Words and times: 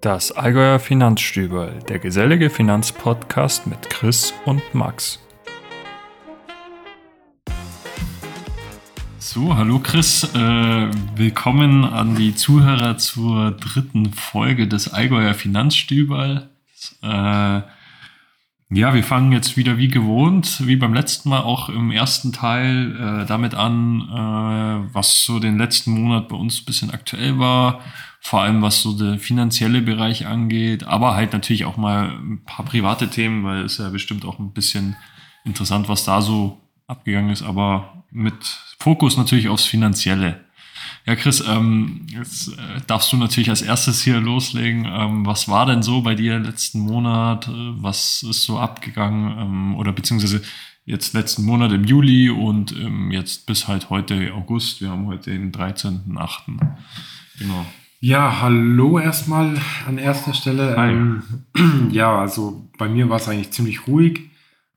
Das 0.00 0.30
Allgäuer 0.30 0.78
Finanzstüberl, 0.78 1.80
der 1.88 1.98
gesellige 1.98 2.50
Finanzpodcast 2.50 3.66
mit 3.66 3.90
Chris 3.90 4.32
und 4.44 4.62
Max. 4.72 5.18
So, 9.18 9.56
hallo 9.56 9.80
Chris, 9.80 10.22
äh, 10.22 10.88
willkommen 11.16 11.84
an 11.84 12.14
die 12.14 12.36
Zuhörer 12.36 12.96
zur 12.98 13.50
dritten 13.50 14.12
Folge 14.12 14.68
des 14.68 14.92
Allgäuer 14.92 15.34
Finanzstüberl. 15.34 16.48
Äh, 17.02 17.62
ja, 18.70 18.94
wir 18.94 19.02
fangen 19.02 19.32
jetzt 19.32 19.56
wieder 19.56 19.78
wie 19.78 19.88
gewohnt, 19.88 20.64
wie 20.64 20.76
beim 20.76 20.94
letzten 20.94 21.30
Mal 21.30 21.40
auch 21.40 21.70
im 21.70 21.90
ersten 21.90 22.32
Teil 22.32 22.94
äh, 23.22 23.26
damit 23.26 23.56
an, 23.56 24.02
äh, 24.02 24.94
was 24.94 25.24
so 25.24 25.40
den 25.40 25.58
letzten 25.58 25.90
Monat 25.90 26.28
bei 26.28 26.36
uns 26.36 26.60
ein 26.60 26.66
bisschen 26.66 26.90
aktuell 26.92 27.40
war, 27.40 27.80
vor 28.20 28.42
allem 28.42 28.62
was 28.62 28.82
so 28.82 28.96
der 28.96 29.18
finanzielle 29.18 29.80
Bereich 29.80 30.26
angeht, 30.26 30.84
aber 30.84 31.14
halt 31.14 31.32
natürlich 31.32 31.64
auch 31.64 31.76
mal 31.76 32.10
ein 32.10 32.42
paar 32.44 32.64
private 32.64 33.08
Themen, 33.08 33.44
weil 33.44 33.64
es 33.64 33.78
ja 33.78 33.88
bestimmt 33.88 34.24
auch 34.24 34.38
ein 34.38 34.52
bisschen 34.52 34.96
interessant, 35.44 35.88
was 35.88 36.04
da 36.04 36.20
so 36.20 36.60
abgegangen 36.86 37.30
ist, 37.30 37.42
aber 37.42 38.04
mit 38.10 38.34
Fokus 38.78 39.16
natürlich 39.16 39.48
aufs 39.48 39.64
Finanzielle. 39.64 40.44
Ja, 41.06 41.16
Chris, 41.16 41.42
ähm, 41.46 42.06
jetzt 42.10 42.48
äh, 42.48 42.80
darfst 42.86 43.12
du 43.12 43.16
natürlich 43.16 43.50
als 43.50 43.62
erstes 43.62 44.02
hier 44.02 44.20
loslegen. 44.20 44.84
Ähm, 44.84 45.24
was 45.26 45.48
war 45.48 45.66
denn 45.66 45.82
so 45.82 46.02
bei 46.02 46.14
dir 46.14 46.38
letzten 46.38 46.80
Monat? 46.80 47.48
Äh, 47.48 47.52
was 47.52 48.22
ist 48.22 48.44
so 48.44 48.58
abgegangen? 48.58 49.38
Ähm, 49.38 49.76
oder 49.76 49.92
beziehungsweise 49.92 50.42
jetzt 50.84 51.14
letzten 51.14 51.44
Monat 51.44 51.72
im 51.72 51.84
Juli 51.84 52.30
und 52.30 52.72
ähm, 52.72 53.10
jetzt 53.10 53.46
bis 53.46 53.68
halt 53.68 53.90
heute 53.90 54.32
August. 54.34 54.80
Wir 54.80 54.90
haben 54.90 55.06
heute 55.06 55.30
den 55.30 55.52
13.8. 55.52 56.58
Genau. 57.38 57.66
Ja, 58.00 58.40
hallo 58.42 58.98
erstmal 58.98 59.56
an 59.86 59.98
erster 59.98 60.32
Stelle. 60.32 60.76
Ähm, 60.78 61.22
ja, 61.90 62.16
also 62.16 62.68
bei 62.78 62.88
mir 62.88 63.08
war 63.08 63.16
es 63.16 63.28
eigentlich 63.28 63.50
ziemlich 63.50 63.88
ruhig. 63.88 64.30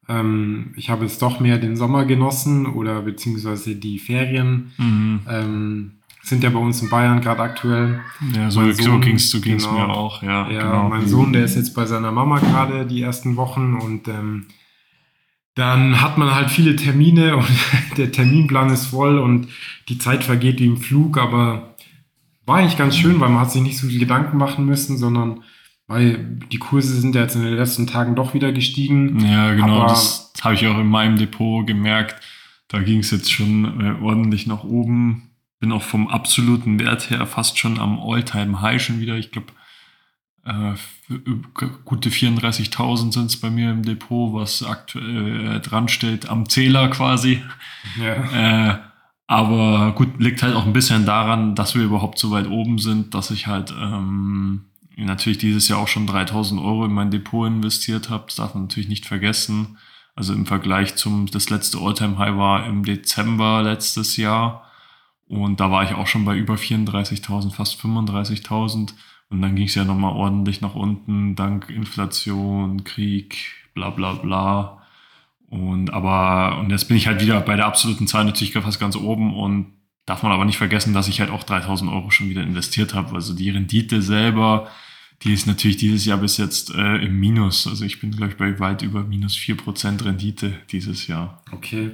Ähm, 0.10 0.74
ich 0.76 0.90
habe 0.90 1.06
jetzt 1.06 1.22
doch 1.22 1.40
mehr 1.40 1.60
den 1.60 1.76
Sommer 1.76 2.06
genossen 2.06 2.66
oder 2.66 3.04
beziehungsweise 3.04 3.76
die 3.76 4.00
Ferien. 4.00 4.72
Mhm. 4.78 5.20
Ähm, 5.30 5.92
sind 6.24 6.44
ja 6.44 6.50
bei 6.50 6.60
uns 6.60 6.82
in 6.82 6.90
Bayern 6.90 7.22
gerade 7.22 7.42
aktuell. 7.42 8.00
Ja, 8.36 8.50
so, 8.50 8.72
so 8.72 9.00
ging 9.00 9.16
es 9.16 9.30
so 9.30 9.40
ging's 9.40 9.68
genau, 9.68 9.88
mir 9.88 9.90
auch. 9.90 10.24
Ja, 10.24 10.50
ja 10.50 10.64
genau. 10.64 10.90
mein 10.90 11.08
Sohn, 11.08 11.34
der 11.34 11.46
ist 11.46 11.56
jetzt 11.56 11.74
bei 11.74 11.86
seiner 11.86 12.12
Mama 12.12 12.40
gerade 12.40 12.86
die 12.86 13.02
ersten 13.02 13.36
Wochen 13.38 13.76
und 13.76 14.08
ähm, 14.08 14.48
dann 15.56 16.02
hat 16.02 16.18
man 16.18 16.34
halt 16.34 16.50
viele 16.50 16.76
Termine 16.76 17.38
und 17.38 17.48
der 17.98 18.12
Terminplan 18.12 18.72
ist 18.72 18.88
voll 18.88 19.20
und 19.20 19.48
die 19.90 19.98
Zeit 19.98 20.24
vergeht 20.24 20.60
wie 20.60 20.66
im 20.66 20.78
Flug, 20.78 21.18
aber 21.18 21.71
war 22.46 22.58
eigentlich 22.58 22.78
ganz 22.78 22.98
schön, 22.98 23.20
weil 23.20 23.30
man 23.30 23.42
hat 23.42 23.52
sich 23.52 23.62
nicht 23.62 23.78
so 23.78 23.88
viel 23.88 24.00
Gedanken 24.00 24.38
machen 24.38 24.66
müssen, 24.66 24.98
sondern 24.98 25.44
weil 25.88 26.40
die 26.52 26.60
Kurse 26.60 27.00
sind 27.00 27.16
ja 27.16 27.22
jetzt 27.22 27.36
in 27.36 27.44
den 27.44 27.56
letzten 27.56 27.88
Tagen 27.88 28.16
doch 28.16 28.34
wieder 28.34 28.52
gestiegen. 28.52 29.20
Ja, 29.20 29.54
genau, 29.54 29.88
das 29.88 30.34
habe 30.42 30.56
ich 30.56 30.66
auch 30.68 30.80
in 30.80 30.88
meinem 30.88 31.18
Depot 31.18 31.68
gemerkt. 31.68 32.16
Da 32.68 32.80
ging 32.80 33.00
es 33.00 33.12
jetzt 33.12 33.32
schon 33.32 33.82
äh, 33.82 34.02
ordentlich 34.02 34.48
nach 34.48 34.64
oben 34.64 35.32
bin 35.62 35.72
auch 35.72 35.84
vom 35.84 36.08
absoluten 36.08 36.80
Wert 36.80 37.12
her 37.12 37.26
fast 37.28 37.58
schon 37.58 37.80
am 37.80 38.00
All-Time-High 38.00 38.82
schon 38.82 39.00
wieder. 39.00 39.16
Ich 39.16 39.32
glaube, 39.32 39.54
äh, 40.44 40.74
gute 41.86 42.10
34.000 42.10 43.14
sind 43.14 43.26
es 43.28 43.40
bei 43.40 43.52
mir 43.52 43.70
im 43.70 43.84
Depot, 43.84 44.34
was 44.34 44.64
aktuell 44.64 45.58
äh, 45.58 45.60
dran 45.60 45.88
steht, 45.88 46.28
am 46.28 46.50
Zähler 46.50 46.90
quasi. 46.90 47.44
Ja. 48.02 48.91
Aber 49.32 49.94
gut, 49.94 50.20
liegt 50.20 50.44
halt 50.44 50.58
auch 50.58 50.66
ein 50.66 50.74
bisschen 50.74 51.06
daran, 51.06 51.56
dass 51.56 51.74
wir 51.74 51.84
überhaupt 51.84 52.20
so 52.20 52.32
weit 52.32 52.50
oben 52.50 52.80
sind, 52.80 53.14
dass 53.14 53.32
ich 53.32 53.48
halt 53.48 53.72
ähm, 53.72 54.66
natürlich 54.98 55.38
dieses 55.38 55.70
Jahr 55.70 55.80
auch 55.80 55.88
schon 55.88 56.06
3000 56.06 56.60
Euro 56.60 56.84
in 56.84 56.92
mein 56.92 57.12
Depot 57.12 57.48
investiert 57.48 58.10
habe. 58.10 58.26
Das 58.26 58.36
darf 58.36 58.56
man 58.56 58.64
natürlich 58.64 58.90
nicht 58.90 59.06
vergessen. 59.06 59.78
Also 60.16 60.34
im 60.34 60.46
Vergleich 60.46 60.98
zum, 60.98 61.28
das 61.28 61.50
letzte 61.50 61.78
Alltime 61.78 62.18
high 62.18 62.36
war 62.36 62.66
im 62.66 62.84
Dezember 62.84 63.64
letztes 63.64 64.18
Jahr. 64.18 64.66
Und 65.30 65.62
da 65.62 65.72
war 65.72 65.86
ich 65.86 65.94
auch 65.94 66.08
schon 66.08 66.26
bei 66.26 66.36
über 66.36 66.56
34.000, 66.56 67.54
fast 67.54 67.80
35.000. 67.80 68.92
Und 69.30 69.42
dann 69.42 69.56
ging 69.56 69.68
es 69.68 69.76
ja 69.76 69.86
nochmal 69.86 70.12
ordentlich 70.12 70.60
nach 70.60 70.76
unten, 70.76 71.38
dank 71.38 71.70
Inflation, 71.70 72.84
Krieg, 72.84 73.38
bla 73.76 73.92
bla 73.92 74.12
bla. 74.12 74.81
Und 75.52 75.94
aber, 75.94 76.60
und 76.60 76.70
jetzt 76.70 76.88
bin 76.88 76.96
ich 76.96 77.08
halt 77.08 77.22
wieder 77.22 77.42
bei 77.42 77.58
der 77.58 77.66
absoluten 77.66 78.08
Zahl 78.08 78.24
natürlich 78.24 78.54
fast 78.54 78.80
ganz 78.80 78.96
oben 78.96 79.36
und 79.36 79.74
darf 80.06 80.24
man 80.24 80.32
aber 80.32 80.46
nicht 80.46 80.58
vergessen, 80.58 80.94
dass 80.94 81.10
ich 81.10 81.20
halt 81.20 81.30
auch 81.30 81.44
3000 81.44 81.92
Euro 81.92 82.10
schon 82.10 82.30
wieder 82.30 82.42
investiert 82.42 82.94
habe. 82.94 83.14
Also 83.14 83.34
die 83.34 83.50
Rendite 83.50 84.02
selber 84.02 84.70
die 85.24 85.34
ist 85.34 85.46
natürlich 85.46 85.78
dieses 85.78 86.06
Jahr 86.06 86.18
bis 86.18 86.38
jetzt 86.38 86.74
äh, 86.74 86.98
im 86.98 87.20
Minus. 87.20 87.68
Also 87.68 87.86
ich 87.86 88.00
bin, 88.00 88.12
glaube 88.12 88.32
ich, 88.32 88.38
bei 88.38 88.60
weit 88.60 88.82
über 88.82 89.04
minus 89.04 89.36
4% 89.36 90.04
Rendite 90.04 90.54
dieses 90.72 91.06
Jahr. 91.06 91.44
Okay. 91.52 91.92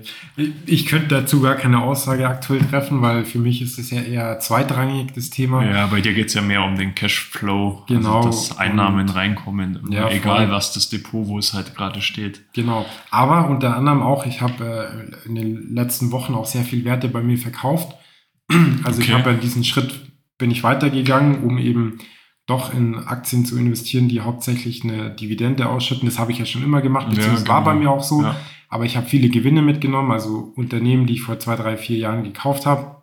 Ich 0.65 0.85
könnte 0.85 1.09
dazu 1.09 1.41
gar 1.41 1.55
keine 1.55 1.81
Aussage 1.81 2.25
aktuell 2.25 2.61
treffen, 2.61 3.01
weil 3.01 3.25
für 3.25 3.39
mich 3.39 3.61
ist 3.61 3.77
es 3.79 3.91
ja 3.91 4.01
eher 4.01 4.39
zweitrangig, 4.39 5.11
das 5.13 5.29
Thema. 5.29 5.65
Ja, 5.65 5.87
bei 5.87 5.99
dir 5.99 6.13
geht 6.13 6.27
es 6.27 6.35
ja 6.35 6.41
mehr 6.41 6.63
um 6.63 6.77
den 6.77 6.95
Cashflow. 6.95 7.83
Also 7.83 7.85
genau. 7.87 8.17
Also 8.17 8.29
dass 8.29 8.57
Einnahmen 8.57 9.09
reinkommen. 9.09 9.79
Ja, 9.89 10.09
egal, 10.09 10.45
voll. 10.45 10.55
was 10.55 10.71
das 10.73 10.87
Depot, 10.87 11.27
wo 11.27 11.37
es 11.37 11.53
halt 11.53 11.75
gerade 11.75 12.01
steht. 12.01 12.41
Genau. 12.53 12.85
Aber 13.11 13.49
unter 13.49 13.75
anderem 13.75 14.01
auch, 14.01 14.25
ich 14.25 14.39
habe 14.39 15.13
äh, 15.25 15.27
in 15.27 15.35
den 15.35 15.75
letzten 15.75 16.11
Wochen 16.13 16.33
auch 16.33 16.45
sehr 16.45 16.63
viel 16.63 16.85
Werte 16.85 17.09
bei 17.09 17.21
mir 17.21 17.37
verkauft. 17.37 17.93
Also 18.83 19.01
okay. 19.01 19.09
ich 19.09 19.13
habe 19.13 19.31
ja 19.31 19.35
diesen 19.35 19.65
Schritt, 19.65 19.93
bin 20.37 20.51
ich 20.51 20.63
weitergegangen, 20.63 21.43
um 21.43 21.57
eben 21.57 21.97
doch 22.47 22.73
in 22.73 22.95
Aktien 22.95 23.45
zu 23.45 23.57
investieren, 23.57 24.07
die 24.07 24.21
hauptsächlich 24.21 24.83
eine 24.83 25.11
Dividende 25.11 25.67
ausschütten. 25.69 26.07
Das 26.07 26.17
habe 26.17 26.31
ich 26.31 26.39
ja 26.39 26.45
schon 26.45 26.63
immer 26.63 26.81
gemacht, 26.81 27.09
beziehungsweise 27.09 27.45
ja, 27.45 27.53
genau. 27.53 27.53
war 27.53 27.63
bei 27.63 27.75
mir 27.75 27.91
auch 27.91 28.03
so. 28.03 28.23
Ja. 28.23 28.35
Aber 28.69 28.85
ich 28.85 28.97
habe 28.97 29.05
viele 29.05 29.29
Gewinne 29.29 29.61
mitgenommen, 29.61 30.11
also 30.11 30.53
Unternehmen, 30.55 31.05
die 31.05 31.13
ich 31.13 31.21
vor 31.21 31.39
zwei, 31.39 31.55
drei, 31.55 31.77
vier 31.77 31.97
Jahren 31.97 32.23
gekauft 32.23 32.65
habe, 32.65 33.01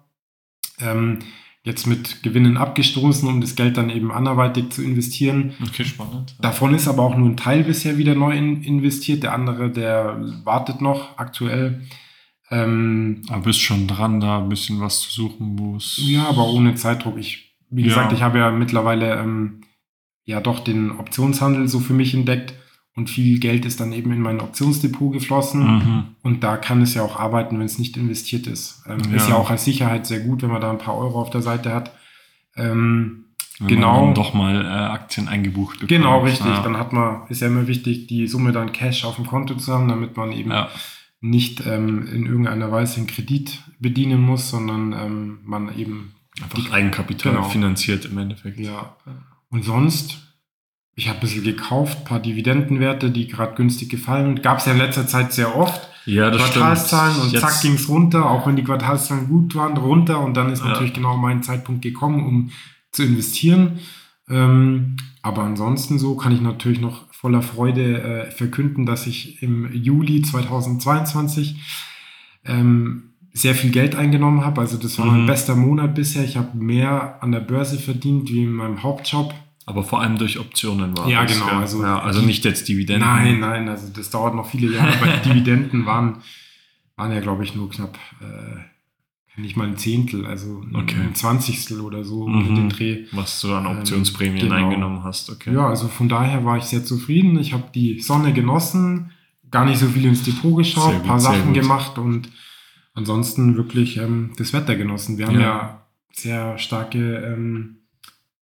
ähm, 0.81 1.19
jetzt 1.63 1.87
mit 1.87 2.23
Gewinnen 2.23 2.57
abgestoßen, 2.57 3.29
um 3.29 3.41
das 3.41 3.55
Geld 3.55 3.77
dann 3.77 3.91
eben 3.91 4.13
anderweitig 4.13 4.71
zu 4.71 4.83
investieren. 4.83 5.55
Okay, 5.63 5.85
spannend. 5.85 6.37
Davon 6.41 6.75
ist 6.75 6.89
aber 6.89 7.03
auch 7.03 7.17
nur 7.17 7.29
ein 7.29 7.37
Teil 7.37 7.65
bisher 7.65 7.99
wieder 7.99 8.15
neu 8.15 8.37
in, 8.37 8.63
investiert. 8.63 9.23
Der 9.23 9.35
andere, 9.35 9.71
der 9.71 10.21
wartet 10.45 10.81
noch 10.81 11.19
aktuell. 11.19 11.83
Ähm, 12.51 13.23
aber 13.29 13.45
bist 13.45 13.61
schon 13.61 13.87
dran, 13.87 14.21
da 14.21 14.39
ein 14.39 14.49
bisschen 14.49 14.81
was 14.81 15.01
zu 15.01 15.11
suchen, 15.11 15.59
wo 15.59 15.77
es. 15.77 15.99
Ja, 16.03 16.29
aber 16.29 16.47
ohne 16.49 16.75
Zeitdruck. 16.75 17.17
Ich 17.19 17.54
wie 17.75 17.83
gesagt, 17.83 18.13
ja. 18.13 18.17
ich 18.17 18.23
habe 18.23 18.39
ja 18.39 18.51
mittlerweile 18.51 19.19
ähm, 19.21 19.63
ja 20.25 20.41
doch 20.41 20.61
den 20.61 20.93
Optionshandel 20.93 21.69
so 21.69 21.81
für 21.81 21.93
mich 21.93 22.15
entdeckt 22.15 22.55
und 22.95 23.11
viel 23.11 23.41
Geld 23.41 23.65
ist 23.65 23.81
dann 23.81 23.93
eben 23.93 24.13
in 24.13 24.21
mein 24.21 24.41
Optionsdepot 24.41 25.13
geflossen 25.13 25.63
mhm. 25.65 26.05
und 26.23 26.45
da 26.45 26.57
kann 26.57 26.81
es 26.83 26.95
ja 26.95 27.03
auch 27.03 27.19
arbeiten, 27.19 27.59
wenn 27.59 27.67
es 27.67 27.79
nicht 27.79 27.97
investiert 27.97 28.47
ist. 28.47 28.85
Ähm, 28.89 29.01
ja. 29.11 29.17
Ist 29.17 29.29
ja 29.29 29.35
auch 29.35 29.51
als 29.51 29.65
Sicherheit 29.65 30.07
sehr 30.07 30.21
gut, 30.21 30.43
wenn 30.43 30.51
man 30.51 30.61
da 30.61 30.71
ein 30.71 30.79
paar 30.79 30.97
Euro 30.97 31.21
auf 31.21 31.31
der 31.31 31.43
Seite 31.43 31.75
hat. 31.75 31.93
Ähm, 32.57 33.25
wenn 33.59 33.69
genau. 33.69 34.07
Man 34.07 34.15
doch 34.15 34.35
mal 34.35 34.65
äh, 34.65 34.69
Aktien 34.69 35.29
eingebucht 35.29 35.75
bekommt. 35.75 35.89
Genau, 35.89 36.21
richtig. 36.21 36.47
Ja. 36.47 36.63
Dann 36.63 36.77
hat 36.77 36.93
man, 36.93 37.23
ist 37.29 37.41
ja 37.41 37.49
immer 37.49 37.67
wichtig, 37.67 38.07
die 38.07 38.27
Summe 38.27 38.53
dann 38.53 38.73
Cash 38.73 39.05
auf 39.05 39.17
dem 39.17 39.27
Konto 39.27 39.55
zu 39.55 39.73
haben, 39.73 39.89
damit 39.89 40.17
man 40.17 40.33
eben 40.33 40.51
ja. 40.51 40.69
nicht 41.21 41.65
ähm, 41.67 42.07
in 42.13 42.27
irgendeiner 42.27 42.73
Weise 42.73 42.99
einen 42.99 43.07
Kredit 43.07 43.61
bedienen 43.79 44.21
muss, 44.21 44.51
sondern 44.51 44.93
ähm, 44.93 45.39
man 45.45 45.77
eben 45.77 46.14
Einfach 46.43 46.73
Eigenkapital 46.73 47.35
genau. 47.35 47.49
finanziert 47.49 48.05
im 48.07 48.19
Endeffekt. 48.19 48.59
Ja. 48.59 48.97
Und 49.51 49.65
sonst, 49.65 50.19
ich 50.97 51.09
habe 51.09 51.19
ein 51.19 51.21
bisschen 51.21 51.45
gekauft, 51.45 51.99
ein 51.99 52.05
paar 52.05 52.21
Dividendenwerte, 52.21 53.11
die 53.11 53.29
gerade 53.29 53.55
günstig 53.55 53.89
gefallen. 53.89 54.43
Gab 54.43 54.59
es 54.59 54.67
ja 54.67 54.73
in 54.73 54.79
letzter 54.79 55.07
Zeit 55.07 55.33
sehr 55.33 55.57
oft. 55.57 55.89
Ja, 56.07 56.31
das 56.31 56.43
Quartalszahlen 56.51 57.13
stimmt. 57.13 57.27
und 57.27 57.33
Jetzt. 57.33 57.43
zack 57.43 57.63
ging 57.63 57.75
es 57.75 57.89
runter, 57.89 58.29
auch 58.29 58.47
wenn 58.47 58.57
die 58.57 58.65
Quartalszahlen 58.65 59.29
gut 59.29 59.55
waren, 59.55 59.77
runter. 59.77 60.21
Und 60.21 60.35
dann 60.37 60.51
ist 60.51 60.61
ja. 60.61 60.69
natürlich 60.69 60.93
genau 60.93 61.17
mein 61.17 61.43
Zeitpunkt 61.43 61.83
gekommen, 61.83 62.27
um 62.27 62.51
zu 62.91 63.05
investieren. 63.05 63.79
Ähm, 64.29 64.97
aber 65.23 65.43
ansonsten 65.43 65.99
so 65.99 66.17
kann 66.17 66.33
ich 66.33 66.41
natürlich 66.41 66.81
noch 66.81 67.13
voller 67.13 67.43
Freude 67.43 68.03
äh, 68.03 68.31
verkünden, 68.31 68.87
dass 68.87 69.07
ich 69.07 69.43
im 69.43 69.73
Juli 69.73 70.23
2022 70.23 71.57
ähm, 72.45 73.14
sehr 73.37 73.55
viel 73.55 73.71
Geld 73.71 73.97
eingenommen 73.97 74.45
habe. 74.45 74.61
Also 74.61 74.79
das 74.79 74.99
war 74.99 75.07
mhm. 75.07 75.19
mein 75.19 75.27
bester 75.27 75.57
Monat 75.57 75.95
bisher. 75.95 76.25
Ich 76.25 76.37
habe 76.37 76.57
mehr 76.57 77.19
an 77.21 77.33
der 77.33 77.41
Börse 77.41 77.79
verdient 77.79 78.31
wie 78.31 78.45
in 78.45 78.53
meinem 78.53 78.83
Hauptjob. 78.83 79.35
Aber 79.67 79.83
vor 79.83 80.01
allem 80.01 80.19
durch 80.19 80.39
Optionen 80.39 80.97
war 80.97 81.09
Ja, 81.09 81.25
das, 81.25 81.35
genau. 81.35 81.51
Ja. 81.51 81.59
Also, 81.59 81.83
ja, 81.83 81.99
also 81.99 82.21
nicht 82.23 82.45
jetzt 82.45 82.69
Dividenden. 82.69 83.09
Nein, 83.09 83.41
nein, 83.41 83.69
also 83.69 83.89
das 83.93 84.11
dauert 84.11 84.35
noch 84.35 84.49
viele 84.49 84.73
Jahre. 84.73 84.97
Aber 84.97 85.07
die 85.17 85.29
Dividenden 85.29 85.85
waren, 85.85 86.19
waren 86.97 87.13
ja, 87.13 87.21
glaube 87.21 87.43
ich, 87.43 87.57
nur 87.57 87.69
knapp 87.71 87.99
äh, 88.21 89.41
nicht 89.41 89.57
mal 89.57 89.67
ein 89.67 89.77
Zehntel, 89.77 90.27
also 90.27 90.63
okay. 90.73 90.95
ein 91.03 91.17
Zwanzigstel 91.17 91.81
oder 91.81 92.05
so 92.05 92.29
mhm. 92.29 92.39
mit 92.39 92.57
dem 92.57 92.69
Dreh. 92.69 93.05
Was 93.11 93.41
du 93.41 93.53
an 93.53 93.67
Optionsprämien 93.67 94.45
ähm, 94.45 94.51
genau. 94.51 94.65
eingenommen 94.65 95.03
hast, 95.03 95.29
okay. 95.31 95.53
Ja, 95.53 95.69
also 95.69 95.89
von 95.89 96.09
daher 96.09 96.45
war 96.45 96.57
ich 96.57 96.65
sehr 96.65 96.85
zufrieden. 96.85 97.37
Ich 97.41 97.53
habe 97.53 97.65
die 97.75 98.01
Sonne 98.01 98.33
genossen, 98.33 99.11
gar 99.51 99.65
nicht 99.65 99.79
so 99.79 99.89
viel 99.89 100.05
ins 100.05 100.23
Depot 100.23 100.57
geschaut, 100.57 100.95
ein 100.95 101.03
paar 101.03 101.19
Sachen 101.19 101.53
gemacht 101.53 101.99
und 101.99 102.29
ansonsten 102.95 103.57
wirklich 103.57 103.99
ähm, 103.99 104.33
das 104.39 104.53
Wetter 104.53 104.77
genossen. 104.77 105.19
Wir 105.19 105.27
haben 105.27 105.41
ja, 105.41 105.41
ja 105.41 105.87
sehr 106.13 106.59
starke 106.59 107.17
ähm, 107.17 107.77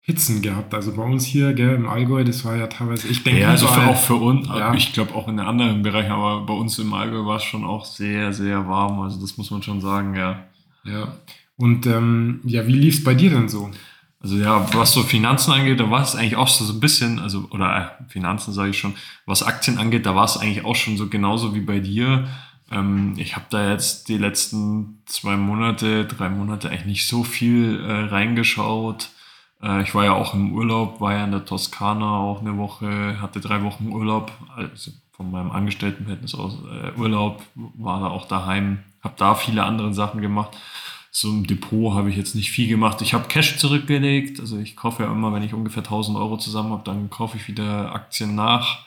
Hitzen 0.00 0.42
gehabt. 0.42 0.74
Also 0.74 0.94
bei 0.94 1.02
uns 1.02 1.24
hier 1.24 1.52
gell, 1.54 1.74
im 1.74 1.88
Allgäu, 1.88 2.24
das 2.24 2.44
war 2.44 2.56
ja 2.56 2.66
teilweise, 2.66 3.08
ich 3.08 3.22
denke, 3.22 3.40
ja, 3.40 3.50
also 3.50 3.66
für, 3.66 3.86
auch 3.86 3.96
für 3.96 4.16
uns, 4.16 4.48
ja. 4.48 4.74
ich 4.74 4.92
glaube 4.92 5.14
auch 5.14 5.28
in 5.28 5.36
den 5.36 5.46
anderen 5.46 5.82
Bereichen, 5.82 6.10
aber 6.10 6.44
bei 6.44 6.54
uns 6.54 6.78
im 6.78 6.92
Allgäu 6.92 7.24
war 7.24 7.36
es 7.36 7.44
schon 7.44 7.64
auch 7.64 7.84
sehr, 7.84 8.32
sehr 8.32 8.68
warm. 8.68 9.00
Also 9.00 9.20
das 9.20 9.36
muss 9.38 9.50
man 9.50 9.62
schon 9.62 9.80
sagen, 9.80 10.14
ja. 10.14 10.44
Ja. 10.84 11.16
Und 11.56 11.86
ähm, 11.86 12.40
ja, 12.44 12.66
wie 12.66 12.72
lief 12.72 12.98
es 12.98 13.04
bei 13.04 13.14
dir 13.14 13.30
denn 13.30 13.48
so? 13.48 13.70
Also 14.18 14.36
ja, 14.36 14.66
was 14.74 14.92
so 14.92 15.02
Finanzen 15.02 15.52
angeht, 15.52 15.80
da 15.80 15.90
war 15.90 16.02
es 16.02 16.14
eigentlich 16.14 16.36
auch 16.36 16.48
so 16.48 16.72
ein 16.72 16.80
bisschen, 16.80 17.18
also 17.18 17.46
oder 17.50 17.96
äh, 18.00 18.10
Finanzen 18.10 18.52
sage 18.52 18.70
ich 18.70 18.78
schon, 18.78 18.94
was 19.26 19.42
Aktien 19.42 19.78
angeht, 19.78 20.06
da 20.06 20.14
war 20.14 20.24
es 20.24 20.36
eigentlich 20.36 20.64
auch 20.64 20.76
schon 20.76 20.96
so 20.96 21.08
genauso 21.08 21.54
wie 21.54 21.60
bei 21.60 21.80
dir. 21.80 22.28
Ähm, 22.72 23.14
ich 23.18 23.36
habe 23.36 23.46
da 23.50 23.70
jetzt 23.70 24.08
die 24.08 24.18
letzten 24.18 25.02
zwei 25.06 25.36
Monate, 25.36 26.06
drei 26.06 26.28
Monate 26.28 26.70
eigentlich 26.70 26.86
nicht 26.86 27.06
so 27.06 27.22
viel 27.22 27.80
äh, 27.80 27.92
reingeschaut. 28.06 29.10
Äh, 29.62 29.82
ich 29.82 29.94
war 29.94 30.04
ja 30.04 30.12
auch 30.12 30.34
im 30.34 30.52
Urlaub, 30.52 31.00
war 31.00 31.12
ja 31.12 31.24
in 31.24 31.32
der 31.32 31.44
Toskana 31.44 32.18
auch 32.18 32.40
eine 32.40 32.56
Woche, 32.56 33.20
hatte 33.20 33.40
drei 33.40 33.62
Wochen 33.62 33.88
Urlaub, 33.88 34.32
also 34.56 34.90
von 35.12 35.30
meinem 35.30 35.50
Angestelltenverhältnis 35.50 36.34
aus 36.34 36.56
äh, 36.64 36.98
Urlaub, 36.98 37.42
war 37.54 38.00
da 38.00 38.08
auch 38.08 38.26
daheim, 38.26 38.78
habe 39.02 39.14
da 39.18 39.34
viele 39.34 39.64
andere 39.64 39.92
Sachen 39.92 40.22
gemacht. 40.22 40.56
So 41.14 41.28
im 41.28 41.46
Depot 41.46 41.94
habe 41.94 42.08
ich 42.08 42.16
jetzt 42.16 42.34
nicht 42.34 42.50
viel 42.50 42.68
gemacht. 42.68 43.02
Ich 43.02 43.12
habe 43.12 43.28
Cash 43.28 43.58
zurückgelegt. 43.58 44.40
Also 44.40 44.56
ich 44.56 44.76
kaufe 44.76 45.02
ja 45.02 45.12
immer, 45.12 45.30
wenn 45.34 45.42
ich 45.42 45.52
ungefähr 45.52 45.82
1000 45.82 46.16
Euro 46.16 46.38
zusammen 46.38 46.72
habe, 46.72 46.84
dann 46.84 47.10
kaufe 47.10 47.36
ich 47.36 47.48
wieder 47.48 47.94
Aktien 47.94 48.34
nach. 48.34 48.86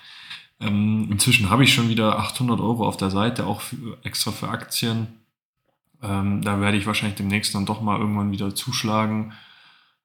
Ähm, 0.59 1.09
inzwischen 1.11 1.49
habe 1.49 1.63
ich 1.63 1.73
schon 1.73 1.89
wieder 1.89 2.17
800 2.19 2.59
Euro 2.59 2.87
auf 2.87 2.97
der 2.97 3.09
Seite, 3.09 3.45
auch 3.45 3.61
für, 3.61 3.97
extra 4.03 4.31
für 4.31 4.49
Aktien. 4.49 5.07
Ähm, 6.01 6.41
da 6.41 6.61
werde 6.61 6.77
ich 6.77 6.87
wahrscheinlich 6.87 7.17
demnächst 7.17 7.55
dann 7.55 7.65
doch 7.65 7.81
mal 7.81 7.99
irgendwann 7.99 8.31
wieder 8.31 8.53
zuschlagen. 8.55 9.33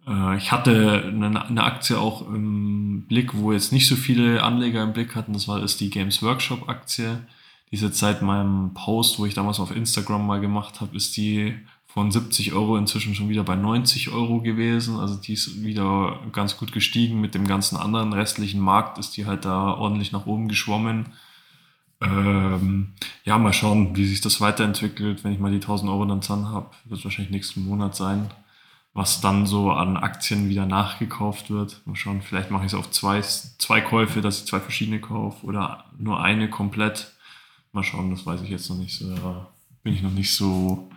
Äh, 0.06 0.36
ich 0.36 0.52
hatte 0.52 1.04
eine, 1.06 1.46
eine, 1.46 1.64
Aktie 1.64 1.98
auch 1.98 2.26
im 2.26 3.06
Blick, 3.06 3.36
wo 3.36 3.52
jetzt 3.52 3.72
nicht 3.72 3.86
so 3.86 3.96
viele 3.96 4.42
Anleger 4.42 4.82
im 4.82 4.92
Blick 4.92 5.14
hatten. 5.14 5.32
Das 5.32 5.48
war 5.48 5.62
ist 5.62 5.80
die 5.80 5.90
Games 5.90 6.22
Workshop 6.22 6.68
Aktie. 6.68 7.26
Die 7.70 7.76
ist 7.76 7.82
jetzt 7.82 7.98
seit 7.98 8.22
meinem 8.22 8.74
Post, 8.74 9.18
wo 9.18 9.26
ich 9.26 9.34
damals 9.34 9.60
auf 9.60 9.74
Instagram 9.74 10.26
mal 10.26 10.40
gemacht 10.40 10.80
habe, 10.80 10.96
ist 10.96 11.16
die 11.16 11.54
von 11.92 12.10
70 12.10 12.52
Euro 12.52 12.76
inzwischen 12.76 13.14
schon 13.14 13.28
wieder 13.28 13.44
bei 13.44 13.56
90 13.56 14.10
Euro 14.10 14.40
gewesen. 14.40 14.98
Also 14.98 15.16
die 15.16 15.32
ist 15.32 15.62
wieder 15.62 16.20
ganz 16.32 16.56
gut 16.56 16.72
gestiegen. 16.72 17.20
Mit 17.20 17.34
dem 17.34 17.46
ganzen 17.46 17.76
anderen 17.76 18.12
restlichen 18.12 18.60
Markt 18.60 18.98
ist 18.98 19.16
die 19.16 19.26
halt 19.26 19.44
da 19.44 19.74
ordentlich 19.74 20.12
nach 20.12 20.26
oben 20.26 20.48
geschwommen. 20.48 21.12
Ähm, 22.00 22.92
ja, 23.24 23.38
mal 23.38 23.52
schauen, 23.52 23.96
wie 23.96 24.06
sich 24.06 24.20
das 24.20 24.40
weiterentwickelt. 24.40 25.24
Wenn 25.24 25.32
ich 25.32 25.38
mal 25.38 25.50
die 25.50 25.56
1000 25.56 25.90
Euro 25.90 26.04
dann 26.04 26.22
zusammen 26.22 26.48
habe, 26.48 26.70
wird 26.84 27.04
wahrscheinlich 27.04 27.32
nächsten 27.32 27.64
Monat 27.64 27.96
sein 27.96 28.30
was 28.92 29.20
dann 29.20 29.46
so 29.46 29.70
an 29.70 29.96
Aktien 29.96 30.48
wieder 30.48 30.66
nachgekauft 30.66 31.50
wird. 31.50 31.80
Mal 31.86 31.94
schauen, 31.94 32.22
vielleicht 32.22 32.50
mache 32.50 32.66
ich 32.66 32.72
es 32.72 32.78
auf 32.78 32.90
zwei, 32.90 33.20
zwei 33.20 33.80
Käufe, 33.80 34.20
dass 34.20 34.40
ich 34.40 34.46
zwei 34.46 34.60
verschiedene 34.60 35.00
kaufe 35.00 35.46
oder 35.46 35.84
nur 35.98 36.20
eine 36.20 36.50
komplett. 36.50 37.12
Mal 37.72 37.84
schauen, 37.84 38.10
das 38.10 38.26
weiß 38.26 38.42
ich 38.42 38.50
jetzt 38.50 38.68
noch 38.68 38.78
nicht 38.78 38.96
so. 38.96 39.14
Da 39.14 39.46
bin 39.82 39.94
ich 39.94 40.02
noch 40.02 40.10
nicht 40.10 40.34
so. 40.34 40.90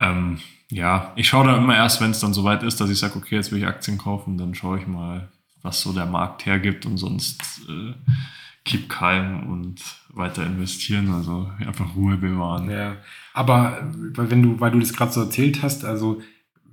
Ähm, 0.00 0.38
ja, 0.70 1.12
ich 1.16 1.28
schaue 1.28 1.46
da 1.46 1.56
immer 1.56 1.76
erst, 1.76 2.00
wenn 2.00 2.12
es 2.12 2.20
dann 2.20 2.34
soweit 2.34 2.62
ist, 2.62 2.80
dass 2.80 2.90
ich 2.90 2.98
sage, 2.98 3.16
okay, 3.16 3.36
jetzt 3.36 3.52
will 3.52 3.58
ich 3.58 3.66
Aktien 3.66 3.98
kaufen, 3.98 4.38
dann 4.38 4.54
schaue 4.54 4.78
ich 4.78 4.86
mal, 4.86 5.28
was 5.62 5.80
so 5.82 5.92
der 5.92 6.06
Markt 6.06 6.46
hergibt 6.46 6.86
und 6.86 6.96
sonst 6.96 7.62
äh, 7.68 7.92
keep 8.64 8.88
calm 8.88 9.50
und 9.50 9.80
weiter 10.08 10.44
investieren, 10.44 11.12
also 11.12 11.50
einfach 11.58 11.94
Ruhe 11.96 12.16
bewahren. 12.16 12.70
Ja, 12.70 12.96
aber 13.34 13.90
wenn 13.92 14.42
du, 14.42 14.60
weil 14.60 14.70
du 14.70 14.80
das 14.80 14.92
gerade 14.92 15.12
so 15.12 15.20
erzählt 15.20 15.62
hast, 15.62 15.84
also 15.84 16.20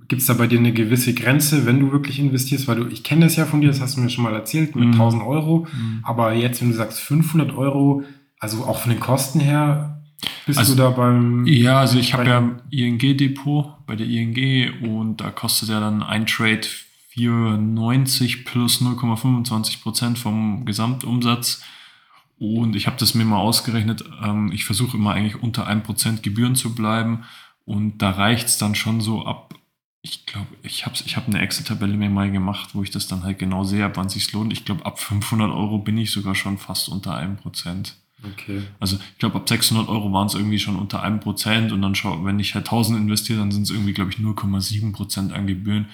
Gibt 0.08 0.22
es 0.22 0.26
da 0.26 0.32
bei 0.32 0.46
dir 0.46 0.58
eine 0.58 0.72
gewisse 0.72 1.12
Grenze, 1.12 1.66
wenn 1.66 1.80
du 1.80 1.92
wirklich 1.92 2.18
investierst? 2.18 2.66
Weil 2.66 2.76
du, 2.76 2.86
ich 2.86 3.04
kenne 3.04 3.26
das 3.26 3.36
ja 3.36 3.44
von 3.44 3.60
dir, 3.60 3.68
das 3.68 3.82
hast 3.82 3.96
du 3.96 4.00
mir 4.00 4.08
schon 4.08 4.24
mal 4.24 4.34
erzählt, 4.34 4.74
mit 4.74 4.86
mhm. 4.86 4.92
1000 4.92 5.22
Euro. 5.22 5.66
Mhm. 5.70 6.00
Aber 6.02 6.32
jetzt, 6.32 6.62
wenn 6.62 6.70
du 6.70 6.74
sagst 6.74 6.98
500 7.00 7.54
Euro, 7.54 8.02
also 8.40 8.64
auch 8.64 8.80
von 8.80 8.90
den 8.90 9.00
Kosten 9.00 9.38
her, 9.38 9.97
bist 10.46 10.58
also, 10.58 10.74
du 10.74 10.82
da 10.82 10.90
beim. 10.90 11.46
Ja, 11.46 11.80
also 11.80 11.98
ich 11.98 12.14
habe 12.14 12.26
ja 12.26 12.56
ING-Depot 12.70 13.86
bei 13.86 13.96
der 13.96 14.06
ING 14.06 14.82
und 14.82 15.18
da 15.18 15.30
kostet 15.30 15.68
ja 15.68 15.80
dann 15.80 16.02
ein 16.02 16.26
Trade 16.26 16.66
4,90 17.14 18.44
plus 18.44 18.80
0,25 18.80 19.82
Prozent 19.82 20.18
vom 20.18 20.64
Gesamtumsatz. 20.64 21.62
Und 22.38 22.76
ich 22.76 22.86
habe 22.86 22.96
das 22.98 23.14
mir 23.14 23.24
mal 23.24 23.38
ausgerechnet. 23.38 24.04
Ähm, 24.22 24.52
ich 24.52 24.64
versuche 24.64 24.96
immer 24.96 25.12
eigentlich 25.12 25.42
unter 25.42 25.68
1% 25.68 26.22
Gebühren 26.22 26.54
zu 26.54 26.74
bleiben. 26.74 27.24
Und 27.64 27.98
da 27.98 28.10
reicht 28.10 28.46
es 28.46 28.58
dann 28.58 28.74
schon 28.74 29.00
so 29.00 29.24
ab 29.24 29.54
ich 30.00 30.26
glaube, 30.26 30.48
ich 30.62 30.86
habe 30.86 30.96
ich 31.04 31.16
hab 31.16 31.26
eine 31.26 31.40
Excel-Tabelle 31.40 31.96
mir 31.96 32.08
mal 32.08 32.30
gemacht, 32.30 32.70
wo 32.72 32.82
ich 32.82 32.90
das 32.90 33.08
dann 33.08 33.24
halt 33.24 33.38
genau 33.38 33.64
sehe, 33.64 33.84
ab 33.84 33.96
wann 33.96 34.08
sich 34.08 34.32
lohnt. 34.32 34.52
Ich 34.52 34.64
glaube, 34.64 34.86
ab 34.86 35.00
500 35.00 35.50
Euro 35.50 35.78
bin 35.78 35.98
ich 35.98 36.12
sogar 36.12 36.34
schon 36.34 36.58
fast 36.58 36.88
unter 36.88 37.14
einem 37.14 37.36
Prozent. 37.36 37.96
Okay. 38.22 38.62
Also 38.80 38.96
ich 38.96 39.18
glaube, 39.18 39.36
ab 39.36 39.48
600 39.48 39.88
Euro 39.88 40.12
waren 40.12 40.26
es 40.26 40.34
irgendwie 40.34 40.58
schon 40.58 40.76
unter 40.76 41.02
einem 41.02 41.20
Prozent 41.20 41.70
und 41.70 41.82
dann 41.82 41.94
schau, 41.94 42.24
wenn 42.24 42.40
ich 42.40 42.54
halt 42.54 42.66
1000 42.66 42.98
investiere, 42.98 43.38
dann 43.38 43.52
sind 43.52 43.62
es 43.62 43.70
irgendwie, 43.70 43.92
glaube 43.92 44.10
ich, 44.10 44.18
0,7 44.18 44.92
Prozent 44.92 45.32
an 45.32 45.46
Gebühren. 45.46 45.86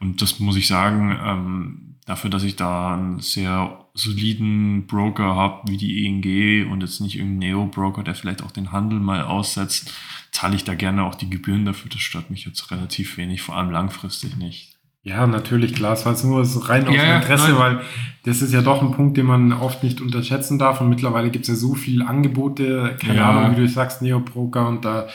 Und 0.00 0.22
das 0.22 0.38
muss 0.38 0.56
ich 0.56 0.68
sagen, 0.68 1.18
ähm, 1.24 1.92
dafür, 2.06 2.30
dass 2.30 2.44
ich 2.44 2.56
da 2.56 2.94
einen 2.94 3.20
sehr 3.20 3.86
soliden 3.94 4.86
Broker 4.86 5.34
habe, 5.34 5.70
wie 5.70 5.76
die 5.76 6.06
ENG 6.06 6.70
und 6.70 6.80
jetzt 6.80 7.00
nicht 7.00 7.16
irgendein 7.16 7.50
Neo-Broker, 7.50 8.02
der 8.02 8.14
vielleicht 8.14 8.42
auch 8.42 8.50
den 8.50 8.72
Handel 8.72 9.00
mal 9.00 9.22
aussetzt, 9.22 9.92
zahle 10.30 10.56
ich 10.56 10.64
da 10.64 10.74
gerne 10.74 11.04
auch 11.04 11.14
die 11.14 11.30
Gebühren 11.30 11.64
dafür. 11.64 11.90
Das 11.90 12.00
stört 12.00 12.30
mich 12.30 12.44
jetzt 12.44 12.70
relativ 12.70 13.16
wenig, 13.16 13.42
vor 13.42 13.56
allem 13.56 13.70
langfristig 13.70 14.36
nicht. 14.36 14.71
Ja, 15.04 15.26
natürlich, 15.26 15.74
klar. 15.74 15.94
Es 15.94 16.04
war 16.04 16.12
jetzt 16.12 16.24
nur 16.24 16.44
so 16.44 16.60
rein 16.60 16.86
aus 16.86 16.94
ja, 16.94 17.16
Interesse, 17.16 17.50
nein. 17.50 17.58
weil 17.58 17.80
das 18.24 18.40
ist 18.40 18.52
ja 18.52 18.62
doch 18.62 18.82
ein 18.82 18.92
Punkt, 18.92 19.16
den 19.16 19.26
man 19.26 19.52
oft 19.52 19.82
nicht 19.82 20.00
unterschätzen 20.00 20.58
darf. 20.58 20.80
Und 20.80 20.88
mittlerweile 20.88 21.30
gibt 21.30 21.44
es 21.44 21.48
ja 21.48 21.54
so 21.56 21.74
viele 21.74 22.06
Angebote, 22.06 22.96
keine 23.00 23.16
ja. 23.16 23.30
Ahnung, 23.30 23.56
wie 23.56 23.62
du 23.62 23.68
sagst, 23.68 24.00
Neoproker 24.00 24.68
und 24.68 24.84
da 24.84 25.08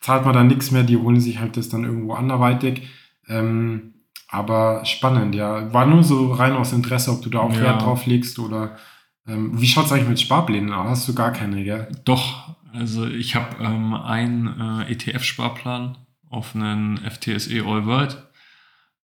zahlt 0.00 0.24
man 0.24 0.34
dann 0.34 0.48
nichts 0.48 0.70
mehr, 0.70 0.82
die 0.82 0.96
holen 0.96 1.20
sich 1.20 1.38
halt 1.38 1.56
das 1.56 1.68
dann 1.68 1.84
irgendwo 1.84 2.14
anderweitig. 2.14 2.88
Ähm, 3.28 3.94
aber 4.28 4.84
spannend, 4.84 5.34
ja. 5.34 5.72
War 5.72 5.86
nur 5.86 6.02
so 6.02 6.32
rein 6.32 6.54
aus 6.54 6.72
Interesse, 6.72 7.12
ob 7.12 7.22
du 7.22 7.30
da 7.30 7.38
auch 7.38 7.54
ja. 7.54 7.60
Wert 7.60 7.82
drauf 7.82 8.06
legst 8.06 8.38
oder 8.40 8.76
ähm, 9.26 9.60
wie 9.60 9.66
schaut 9.66 9.86
es 9.86 9.92
eigentlich 9.92 10.08
mit 10.08 10.20
Sparplänen 10.20 10.72
aus? 10.72 10.88
Hast 10.88 11.08
du 11.08 11.14
gar 11.14 11.32
keine, 11.32 11.62
gell? 11.62 11.88
Doch, 12.04 12.56
also 12.72 13.06
ich 13.06 13.36
habe 13.36 13.62
ähm, 13.62 13.94
einen 13.94 14.80
äh, 14.80 14.92
ETF-Sparplan 14.92 15.96
auf 16.28 16.54
einen 16.54 16.98
FTSE 16.98 17.64
All 17.64 17.86
World 17.86 18.27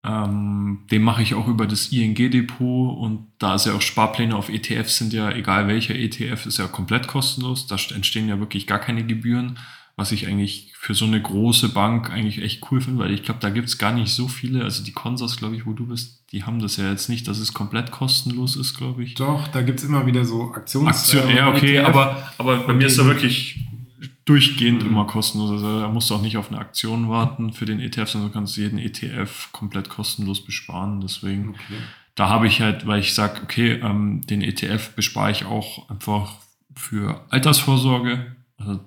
ähm, 0.04 0.86
den 0.92 1.02
mache 1.02 1.22
ich 1.22 1.34
auch 1.34 1.48
über 1.48 1.68
das 1.68 1.92
ING-Depot 1.92 2.98
und 2.98 3.28
da 3.38 3.56
ist 3.56 3.66
ja 3.66 3.74
auch 3.74 3.82
Sparpläne 3.82 4.36
auf 4.36 4.50
ETFs 4.50 4.98
sind 4.98 5.12
ja, 5.12 5.32
egal 5.32 5.68
welcher 5.68 5.96
ETF, 5.96 6.46
ist 6.46 6.58
ja 6.58 6.68
komplett 6.68 7.08
kostenlos. 7.08 7.68
Da 7.68 7.76
entstehen 7.94 8.30
ja 8.30 8.40
wirklich 8.40 8.66
gar 8.66 8.80
keine 8.80 9.06
Gebühren, 9.06 9.60
was 9.98 10.14
ich 10.14 10.28
eigentlich 10.28 10.72
für 10.78 10.94
so 10.94 11.04
eine 11.04 11.22
große 11.22 11.70
Bank 11.70 12.10
eigentlich 12.10 12.42
echt 12.42 12.72
cool 12.72 12.80
finde, 12.80 13.04
weil 13.04 13.12
ich 13.12 13.24
glaube, 13.24 13.42
da 13.42 13.50
gibt 13.50 13.68
es 13.68 13.78
gar 13.78 13.92
nicht 13.92 14.14
so 14.14 14.30
viele. 14.30 14.64
Also 14.64 14.86
die 14.86 14.94
Consors, 14.94 15.36
glaube 15.36 15.58
ich, 15.58 15.66
wo 15.66 15.74
du 15.74 15.88
bist, 15.88 16.24
die 16.32 16.46
haben 16.46 16.60
das 16.60 16.78
ja 16.78 16.90
jetzt 16.90 17.10
nicht, 17.10 17.28
dass 17.28 17.38
es 17.38 17.54
komplett 17.54 17.92
kostenlos 17.92 18.56
ist, 18.56 18.76
glaube 18.76 19.04
ich. 19.04 19.16
Doch, 19.16 19.50
da 19.50 19.62
gibt 19.62 19.80
es 19.80 19.86
immer 19.86 20.06
wieder 20.06 20.24
so 20.24 20.54
Aktions... 20.54 20.88
Aktion, 20.88 21.36
ja, 21.36 21.50
okay, 21.50 21.76
ETF. 21.76 21.88
aber, 21.90 22.32
aber 22.38 22.58
bei 22.60 22.74
mir 22.74 22.88
ist 22.88 22.98
da 22.98 23.06
wirklich 23.06 23.66
durchgehend 24.30 24.84
mhm. 24.84 24.90
immer 24.90 25.06
kostenlos. 25.06 25.50
Also 25.52 25.82
da 25.82 25.90
musst 25.90 26.10
du 26.10 26.16
auch 26.16 26.22
nicht 26.22 26.38
auf 26.38 26.52
eine 26.52 26.60
Aktion 26.60 27.10
warten 27.10 27.52
für 27.52 27.66
den 27.66 27.80
ETF, 27.80 28.10
sondern 28.10 28.30
du 28.30 28.34
kannst 28.34 28.56
jeden 28.58 28.78
ETF 28.78 29.52
komplett 29.52 29.90
kostenlos 29.90 30.46
besparen. 30.46 31.02
Deswegen, 31.02 31.50
okay. 31.50 31.80
da 32.14 32.30
habe 32.30 32.46
ich 32.46 32.62
halt, 32.62 32.86
weil 32.86 33.00
ich 33.00 33.16
sage, 33.16 33.42
okay, 33.44 33.80
ähm, 33.82 34.22
den 34.28 34.42
ETF 34.42 34.92
bespare 34.92 35.32
ich 35.32 35.46
auch 35.46 35.90
einfach 35.90 36.34
für 36.76 37.26
Altersvorsorge. 37.30 38.36
Also 38.58 38.80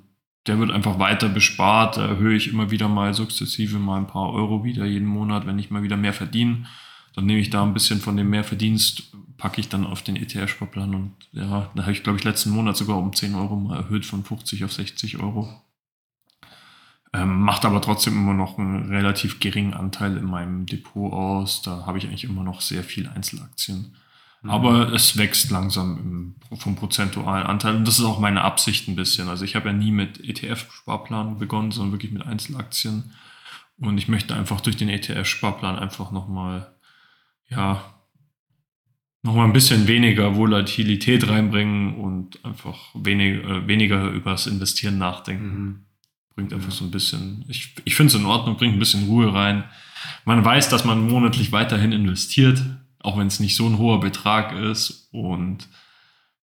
der 0.46 0.60
wird 0.60 0.70
einfach 0.70 1.00
weiter 1.00 1.28
bespart. 1.28 1.96
Da 1.96 2.06
erhöhe 2.06 2.36
ich 2.36 2.52
immer 2.52 2.70
wieder 2.70 2.88
mal 2.88 3.12
sukzessive 3.12 3.80
mal 3.80 3.98
ein 3.98 4.06
paar 4.06 4.32
Euro 4.32 4.62
wieder 4.62 4.84
jeden 4.86 5.08
Monat, 5.08 5.46
wenn 5.46 5.58
ich 5.58 5.70
mal 5.70 5.82
wieder 5.82 5.96
mehr 5.96 6.12
verdiene. 6.12 6.66
Dann 7.14 7.26
nehme 7.26 7.40
ich 7.40 7.50
da 7.50 7.62
ein 7.62 7.74
bisschen 7.74 8.00
von 8.00 8.16
dem 8.16 8.30
Mehrverdienst, 8.30 9.12
packe 9.36 9.60
ich 9.60 9.68
dann 9.68 9.86
auf 9.86 10.02
den 10.02 10.16
ETF-Sparplan 10.16 10.94
und 10.94 11.12
ja, 11.32 11.70
da 11.74 11.82
habe 11.82 11.92
ich, 11.92 12.02
glaube 12.02 12.18
ich, 12.18 12.24
letzten 12.24 12.50
Monat 12.50 12.76
sogar 12.76 12.98
um 12.98 13.12
10 13.12 13.34
Euro 13.34 13.56
mal 13.56 13.76
erhöht 13.76 14.06
von 14.06 14.24
50 14.24 14.64
auf 14.64 14.72
60 14.72 15.18
Euro. 15.18 15.62
Ähm, 17.14 17.40
macht 17.40 17.66
aber 17.66 17.82
trotzdem 17.82 18.14
immer 18.14 18.32
noch 18.32 18.58
einen 18.58 18.88
relativ 18.88 19.38
geringen 19.38 19.74
Anteil 19.74 20.16
in 20.16 20.24
meinem 20.24 20.64
Depot 20.64 21.12
aus. 21.12 21.60
Da 21.60 21.84
habe 21.84 21.98
ich 21.98 22.06
eigentlich 22.06 22.24
immer 22.24 22.42
noch 22.42 22.62
sehr 22.62 22.82
viel 22.82 23.06
Einzelaktien. 23.08 23.96
Mhm. 24.42 24.50
Aber 24.50 24.92
es 24.92 25.18
wächst 25.18 25.50
langsam 25.50 25.98
im, 26.50 26.58
vom 26.58 26.74
prozentualen 26.74 27.46
Anteil. 27.46 27.76
Und 27.76 27.86
das 27.86 27.98
ist 27.98 28.04
auch 28.04 28.18
meine 28.18 28.42
Absicht 28.42 28.88
ein 28.88 28.96
bisschen. 28.96 29.28
Also 29.28 29.44
ich 29.44 29.56
habe 29.56 29.68
ja 29.68 29.74
nie 29.74 29.90
mit 29.90 30.20
ETF-Sparplan 30.20 31.38
begonnen, 31.38 31.70
sondern 31.70 31.92
wirklich 31.92 32.12
mit 32.12 32.24
Einzelaktien. 32.24 33.12
Und 33.78 33.98
ich 33.98 34.08
möchte 34.08 34.34
einfach 34.34 34.62
durch 34.62 34.76
den 34.76 34.88
ETF-Sparplan 34.88 35.78
einfach 35.78 36.12
nochmal 36.12 36.71
ja, 37.48 37.92
nochmal 39.22 39.46
ein 39.46 39.52
bisschen 39.52 39.86
weniger 39.86 40.36
Volatilität 40.36 41.28
reinbringen 41.28 41.96
und 41.96 42.44
einfach 42.44 42.78
wenig, 42.94 43.44
äh, 43.44 43.66
weniger 43.66 44.10
über 44.10 44.32
das 44.32 44.46
Investieren 44.46 44.98
nachdenken. 44.98 45.46
Mhm. 45.46 45.84
Bringt 46.34 46.52
einfach 46.52 46.72
so 46.72 46.84
ein 46.84 46.90
bisschen, 46.90 47.44
ich, 47.48 47.74
ich 47.84 47.94
finde 47.94 48.12
es 48.12 48.18
in 48.18 48.26
Ordnung, 48.26 48.56
bringt 48.56 48.74
ein 48.74 48.78
bisschen 48.78 49.06
Ruhe 49.06 49.32
rein. 49.32 49.64
Man 50.24 50.44
weiß, 50.44 50.68
dass 50.70 50.84
man 50.84 51.06
monatlich 51.06 51.52
weiterhin 51.52 51.92
investiert, 51.92 52.62
auch 53.00 53.18
wenn 53.18 53.26
es 53.26 53.38
nicht 53.38 53.54
so 53.54 53.66
ein 53.66 53.78
hoher 53.78 54.00
Betrag 54.00 54.52
ist. 54.52 55.08
Und 55.12 55.68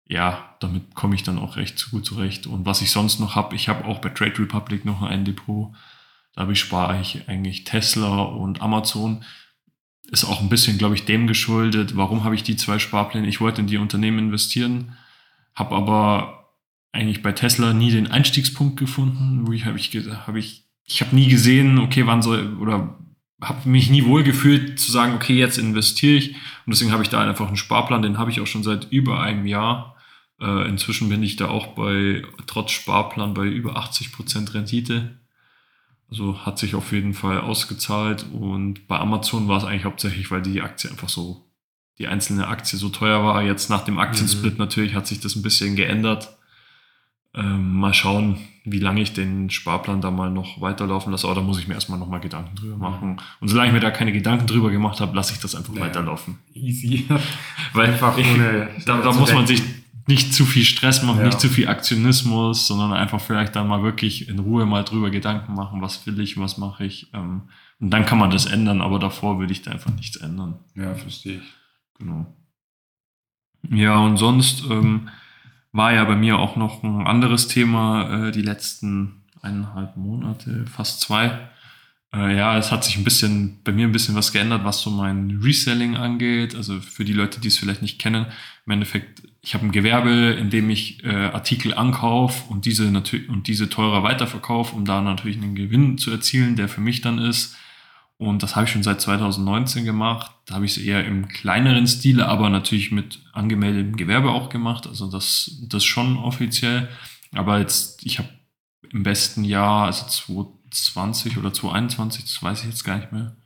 ja, 0.06 0.56
damit 0.60 0.96
komme 0.96 1.16
ich 1.16 1.24
dann 1.24 1.40
auch 1.40 1.58
recht 1.58 1.90
gut 1.92 2.06
zurecht. 2.06 2.48
Und 2.48 2.66
was 2.66 2.82
ich 2.82 2.92
sonst 2.92 3.20
noch 3.20 3.36
habe, 3.36 3.56
ich 3.56 3.68
habe 3.68 3.86
auch 3.86 4.00
bei 4.00 4.10
Trade 4.10 4.40
Republic 4.40 4.86
noch 4.86 5.02
ein 5.02 5.26
Depot. 5.26 5.74
Da 6.34 6.54
spare 6.56 7.02
ich 7.02 7.28
eigentlich 7.28 7.64
Tesla 7.64 8.22
und 8.22 8.62
Amazon. 8.62 9.24
Ist 10.12 10.26
auch 10.26 10.42
ein 10.42 10.50
bisschen, 10.50 10.78
glaube 10.78 10.96
ich, 10.96 11.06
dem 11.06 11.28
geschuldet. 11.28 11.96
Warum 11.96 12.24
habe 12.24 12.36
ich 12.36 12.44
die 12.44 12.56
zwei 12.56 12.80
Sparpläne? 12.80 13.28
Ich 13.28 13.42
wollte 13.42 13.62
in 13.62 13.68
die 13.68 13.78
Unternehmen 13.78 14.20
investieren, 14.20 14.98
habe 15.54 15.76
aber 15.76 16.40
eigentlich 16.92 17.22
bei 17.22 17.32
Tesla 17.32 17.74
nie 17.74 17.92
den 17.92 18.08
Einstiegspunkt 18.08 18.78
gefunden, 18.78 19.46
wo 19.46 19.52
ich 19.52 19.66
habe 19.66 19.78
ich 19.78 19.92
habe 20.26 20.40
ich 20.40 20.66
ich 20.86 21.02
habe 21.02 21.16
nie 21.16 21.28
gesehen, 21.28 21.78
okay, 21.78 22.08
wann 22.08 22.24
soll 22.24 22.58
oder 22.58 22.98
habe 23.42 23.70
mich 23.70 23.90
nie 23.90 24.06
wohl 24.06 24.24
gefühlt 24.24 24.80
zu 24.80 24.92
sagen, 24.92 25.14
okay, 25.14 25.38
jetzt 25.38 25.58
investiere 25.58 26.18
ich 26.18 26.32
und 26.32 26.74
deswegen 26.74 26.92
habe 26.92 27.04
ich 27.04 27.10
da 27.10 27.22
einfach 27.22 27.48
einen 27.48 27.58
Sparplan, 27.58 28.02
den 28.02 28.18
habe 28.18 28.32
ich 28.32 28.42
auch 28.42 28.48
schon 28.48 28.64
seit 28.64 28.92
über 28.92 29.22
einem 29.22 29.46
Jahr. 29.46 29.96
Äh, 30.42 30.68
inzwischen 30.68 31.10
bin 31.10 31.24
ich 31.24 31.36
da 31.36 31.48
auch 31.50 31.68
bei 31.76 32.24
trotz 32.48 32.72
Sparplan 32.72 33.34
bei 33.34 33.46
über 33.46 33.78
80 33.78 34.12
Prozent 34.12 34.54
Rendite. 34.54 35.20
Also 36.10 36.46
hat 36.46 36.58
sich 36.58 36.74
auf 36.74 36.92
jeden 36.92 37.14
Fall 37.14 37.40
ausgezahlt 37.40 38.26
und 38.34 38.88
bei 38.88 38.98
Amazon 38.98 39.48
war 39.48 39.58
es 39.58 39.64
eigentlich 39.64 39.86
hauptsächlich, 39.86 40.32
weil 40.32 40.42
die 40.42 40.62
Aktie 40.62 40.90
einfach 40.90 41.10
so 41.10 41.46
die 42.00 42.08
einzelne 42.08 42.48
Aktie 42.48 42.80
so 42.80 42.90
teuer 42.90 43.24
war. 43.24 43.44
Jetzt 43.44 43.70
nach 43.70 43.84
dem 43.84 44.00
Aktiensplit 44.00 44.54
mhm. 44.54 44.60
natürlich 44.60 44.96
hat 44.96 45.06
sich 45.06 45.20
das 45.20 45.36
ein 45.36 45.44
bisschen 45.44 45.76
geändert. 45.76 46.36
Ähm, 47.36 47.76
mal 47.76 47.94
schauen, 47.94 48.40
wie 48.64 48.80
lange 48.80 49.02
ich 49.02 49.14
den 49.14 49.50
Sparplan 49.52 50.02
da 50.02 50.10
mal 50.10 50.32
noch 50.32 50.62
weiterlaufen 50.62 51.12
lasse. 51.12 51.28
Aber 51.28 51.36
da 51.36 51.42
muss 51.42 51.60
ich 51.60 51.68
mir 51.68 51.76
erstmal 51.76 52.00
nochmal 52.00 52.22
Gedanken 52.22 52.56
drüber 52.56 52.76
mhm. 52.76 52.82
machen. 52.82 53.22
Und 53.40 53.50
solange 53.50 53.68
ich 53.68 53.74
mir 53.74 53.82
da 53.82 53.92
keine 53.92 54.14
Gedanken 54.14 54.48
drüber 54.48 54.72
gemacht 54.72 55.02
habe, 55.02 55.16
lasse 55.16 55.34
ich 55.34 55.40
das 55.40 55.54
einfach 55.54 55.76
ja, 55.76 55.82
weiterlaufen. 55.82 56.40
Easy. 56.54 57.06
Weil 57.74 57.88
einfach 57.88 58.18
ohne. 58.18 58.70
Da, 58.86 59.02
da 59.02 59.12
muss 59.12 59.34
man 59.34 59.46
sich 59.46 59.62
nicht 60.10 60.34
zu 60.34 60.46
viel 60.46 60.66
Stress 60.66 61.04
machen, 61.04 61.20
ja. 61.20 61.26
nicht 61.28 61.40
zu 61.40 61.50
viel 61.50 61.68
Aktionismus, 61.68 62.66
sondern 62.66 62.94
einfach 62.94 63.22
vielleicht 63.22 63.56
dann 63.56 63.68
mal 63.68 63.84
wirklich 63.84 64.28
in 64.28 64.40
Ruhe 64.40 64.66
mal 64.66 64.84
drüber 64.84 65.12
Gedanken 65.12 65.54
machen, 65.54 65.84
was 65.84 66.06
will 66.08 66.20
ich, 66.20 66.38
was 66.38 66.58
mache 66.58 66.84
ich. 66.84 67.12
Ähm, 67.14 67.44
und 67.80 67.92
dann 67.92 68.08
kann 68.08 68.18
man 68.18 68.32
das 68.32 68.48
ändern, 68.48 68.82
aber 68.82 68.98
davor 68.98 69.40
würde 69.40 69.54
ich 69.54 69.62
da 69.62 69.72
einfach 69.72 69.94
nichts 69.94 70.18
ändern. 70.18 70.58
Ja, 70.76 70.96
verstehe 70.96 71.38
ich. 71.38 71.54
Genau. 72.00 72.26
Ja, 73.70 74.00
und 74.00 74.18
sonst 74.18 74.64
ähm, 74.70 75.10
war 75.72 75.94
ja 75.94 76.04
bei 76.06 76.16
mir 76.16 76.40
auch 76.40 76.56
noch 76.56 76.82
ein 76.82 77.06
anderes 77.06 77.48
Thema 77.48 78.30
äh, 78.30 78.32
die 78.32 78.42
letzten 78.42 79.22
eineinhalb 79.44 79.96
Monate, 79.96 80.66
fast 80.66 81.02
zwei. 81.02 81.38
Äh, 82.12 82.36
ja, 82.36 82.58
es 82.58 82.72
hat 82.72 82.84
sich 82.84 82.98
ein 82.98 83.04
bisschen, 83.04 83.62
bei 83.64 83.72
mir 83.72 83.88
ein 83.88 83.92
bisschen 83.92 84.16
was 84.16 84.32
geändert, 84.32 84.64
was 84.64 84.82
so 84.82 84.90
mein 84.90 85.40
Reselling 85.44 85.98
angeht. 85.98 86.56
Also 86.56 86.82
für 86.82 87.06
die 87.06 87.14
Leute, 87.14 87.40
die 87.40 87.50
es 87.50 87.60
vielleicht 87.60 87.84
nicht 87.84 88.00
kennen, 88.00 88.26
im 88.66 88.72
Endeffekt, 88.72 89.22
ich 89.42 89.54
habe 89.54 89.66
ein 89.66 89.72
Gewerbe, 89.72 90.36
in 90.40 90.50
dem 90.50 90.70
ich 90.70 91.04
äh, 91.04 91.10
Artikel 91.10 91.74
ankaufe 91.74 92.52
und 92.52 92.66
diese 92.66 92.92
natürlich 92.92 93.30
und 93.30 93.48
diese 93.48 93.70
teurer 93.70 94.04
weiterverkaufe, 94.04 94.76
um 94.76 94.86
da 94.86 95.02
natürlich 95.02 95.38
einen 95.38 95.56
Gewinn 95.56 95.98
zu 95.98 96.12
erzielen, 96.12 96.56
der 96.56 96.68
für 96.68 96.82
mich 96.82 97.02
dann 97.02 97.20
ist. 97.20 97.56
Und 98.18 98.44
das 98.44 98.58
habe 98.58 98.66
ich 98.66 98.72
schon 98.72 98.84
seit 98.84 99.00
2019 99.00 99.86
gemacht. 99.86 100.32
Da 100.46 100.56
habe 100.56 100.66
ich 100.66 100.76
es 100.76 100.84
eher 100.84 101.06
im 101.06 101.30
kleineren 101.30 101.88
Stile, 101.88 102.28
aber 102.28 102.50
natürlich 102.50 102.92
mit 102.92 103.22
angemeldetem 103.32 103.96
Gewerbe 103.96 104.32
auch 104.32 104.50
gemacht. 104.50 104.88
Also 104.88 105.10
das, 105.10 105.60
das 105.70 105.86
schon 105.86 106.18
offiziell. 106.18 106.90
Aber 107.32 107.60
jetzt, 107.60 108.06
ich 108.06 108.20
habe 108.20 108.28
im 108.92 109.04
besten 109.04 109.46
Jahr, 109.46 109.86
also 109.86 110.06
2020 110.06 111.38
oder 111.38 111.54
2021, 111.54 112.24
das 112.24 112.44
weiß 112.44 112.60
ich 112.62 112.66
jetzt 112.66 112.84
gar 112.84 112.98
nicht 112.98 113.14
mehr. 113.14 113.38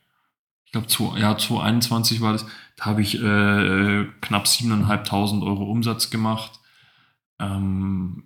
Ich 0.73 0.87
glaube, 0.97 1.19
ja, 1.19 1.37
2021 1.37 2.21
war 2.21 2.33
das. 2.33 2.45
Da 2.77 2.85
habe 2.85 3.01
ich 3.01 3.15
äh, 3.15 4.05
knapp 4.21 4.45
7.500 4.45 5.45
Euro 5.45 5.65
Umsatz 5.65 6.09
gemacht. 6.09 6.59
Ähm, 7.39 8.23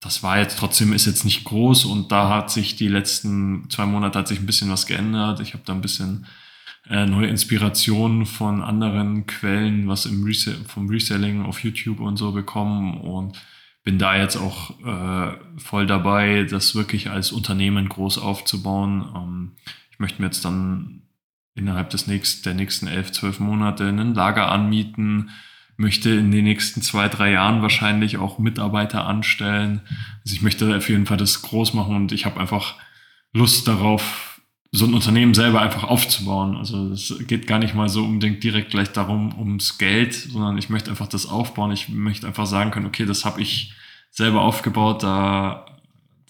das 0.00 0.22
war 0.22 0.38
jetzt 0.38 0.58
trotzdem, 0.58 0.94
ist 0.94 1.04
jetzt 1.04 1.26
nicht 1.26 1.44
groß 1.44 1.84
und 1.84 2.10
da 2.10 2.30
hat 2.30 2.50
sich 2.50 2.76
die 2.76 2.88
letzten 2.88 3.68
zwei 3.68 3.84
Monate 3.84 4.18
hat 4.18 4.28
sich 4.28 4.40
ein 4.40 4.46
bisschen 4.46 4.70
was 4.70 4.86
geändert. 4.86 5.40
Ich 5.40 5.52
habe 5.52 5.62
da 5.66 5.74
ein 5.74 5.82
bisschen 5.82 6.26
äh, 6.88 7.04
neue 7.04 7.26
Inspirationen 7.28 8.24
von 8.24 8.62
anderen 8.62 9.26
Quellen, 9.26 9.86
was 9.88 10.06
im 10.06 10.24
Resell 10.24 10.56
vom 10.66 10.88
Reselling 10.88 11.42
auf 11.44 11.62
YouTube 11.62 12.00
und 12.00 12.16
so 12.16 12.32
bekommen 12.32 12.98
und 12.98 13.38
bin 13.84 13.98
da 13.98 14.16
jetzt 14.16 14.36
auch 14.36 14.70
äh, 14.80 15.36
voll 15.58 15.86
dabei, 15.86 16.44
das 16.44 16.74
wirklich 16.74 17.10
als 17.10 17.32
Unternehmen 17.32 17.88
groß 17.88 18.18
aufzubauen. 18.18 19.04
Ähm, 19.14 19.52
ich 19.90 19.98
möchte 19.98 20.22
mir 20.22 20.28
jetzt 20.28 20.44
dann 20.46 21.02
innerhalb 21.60 21.90
des 21.90 22.06
nächsten, 22.06 22.42
der 22.42 22.54
nächsten 22.54 22.86
elf, 22.86 23.12
zwölf 23.12 23.38
Monate 23.38 23.88
ein 23.88 24.14
Lager 24.14 24.50
anmieten, 24.50 25.30
möchte 25.76 26.10
in 26.10 26.30
den 26.30 26.44
nächsten 26.44 26.82
zwei, 26.82 27.08
drei 27.08 27.30
Jahren 27.30 27.62
wahrscheinlich 27.62 28.18
auch 28.18 28.38
Mitarbeiter 28.38 29.06
anstellen. 29.06 29.80
Also 30.24 30.34
ich 30.34 30.42
möchte 30.42 30.76
auf 30.76 30.88
jeden 30.88 31.06
Fall 31.06 31.16
das 31.16 31.42
groß 31.42 31.74
machen 31.74 31.96
und 31.96 32.12
ich 32.12 32.26
habe 32.26 32.40
einfach 32.40 32.74
Lust 33.32 33.66
darauf, 33.68 34.40
so 34.72 34.84
ein 34.86 34.94
Unternehmen 34.94 35.34
selber 35.34 35.60
einfach 35.62 35.84
aufzubauen. 35.84 36.56
Also 36.56 36.92
es 36.92 37.14
geht 37.26 37.46
gar 37.46 37.58
nicht 37.58 37.74
mal 37.74 37.88
so 37.88 38.04
unbedingt 38.04 38.44
direkt 38.44 38.70
gleich 38.70 38.92
darum, 38.92 39.36
ums 39.38 39.78
Geld, 39.78 40.14
sondern 40.14 40.58
ich 40.58 40.68
möchte 40.68 40.90
einfach 40.90 41.08
das 41.08 41.26
aufbauen. 41.26 41.72
Ich 41.72 41.88
möchte 41.88 42.26
einfach 42.26 42.46
sagen 42.46 42.70
können, 42.70 42.86
okay, 42.86 43.06
das 43.06 43.24
habe 43.24 43.40
ich 43.40 43.72
selber 44.10 44.42
aufgebaut, 44.42 45.02
da 45.02 45.66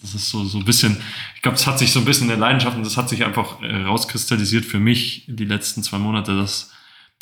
das 0.01 0.15
ist 0.15 0.29
so, 0.29 0.43
so 0.43 0.57
ein 0.57 0.65
bisschen, 0.65 0.97
ich 1.35 1.41
glaube, 1.41 1.55
es 1.55 1.67
hat 1.67 1.79
sich 1.79 1.91
so 1.91 1.99
ein 1.99 2.05
bisschen 2.05 2.23
in 2.23 2.29
der 2.29 2.37
Leidenschaft 2.37 2.75
und 2.75 2.85
das 2.85 2.97
hat 2.97 3.09
sich 3.09 3.23
einfach 3.23 3.61
äh, 3.61 3.83
rauskristallisiert 3.83 4.65
für 4.65 4.79
mich 4.79 5.25
die 5.27 5.45
letzten 5.45 5.83
zwei 5.83 5.99
Monate, 5.99 6.35
dass 6.35 6.71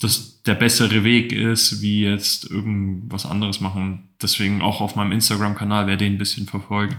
das 0.02 0.42
der 0.44 0.56
bessere 0.56 1.04
Weg 1.04 1.34
ist, 1.34 1.82
wie 1.82 2.04
jetzt 2.04 2.50
irgendwas 2.50 3.26
anderes 3.26 3.60
machen. 3.60 4.10
Deswegen 4.22 4.62
auch 4.62 4.80
auf 4.80 4.96
meinem 4.96 5.12
Instagram-Kanal, 5.12 5.88
wer 5.88 5.98
den 5.98 6.14
ein 6.14 6.18
bisschen 6.18 6.48
verfolgt, 6.48 6.96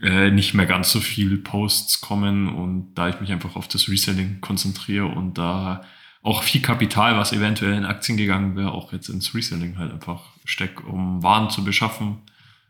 äh, 0.00 0.30
nicht 0.30 0.54
mehr 0.54 0.66
ganz 0.66 0.90
so 0.90 1.00
viel 1.00 1.36
Posts 1.36 2.00
kommen 2.00 2.48
und 2.48 2.94
da 2.94 3.10
ich 3.10 3.20
mich 3.20 3.30
einfach 3.30 3.56
auf 3.56 3.68
das 3.68 3.88
Reselling 3.88 4.40
konzentriere 4.40 5.06
und 5.06 5.36
da 5.36 5.82
auch 6.22 6.42
viel 6.42 6.62
Kapital, 6.62 7.16
was 7.16 7.32
eventuell 7.32 7.74
in 7.74 7.84
Aktien 7.84 8.16
gegangen 8.16 8.56
wäre, 8.56 8.72
auch 8.72 8.92
jetzt 8.92 9.08
ins 9.08 9.34
Reselling 9.34 9.78
halt 9.78 9.92
einfach 9.92 10.30
steckt, 10.44 10.82
um 10.84 11.22
Waren 11.22 11.50
zu 11.50 11.64
beschaffen. 11.64 12.18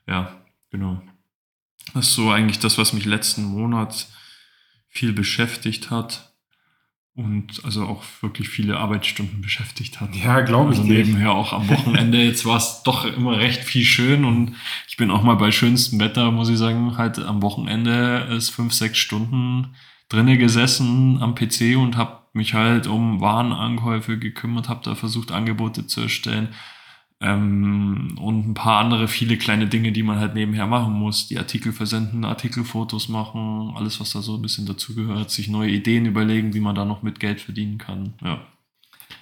Ja, 0.06 0.40
genau. 0.70 1.02
Das 1.94 2.08
ist 2.08 2.14
so 2.14 2.30
eigentlich 2.30 2.58
das, 2.58 2.78
was 2.78 2.92
mich 2.92 3.04
letzten 3.04 3.44
Monat 3.44 4.06
viel 4.88 5.12
beschäftigt 5.12 5.90
hat 5.90 6.30
und 7.14 7.64
also 7.64 7.84
auch 7.86 8.02
wirklich 8.20 8.48
viele 8.48 8.78
Arbeitsstunden 8.78 9.40
beschäftigt 9.40 10.00
hat. 10.00 10.14
Ja, 10.14 10.40
glaube 10.40 10.72
ich. 10.72 10.78
Also 10.78 10.90
nebenher 10.90 11.32
auch 11.32 11.52
am 11.52 11.68
Wochenende. 11.68 12.18
Jetzt 12.22 12.46
war 12.46 12.56
es 12.56 12.82
doch 12.84 13.04
immer 13.04 13.38
recht 13.38 13.62
viel 13.62 13.84
schön 13.84 14.24
und 14.24 14.54
ich 14.88 14.96
bin 14.96 15.10
auch 15.10 15.22
mal 15.22 15.34
bei 15.34 15.50
schönstem 15.50 16.00
Wetter, 16.00 16.30
muss 16.30 16.48
ich 16.48 16.58
sagen, 16.58 16.96
halt 16.96 17.18
am 17.18 17.42
Wochenende 17.42 18.28
ist 18.30 18.50
fünf, 18.50 18.72
sechs 18.72 18.98
Stunden 18.98 19.74
drinnen 20.08 20.38
gesessen 20.38 21.22
am 21.22 21.34
PC 21.34 21.76
und 21.76 21.96
habe 21.96 22.20
mich 22.32 22.54
halt 22.54 22.86
um 22.86 23.20
Warenankäufe 23.20 24.18
gekümmert, 24.18 24.68
habe 24.68 24.84
da 24.84 24.94
versucht, 24.94 25.32
Angebote 25.32 25.86
zu 25.86 26.02
erstellen 26.02 26.54
ähm, 27.20 28.16
und 28.18 28.48
ein 28.48 28.54
paar 28.54 28.78
andere 28.78 29.06
viele 29.06 29.36
kleine 29.36 29.66
Dinge, 29.66 29.92
die 29.92 30.02
man 30.02 30.18
halt 30.18 30.34
nebenher 30.34 30.66
machen 30.66 30.94
muss. 30.94 31.28
Die 31.28 31.38
Artikel 31.38 31.72
versenden, 31.72 32.24
Artikelfotos 32.24 33.08
machen, 33.08 33.72
alles, 33.76 34.00
was 34.00 34.12
da 34.12 34.22
so 34.22 34.36
ein 34.36 34.42
bisschen 34.42 34.66
dazugehört, 34.66 35.30
sich 35.30 35.48
neue 35.48 35.70
Ideen 35.70 36.06
überlegen, 36.06 36.54
wie 36.54 36.60
man 36.60 36.74
da 36.74 36.84
noch 36.84 37.02
mit 37.02 37.20
Geld 37.20 37.40
verdienen 37.40 37.78
kann. 37.78 38.14
Ja. 38.24 38.40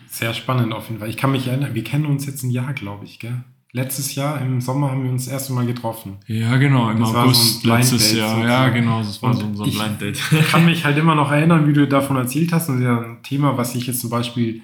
Sehr 0.07 0.33
spannend 0.33 0.73
auf 0.73 0.89
jeden 0.89 1.01
Fall. 1.01 1.11
Ich 1.11 1.17
kann 1.17 1.33
mich 1.33 1.49
erinnern, 1.49 1.75
wir 1.75 1.85
kennen 1.85 2.07
uns 2.07 2.25
jetzt 2.27 2.43
ein 2.45 2.51
Jahr, 2.51 2.73
glaube 2.73 3.05
ich, 3.05 3.19
gell? 3.19 3.45
Letztes 3.73 4.15
Jahr 4.15 4.41
im 4.41 4.63
Sommer 4.63 4.91
haben 4.91 5.05
wir 5.05 5.11
uns 5.11 5.27
das 5.27 5.33
erste 5.35 5.53
Mal 5.53 5.67
getroffen. 5.67 6.17
Ja, 6.27 6.57
genau, 6.57 6.91
im 6.91 7.01
das 7.01 7.15
August 7.15 7.63
so 7.63 7.69
letztes 7.69 8.17
Jahr. 8.17 8.31
Sozusagen. 8.31 8.49
Ja, 8.49 8.69
genau, 8.71 8.99
das 9.01 9.23
war 9.23 9.31
und 9.31 9.37
so 9.37 9.45
unser 9.47 9.65
Blind 9.65 10.01
Date. 10.01 10.19
Ich 10.33 10.49
kann 10.49 10.65
mich 10.65 10.85
halt 10.87 10.97
immer 10.97 11.15
noch 11.15 11.31
erinnern, 11.31 11.69
wie 11.69 11.75
du 11.75 11.87
davon 11.87 12.17
erzählt 12.17 12.51
hast. 12.53 12.71
Und 12.71 12.77
das 12.77 12.81
ist 12.81 12.87
ja 12.87 12.99
ein 12.99 13.23
Thema, 13.23 13.59
was 13.59 13.75
ich 13.75 13.87
jetzt 13.87 14.01
zum 14.01 14.09
Beispiel 14.09 14.63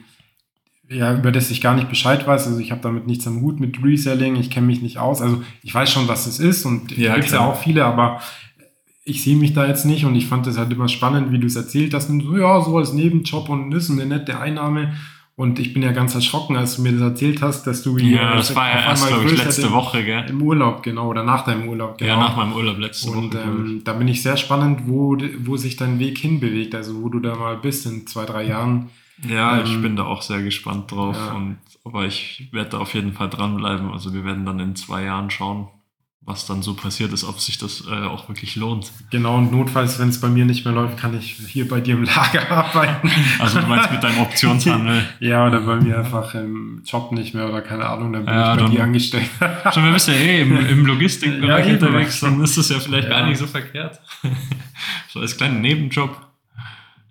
ja, 0.88 1.14
über 1.14 1.32
das 1.32 1.50
ich 1.50 1.60
gar 1.60 1.74
nicht 1.74 1.88
Bescheid 1.88 2.26
weiß. 2.26 2.46
Also 2.46 2.58
ich 2.58 2.70
habe 2.70 2.82
damit 2.82 3.06
nichts 3.06 3.26
am 3.26 3.40
Hut 3.40 3.60
mit 3.60 3.82
Reselling, 3.82 4.36
ich 4.36 4.50
kenne 4.50 4.66
mich 4.66 4.82
nicht 4.82 4.98
aus. 4.98 5.22
Also 5.22 5.42
ich 5.62 5.74
weiß 5.74 5.90
schon, 5.90 6.08
was 6.08 6.26
es 6.26 6.38
ist 6.38 6.64
und 6.64 6.96
ja, 6.96 7.14
gibt 7.16 7.30
ja 7.30 7.40
auch 7.40 7.56
viele, 7.56 7.84
aber 7.84 8.20
ich 9.04 9.22
sehe 9.22 9.36
mich 9.36 9.52
da 9.52 9.66
jetzt 9.66 9.84
nicht 9.84 10.04
und 10.04 10.14
ich 10.14 10.26
fand 10.26 10.46
das 10.46 10.56
halt 10.56 10.72
immer 10.72 10.88
spannend, 10.88 11.30
wie 11.30 11.38
du 11.38 11.46
es 11.46 11.56
erzählt 11.56 11.92
hast. 11.94 12.08
Und 12.08 12.22
so, 12.22 12.36
ja, 12.36 12.60
so 12.60 12.78
als 12.78 12.92
Nebenjob 12.92 13.48
und 13.48 13.70
das 13.70 13.84
ist 13.84 13.90
eine 13.90 14.06
nette 14.06 14.38
Einnahme. 14.38 14.94
Und 15.36 15.58
ich 15.58 15.74
bin 15.74 15.82
ja 15.82 15.90
ganz 15.90 16.14
erschrocken, 16.14 16.56
als 16.56 16.76
du 16.76 16.82
mir 16.82 16.92
das 16.92 17.00
erzählt 17.00 17.42
hast, 17.42 17.66
dass 17.66 17.82
du 17.82 17.98
Ja, 17.98 18.36
das 18.36 18.54
war 18.54 18.68
ja 18.68 18.84
erst, 18.84 19.08
glaube 19.08 19.24
ich, 19.26 19.36
letzte 19.36 19.72
Woche, 19.72 20.04
gell? 20.04 20.24
Im 20.28 20.40
Urlaub, 20.40 20.84
genau, 20.84 21.08
oder 21.08 21.24
nach 21.24 21.44
deinem 21.44 21.68
Urlaub, 21.68 21.98
genau. 21.98 22.12
Ja, 22.12 22.20
nach 22.20 22.36
meinem 22.36 22.52
Urlaub 22.52 22.78
letzte 22.78 23.08
Woche. 23.08 23.18
Und 23.18 23.34
ähm, 23.34 23.80
da 23.84 23.94
bin 23.94 24.06
ich 24.06 24.22
sehr 24.22 24.36
spannend, 24.36 24.82
wo, 24.86 25.18
wo 25.40 25.56
sich 25.56 25.74
dein 25.74 25.98
Weg 25.98 26.18
hinbewegt, 26.18 26.76
also 26.76 27.02
wo 27.02 27.08
du 27.08 27.18
da 27.18 27.34
mal 27.34 27.56
bist 27.56 27.84
in 27.84 28.06
zwei, 28.06 28.26
drei 28.26 28.44
Jahren. 28.44 28.90
Ja, 29.22 29.58
ähm, 29.58 29.66
ich 29.66 29.80
bin 29.80 29.96
da 29.96 30.04
auch 30.04 30.22
sehr 30.22 30.42
gespannt 30.42 30.90
drauf. 30.90 31.16
Ja. 31.16 31.32
Und, 31.32 31.58
aber 31.84 32.06
ich 32.06 32.48
werde 32.52 32.70
da 32.70 32.78
auf 32.78 32.94
jeden 32.94 33.12
Fall 33.12 33.30
dranbleiben. 33.30 33.92
Also 33.92 34.14
wir 34.14 34.24
werden 34.24 34.44
dann 34.44 34.58
in 34.60 34.76
zwei 34.76 35.04
Jahren 35.04 35.30
schauen, 35.30 35.68
was 36.26 36.46
dann 36.46 36.62
so 36.62 36.74
passiert 36.74 37.12
ist, 37.12 37.22
ob 37.24 37.38
sich 37.38 37.58
das 37.58 37.84
äh, 37.86 38.06
auch 38.06 38.28
wirklich 38.28 38.56
lohnt. 38.56 38.90
Genau, 39.10 39.36
und 39.36 39.52
notfalls, 39.52 39.98
wenn 39.98 40.08
es 40.08 40.20
bei 40.20 40.28
mir 40.28 40.46
nicht 40.46 40.64
mehr 40.64 40.72
läuft, 40.72 40.96
kann 40.96 41.16
ich 41.16 41.34
hier 41.48 41.68
bei 41.68 41.80
dir 41.80 41.94
im 41.94 42.04
Lager 42.04 42.50
arbeiten. 42.50 43.10
Also 43.38 43.60
du 43.60 43.66
meinst 43.66 43.92
mit 43.92 44.02
deinem 44.02 44.20
Optionshandel? 44.20 45.04
ja, 45.20 45.46
oder 45.46 45.60
bei 45.60 45.76
mir 45.76 45.98
einfach 45.98 46.34
im 46.34 46.82
Job 46.84 47.12
nicht 47.12 47.34
mehr 47.34 47.48
oder 47.48 47.60
keine 47.60 47.86
Ahnung, 47.86 48.12
dann 48.14 48.24
bin 48.24 48.34
ja, 48.34 48.54
ich 48.54 48.62
bei 48.62 48.68
dir 48.70 48.82
angestellt. 48.82 49.28
Schon, 49.74 49.84
wir 49.84 49.92
bist 49.92 50.08
ja 50.08 50.14
eh 50.14 50.40
im, 50.40 50.66
im 50.66 50.86
Logistikbereich 50.86 51.66
ja, 51.66 51.74
unterwegs, 51.74 52.20
dann 52.20 52.42
ist 52.42 52.56
das 52.56 52.70
ja 52.70 52.80
vielleicht 52.80 53.08
ja. 53.08 53.18
gar 53.18 53.28
nicht 53.28 53.38
so 53.38 53.46
verkehrt. 53.46 54.00
so 55.08 55.20
als 55.20 55.36
kleinen 55.36 55.60
Nebenjob. 55.60 56.16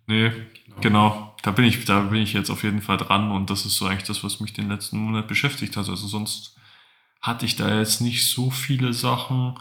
Nee, 0.07 0.31
genau. 0.81 0.81
genau. 0.81 1.32
Da 1.43 1.51
bin 1.51 1.65
ich, 1.65 1.83
da 1.85 1.99
bin 1.99 2.21
ich 2.21 2.33
jetzt 2.33 2.49
auf 2.49 2.63
jeden 2.63 2.81
Fall 2.81 2.97
dran 2.97 3.29
und 3.29 3.49
das 3.49 3.65
ist 3.65 3.75
so 3.75 3.85
eigentlich 3.85 4.07
das, 4.07 4.23
was 4.23 4.39
mich 4.39 4.53
den 4.53 4.69
letzten 4.69 4.97
Monat 4.97 5.27
beschäftigt 5.27 5.75
hat. 5.77 5.89
Also 5.89 6.07
sonst 6.07 6.55
hatte 7.21 7.45
ich 7.45 7.57
da 7.57 7.77
jetzt 7.77 8.01
nicht 8.01 8.27
so 8.29 8.49
viele 8.49 8.93
Sachen 8.93 9.59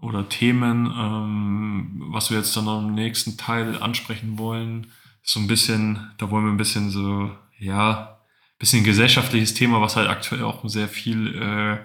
oder 0.00 0.28
Themen, 0.28 0.86
ähm, 0.86 2.02
was 2.08 2.30
wir 2.30 2.38
jetzt 2.38 2.56
dann 2.56 2.66
im 2.66 2.94
nächsten 2.94 3.36
Teil 3.36 3.80
ansprechen 3.80 4.38
wollen. 4.38 4.88
So 5.22 5.38
ein 5.38 5.46
bisschen, 5.46 6.10
da 6.18 6.30
wollen 6.30 6.44
wir 6.44 6.52
ein 6.52 6.58
bisschen 6.58 6.90
so, 6.90 7.30
ja, 7.58 8.18
bisschen 8.58 8.82
gesellschaftliches 8.84 9.54
Thema, 9.54 9.80
was 9.80 9.94
halt 9.94 10.08
aktuell 10.08 10.42
auch 10.42 10.68
sehr 10.68 10.88
viel 10.88 11.40
äh, 11.40 11.78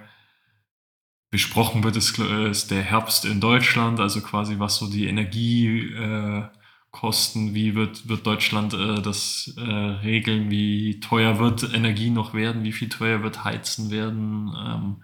besprochen 1.30 1.84
wird, 1.84 1.96
ist, 1.98 2.18
ist, 2.18 2.72
der 2.72 2.82
Herbst 2.82 3.26
in 3.26 3.40
Deutschland, 3.40 4.00
also 4.00 4.22
quasi 4.22 4.58
was 4.58 4.78
so 4.78 4.90
die 4.90 5.06
Energie 5.06 5.94
äh, 5.94 6.46
Kosten, 6.92 7.54
wie 7.54 7.76
wird, 7.76 8.10
wird 8.10 8.26
Deutschland 8.26 8.74
äh, 8.74 9.02
das 9.02 9.54
äh, 9.58 9.62
regeln, 9.62 10.50
wie 10.50 11.00
teuer 11.00 11.40
wird 11.40 11.74
Energie 11.74 12.10
noch 12.10 12.34
werden, 12.34 12.64
wie 12.64 12.72
viel 12.72 12.90
teuer 12.90 13.22
wird 13.22 13.44
Heizen 13.44 13.92
werden. 13.92 14.52
Ähm, 14.58 14.96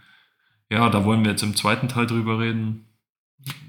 ja, 0.69 0.89
da 0.89 1.05
wollen 1.05 1.23
wir 1.23 1.31
jetzt 1.31 1.43
im 1.43 1.55
zweiten 1.55 1.87
Teil 1.87 2.07
drüber 2.07 2.39
reden. 2.39 2.85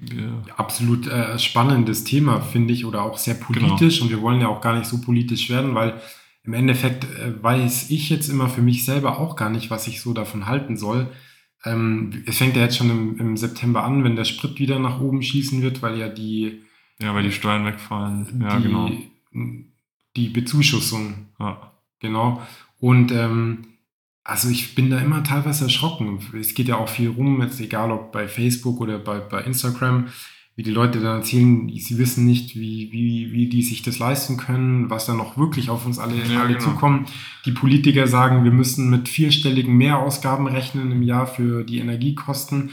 Wir 0.00 0.42
Absolut 0.56 1.06
äh, 1.06 1.38
spannendes 1.38 2.04
Thema, 2.04 2.40
finde 2.40 2.72
ich, 2.72 2.86
oder 2.86 3.02
auch 3.02 3.18
sehr 3.18 3.34
politisch. 3.34 3.96
Genau. 3.96 4.04
Und 4.04 4.10
wir 4.10 4.22
wollen 4.22 4.40
ja 4.40 4.48
auch 4.48 4.62
gar 4.62 4.76
nicht 4.76 4.88
so 4.88 5.00
politisch 5.02 5.50
werden, 5.50 5.74
weil 5.74 6.00
im 6.42 6.54
Endeffekt 6.54 7.04
äh, 7.04 7.42
weiß 7.42 7.90
ich 7.90 8.08
jetzt 8.08 8.28
immer 8.28 8.48
für 8.48 8.62
mich 8.62 8.86
selber 8.86 9.18
auch 9.18 9.36
gar 9.36 9.50
nicht, 9.50 9.70
was 9.70 9.88
ich 9.88 10.00
so 10.00 10.14
davon 10.14 10.46
halten 10.46 10.78
soll. 10.78 11.08
Ähm, 11.64 12.22
es 12.24 12.38
fängt 12.38 12.56
ja 12.56 12.62
jetzt 12.62 12.78
schon 12.78 12.90
im, 12.90 13.18
im 13.18 13.36
September 13.36 13.84
an, 13.84 14.04
wenn 14.04 14.16
der 14.16 14.24
Sprit 14.24 14.58
wieder 14.58 14.78
nach 14.78 15.00
oben 15.00 15.22
schießen 15.22 15.60
wird, 15.60 15.82
weil 15.82 15.98
ja 15.98 16.08
die 16.08 16.62
ja, 16.98 17.14
weil 17.14 17.24
die 17.24 17.32
Steuern 17.32 17.64
wegfallen. 17.64 18.40
Ja, 18.40 18.56
die, 18.56 18.62
genau. 18.62 18.90
Die 20.16 20.28
Bezuschussung. 20.28 21.26
Ja. 21.38 21.72
Genau. 22.00 22.42
Und 22.78 23.12
ähm, 23.12 23.66
also 24.24 24.48
ich 24.48 24.74
bin 24.74 24.90
da 24.90 24.98
immer 24.98 25.22
teilweise 25.22 25.64
erschrocken. 25.64 26.18
Es 26.38 26.54
geht 26.54 26.68
ja 26.68 26.76
auch 26.76 26.88
viel 26.88 27.10
rum, 27.10 27.40
jetzt 27.42 27.60
egal 27.60 27.92
ob 27.92 28.12
bei 28.12 28.26
Facebook 28.26 28.80
oder 28.80 28.98
bei, 28.98 29.20
bei 29.20 29.42
Instagram, 29.42 30.06
wie 30.56 30.62
die 30.62 30.72
Leute 30.72 31.00
dann 31.00 31.18
erzählen, 31.18 31.70
sie 31.76 31.98
wissen 31.98 32.24
nicht, 32.24 32.56
wie, 32.56 32.90
wie, 32.90 33.30
wie 33.32 33.48
die 33.48 33.62
sich 33.62 33.82
das 33.82 33.98
leisten 33.98 34.36
können, 34.36 34.90
was 34.90 35.06
da 35.06 35.14
noch 35.14 35.36
wirklich 35.36 35.70
auf 35.70 35.86
uns 35.86 35.98
alle, 35.98 36.16
ja, 36.16 36.40
alle 36.40 36.54
genau. 36.54 36.70
zukommt. 36.70 37.12
Die 37.44 37.52
Politiker 37.52 38.06
sagen, 38.06 38.42
wir 38.42 38.50
müssen 38.50 38.90
mit 38.90 39.08
vierstelligen 39.08 39.76
Mehrausgaben 39.76 40.46
rechnen 40.46 40.90
im 40.90 41.02
Jahr 41.02 41.26
für 41.26 41.62
die 41.62 41.78
Energiekosten. 41.78 42.70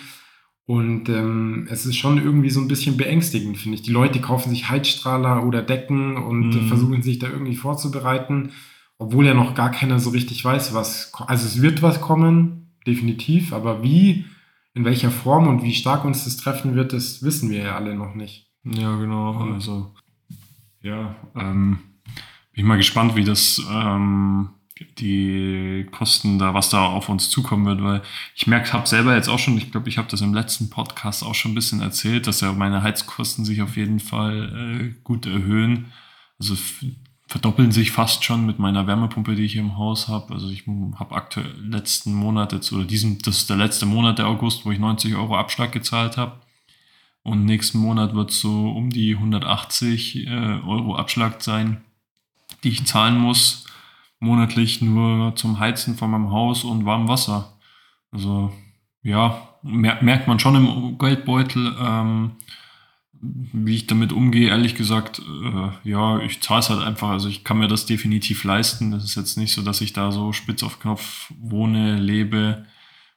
Und 0.65 1.09
ähm, 1.09 1.67
es 1.69 1.85
ist 1.85 1.97
schon 1.97 2.17
irgendwie 2.17 2.49
so 2.49 2.61
ein 2.61 2.69
bisschen 2.69 2.95
beängstigend, 2.95 3.57
finde 3.57 3.75
ich. 3.75 3.81
Die 3.81 3.91
Leute 3.91 4.21
kaufen 4.21 4.49
sich 4.49 4.69
Heizstrahler 4.69 5.45
oder 5.45 5.61
Decken 5.61 6.15
und 6.15 6.49
mhm. 6.51 6.67
versuchen 6.67 7.01
sich 7.01 7.19
da 7.19 7.27
irgendwie 7.27 7.55
vorzubereiten, 7.55 8.51
obwohl 8.97 9.25
ja 9.25 9.33
noch 9.33 9.55
gar 9.55 9.71
keiner 9.71 9.99
so 9.99 10.11
richtig 10.11 10.43
weiß, 10.43 10.73
was. 10.73 11.11
Also 11.27 11.45
es 11.45 11.61
wird 11.61 11.81
was 11.81 11.99
kommen, 11.99 12.71
definitiv, 12.87 13.51
aber 13.51 13.83
wie, 13.83 14.25
in 14.73 14.85
welcher 14.85 15.11
Form 15.11 15.47
und 15.47 15.63
wie 15.63 15.73
stark 15.73 16.05
uns 16.05 16.23
das 16.23 16.37
treffen 16.37 16.75
wird, 16.75 16.93
das 16.93 17.23
wissen 17.23 17.49
wir 17.49 17.63
ja 17.63 17.75
alle 17.75 17.95
noch 17.95 18.15
nicht. 18.15 18.49
Ja, 18.63 18.95
genau. 18.95 19.33
Also, 19.53 19.91
ja, 20.81 21.15
ähm, 21.35 21.79
bin 22.53 22.63
ich 22.63 22.63
mal 22.63 22.77
gespannt, 22.77 23.15
wie 23.15 23.25
das. 23.25 23.61
Ähm 23.69 24.49
die 24.79 25.87
Kosten 25.91 26.39
da, 26.39 26.53
was 26.53 26.69
da 26.69 26.85
auf 26.85 27.09
uns 27.09 27.29
zukommen 27.29 27.65
wird, 27.65 27.83
weil 27.83 28.01
ich 28.35 28.47
merke, 28.47 28.73
habe 28.73 28.87
selber 28.87 29.15
jetzt 29.15 29.29
auch 29.29 29.39
schon, 29.39 29.57
ich 29.57 29.71
glaube, 29.71 29.89
ich 29.89 29.97
habe 29.97 30.07
das 30.09 30.21
im 30.21 30.33
letzten 30.33 30.69
Podcast 30.69 31.23
auch 31.23 31.35
schon 31.35 31.51
ein 31.51 31.55
bisschen 31.55 31.81
erzählt, 31.81 32.27
dass 32.27 32.41
ja 32.41 32.51
meine 32.53 32.81
Heizkosten 32.81 33.45
sich 33.45 33.61
auf 33.61 33.77
jeden 33.77 33.99
Fall 33.99 34.95
äh, 34.95 35.01
gut 35.03 35.25
erhöhen. 35.25 35.91
Also 36.39 36.55
verdoppeln 37.27 37.71
sich 37.71 37.91
fast 37.91 38.23
schon 38.23 38.45
mit 38.45 38.59
meiner 38.59 38.87
Wärmepumpe, 38.87 39.35
die 39.35 39.45
ich 39.45 39.55
im 39.55 39.77
Haus 39.77 40.07
habe. 40.07 40.33
Also 40.33 40.49
ich 40.49 40.65
habe 40.95 41.15
aktuell 41.15 41.53
letzten 41.61 42.13
Monat 42.13 42.51
jetzt 42.53 42.71
oder 42.71 42.85
diesen, 42.85 43.19
das 43.21 43.37
ist 43.37 43.49
der 43.49 43.57
letzte 43.57 43.85
Monat 43.85 44.17
der 44.17 44.27
August, 44.27 44.65
wo 44.65 44.71
ich 44.71 44.79
90 44.79 45.15
Euro 45.15 45.37
Abschlag 45.37 45.71
gezahlt 45.71 46.17
habe. 46.17 46.41
Und 47.21 47.45
nächsten 47.45 47.77
Monat 47.77 48.15
wird 48.15 48.31
so 48.31 48.71
um 48.71 48.89
die 48.89 49.15
180 49.15 50.27
äh, 50.27 50.29
Euro 50.65 50.95
Abschlag 50.95 51.41
sein, 51.41 51.81
die 52.63 52.69
ich 52.69 52.85
zahlen 52.85 53.17
muss 53.17 53.65
monatlich 54.23 54.81
nur 54.81 55.35
zum 55.35 55.59
Heizen 55.59 55.95
von 55.95 56.09
meinem 56.09 56.31
Haus 56.31 56.63
und 56.63 56.85
warmem 56.85 57.07
Wasser. 57.07 57.57
Also 58.11 58.51
ja, 59.03 59.49
merkt 59.61 60.27
man 60.27 60.39
schon 60.39 60.55
im 60.55 60.97
Geldbeutel, 60.97 61.75
ähm, 61.79 62.31
wie 63.21 63.75
ich 63.75 63.87
damit 63.87 64.11
umgehe. 64.11 64.49
Ehrlich 64.49 64.75
gesagt, 64.75 65.19
äh, 65.19 65.89
ja, 65.89 66.19
ich 66.19 66.41
zahle 66.41 66.59
es 66.61 66.69
halt 66.69 66.81
einfach. 66.81 67.09
Also 67.09 67.29
ich 67.29 67.43
kann 67.43 67.59
mir 67.59 67.67
das 67.67 67.85
definitiv 67.85 68.43
leisten. 68.43 68.91
Das 68.91 69.03
ist 69.03 69.15
jetzt 69.15 69.37
nicht 69.37 69.53
so, 69.53 69.61
dass 69.61 69.81
ich 69.81 69.93
da 69.93 70.11
so 70.11 70.31
spitz 70.31 70.63
auf 70.63 70.79
Knopf 70.79 71.31
wohne, 71.39 71.99
lebe 71.99 72.65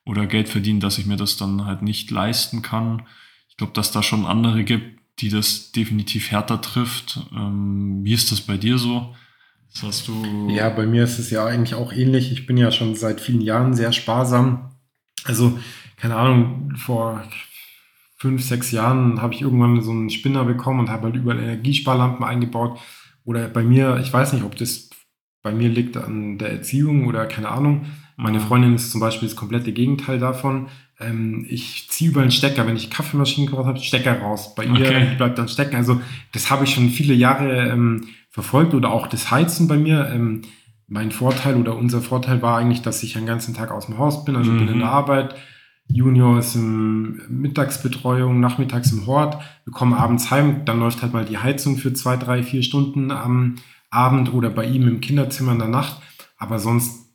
oder 0.04 0.26
Geld 0.26 0.48
verdiene, 0.48 0.80
dass 0.80 0.98
ich 0.98 1.06
mir 1.06 1.16
das 1.16 1.36
dann 1.36 1.64
halt 1.64 1.82
nicht 1.82 2.10
leisten 2.10 2.62
kann. 2.62 3.02
Ich 3.48 3.56
glaube, 3.56 3.72
dass 3.72 3.92
da 3.92 4.02
schon 4.02 4.26
andere 4.26 4.64
gibt, 4.64 5.00
die 5.20 5.28
das 5.28 5.72
definitiv 5.72 6.30
härter 6.30 6.60
trifft. 6.60 7.20
Ähm, 7.32 8.04
wie 8.04 8.12
ist 8.12 8.30
das 8.32 8.40
bei 8.40 8.56
dir 8.56 8.78
so? 8.78 9.14
Hast 9.82 10.08
du. 10.08 10.48
Ja, 10.48 10.68
bei 10.68 10.86
mir 10.86 11.04
ist 11.04 11.18
es 11.18 11.30
ja 11.30 11.44
eigentlich 11.44 11.74
auch 11.74 11.92
ähnlich. 11.92 12.32
Ich 12.32 12.46
bin 12.46 12.56
ja 12.56 12.70
schon 12.70 12.94
seit 12.94 13.20
vielen 13.20 13.40
Jahren 13.40 13.74
sehr 13.74 13.92
sparsam. 13.92 14.70
Also, 15.24 15.58
keine 15.96 16.16
Ahnung, 16.16 16.74
vor 16.76 17.22
fünf, 18.16 18.42
sechs 18.42 18.70
Jahren 18.70 19.20
habe 19.20 19.34
ich 19.34 19.42
irgendwann 19.42 19.82
so 19.82 19.90
einen 19.90 20.10
Spinner 20.10 20.44
bekommen 20.44 20.80
und 20.80 20.90
habe 20.90 21.04
halt 21.04 21.16
überall 21.16 21.38
Energiesparlampen 21.38 22.24
eingebaut. 22.24 22.78
Oder 23.24 23.48
bei 23.48 23.62
mir, 23.62 23.98
ich 24.00 24.12
weiß 24.12 24.32
nicht, 24.32 24.44
ob 24.44 24.56
das 24.56 24.90
bei 25.42 25.52
mir 25.52 25.68
liegt 25.68 25.96
an 25.96 26.38
der 26.38 26.50
Erziehung 26.50 27.06
oder 27.06 27.26
keine 27.26 27.50
Ahnung. 27.50 27.86
Meine. 28.16 28.40
Freundin 28.40 28.74
ist 28.74 28.90
zum 28.90 29.00
Beispiel 29.00 29.28
das 29.28 29.36
komplette 29.36 29.72
Gegenteil 29.72 30.18
davon. 30.18 30.68
Ähm, 30.98 31.46
ich 31.48 31.88
ziehe 31.90 32.10
über 32.10 32.22
einen 32.22 32.30
Stecker, 32.30 32.66
wenn 32.66 32.76
ich 32.76 32.90
Kaffeemaschinen 32.90 33.48
gebraucht 33.48 33.66
habe, 33.66 33.78
Stecker 33.80 34.20
raus. 34.20 34.54
Bei 34.54 34.64
ihr 34.64 34.72
okay. 34.72 35.14
bleibt 35.16 35.38
dann 35.38 35.48
stecken. 35.48 35.76
Also 35.76 36.00
das 36.32 36.50
habe 36.50 36.64
ich 36.64 36.74
schon 36.74 36.90
viele 36.90 37.14
Jahre 37.14 37.68
ähm, 37.68 38.08
verfolgt 38.30 38.74
oder 38.74 38.92
auch 38.92 39.06
das 39.06 39.30
Heizen 39.30 39.68
bei 39.68 39.76
mir. 39.76 40.10
Ähm, 40.12 40.42
mein 40.88 41.10
Vorteil 41.10 41.56
oder 41.56 41.76
unser 41.76 42.00
Vorteil 42.00 42.42
war 42.42 42.58
eigentlich, 42.58 42.82
dass 42.82 43.02
ich 43.02 43.14
den 43.14 43.26
ganzen 43.26 43.54
Tag 43.54 43.70
aus 43.70 43.86
dem 43.86 43.98
Haus 43.98 44.24
bin, 44.24 44.36
also 44.36 44.52
mhm. 44.52 44.58
bin 44.58 44.68
in 44.68 44.78
der 44.80 44.90
Arbeit. 44.90 45.34
Junior 45.88 46.38
ist 46.38 46.54
in 46.56 47.20
Mittagsbetreuung, 47.28 48.40
nachmittags 48.40 48.92
im 48.92 49.06
Hort. 49.06 49.42
Wir 49.64 49.72
kommen 49.72 49.94
abends 49.94 50.30
heim, 50.30 50.64
dann 50.64 50.80
läuft 50.80 51.02
halt 51.02 51.12
mal 51.12 51.24
die 51.24 51.38
Heizung 51.38 51.76
für 51.76 51.92
zwei, 51.92 52.16
drei, 52.16 52.42
vier 52.42 52.62
Stunden 52.62 53.10
am 53.10 53.56
Abend 53.90 54.32
oder 54.32 54.50
bei 54.50 54.66
ihm 54.66 54.88
im 54.88 55.00
Kinderzimmer 55.00 55.52
in 55.52 55.58
der 55.58 55.68
Nacht. 55.68 56.00
Aber 56.36 56.58
sonst 56.58 57.06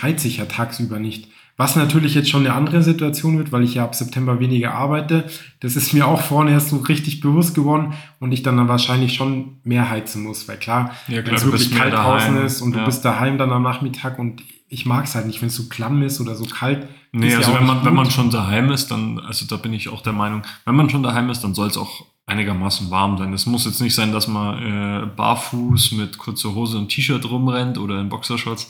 heize 0.00 0.26
ich 0.26 0.38
ja 0.38 0.46
tagsüber 0.46 0.98
nicht. 0.98 1.28
Was 1.56 1.76
natürlich 1.76 2.16
jetzt 2.16 2.30
schon 2.30 2.44
eine 2.44 2.54
andere 2.54 2.82
Situation 2.82 3.38
wird, 3.38 3.52
weil 3.52 3.62
ich 3.62 3.74
ja 3.74 3.84
ab 3.84 3.94
September 3.94 4.40
weniger 4.40 4.74
arbeite. 4.74 5.24
Das 5.60 5.76
ist 5.76 5.92
mir 5.92 6.06
auch 6.06 6.20
vorne 6.20 6.50
erst 6.50 6.70
so 6.70 6.78
richtig 6.78 7.20
bewusst 7.20 7.54
geworden 7.54 7.94
und 8.18 8.32
ich 8.32 8.42
dann, 8.42 8.56
dann 8.56 8.66
wahrscheinlich 8.66 9.14
schon 9.14 9.58
mehr 9.62 9.88
heizen 9.88 10.24
muss, 10.24 10.48
weil 10.48 10.56
klar, 10.56 10.90
ja, 11.06 11.24
wenn 11.24 11.34
es 11.34 11.44
wirklich 11.44 11.72
kalt 11.72 11.94
draußen 11.94 12.42
ist 12.44 12.60
und 12.60 12.72
ja. 12.72 12.80
du 12.80 12.86
bist 12.86 13.04
daheim 13.04 13.38
dann 13.38 13.52
am 13.52 13.62
Nachmittag 13.62 14.18
und 14.18 14.42
ich 14.68 14.84
mag 14.84 15.04
es 15.04 15.14
halt 15.14 15.26
nicht, 15.26 15.40
wenn 15.42 15.48
es 15.48 15.54
so 15.54 15.68
klamm 15.68 16.02
ist 16.02 16.20
oder 16.20 16.34
so 16.34 16.44
kalt. 16.44 16.88
Nee, 17.12 17.32
also 17.32 17.52
ja 17.52 17.60
wenn 17.60 17.66
man, 17.66 17.84
wenn 17.84 17.94
man 17.94 18.10
schon 18.10 18.30
daheim 18.30 18.72
ist, 18.72 18.90
dann, 18.90 19.20
also 19.20 19.46
da 19.46 19.56
bin 19.56 19.72
ich 19.72 19.88
auch 19.88 20.02
der 20.02 20.12
Meinung, 20.12 20.42
wenn 20.64 20.74
man 20.74 20.90
schon 20.90 21.04
daheim 21.04 21.30
ist, 21.30 21.44
dann 21.44 21.54
soll 21.54 21.68
es 21.68 21.76
auch 21.76 22.04
einigermaßen 22.26 22.90
warm 22.90 23.18
sein. 23.18 23.32
Es 23.34 23.46
muss 23.46 23.66
jetzt 23.66 23.80
nicht 23.80 23.94
sein, 23.94 24.12
dass 24.12 24.28
man 24.28 24.62
äh, 24.62 25.06
barfuß 25.06 25.92
mit 25.92 26.16
kurzer 26.16 26.54
Hose 26.54 26.78
und 26.78 26.88
T-Shirt 26.88 27.24
rumrennt 27.28 27.76
oder 27.76 28.00
in 28.00 28.08
Boxershorts, 28.08 28.68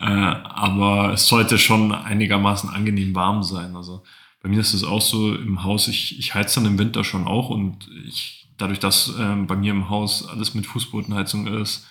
äh, 0.00 0.04
aber 0.04 1.12
es 1.12 1.26
sollte 1.26 1.58
schon 1.58 1.92
einigermaßen 1.92 2.70
angenehm 2.70 3.14
warm 3.14 3.42
sein. 3.42 3.74
Also 3.74 4.04
bei 4.42 4.48
mir 4.48 4.60
ist 4.60 4.74
es 4.74 4.84
auch 4.84 5.00
so 5.00 5.34
im 5.34 5.64
Haus, 5.64 5.88
ich, 5.88 6.18
ich 6.18 6.34
heiz 6.34 6.54
dann 6.54 6.66
im 6.66 6.78
Winter 6.78 7.02
schon 7.02 7.26
auch 7.26 7.50
und 7.50 7.88
ich, 8.06 8.48
dadurch, 8.58 8.78
dass 8.78 9.08
äh, 9.18 9.34
bei 9.46 9.56
mir 9.56 9.72
im 9.72 9.88
Haus 9.88 10.28
alles 10.28 10.54
mit 10.54 10.66
Fußbodenheizung 10.66 11.48
ist, 11.48 11.86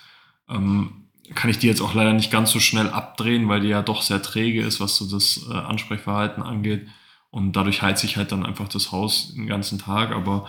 ähm, 0.48 1.04
kann 1.34 1.50
ich 1.50 1.58
die 1.58 1.66
jetzt 1.66 1.80
auch 1.80 1.94
leider 1.94 2.12
nicht 2.12 2.30
ganz 2.30 2.50
so 2.50 2.60
schnell 2.60 2.88
abdrehen, 2.88 3.48
weil 3.48 3.60
die 3.60 3.68
ja 3.68 3.82
doch 3.82 4.02
sehr 4.02 4.22
träge 4.22 4.62
ist, 4.62 4.80
was 4.80 4.96
so 4.96 5.06
das 5.06 5.46
äh, 5.50 5.54
Ansprechverhalten 5.54 6.42
angeht. 6.42 6.86
Und 7.30 7.56
dadurch 7.56 7.82
heize 7.82 8.06
ich 8.06 8.16
halt 8.16 8.30
dann 8.30 8.46
einfach 8.46 8.68
das 8.68 8.92
Haus 8.92 9.34
den 9.34 9.46
ganzen 9.46 9.78
Tag, 9.78 10.12
aber 10.12 10.46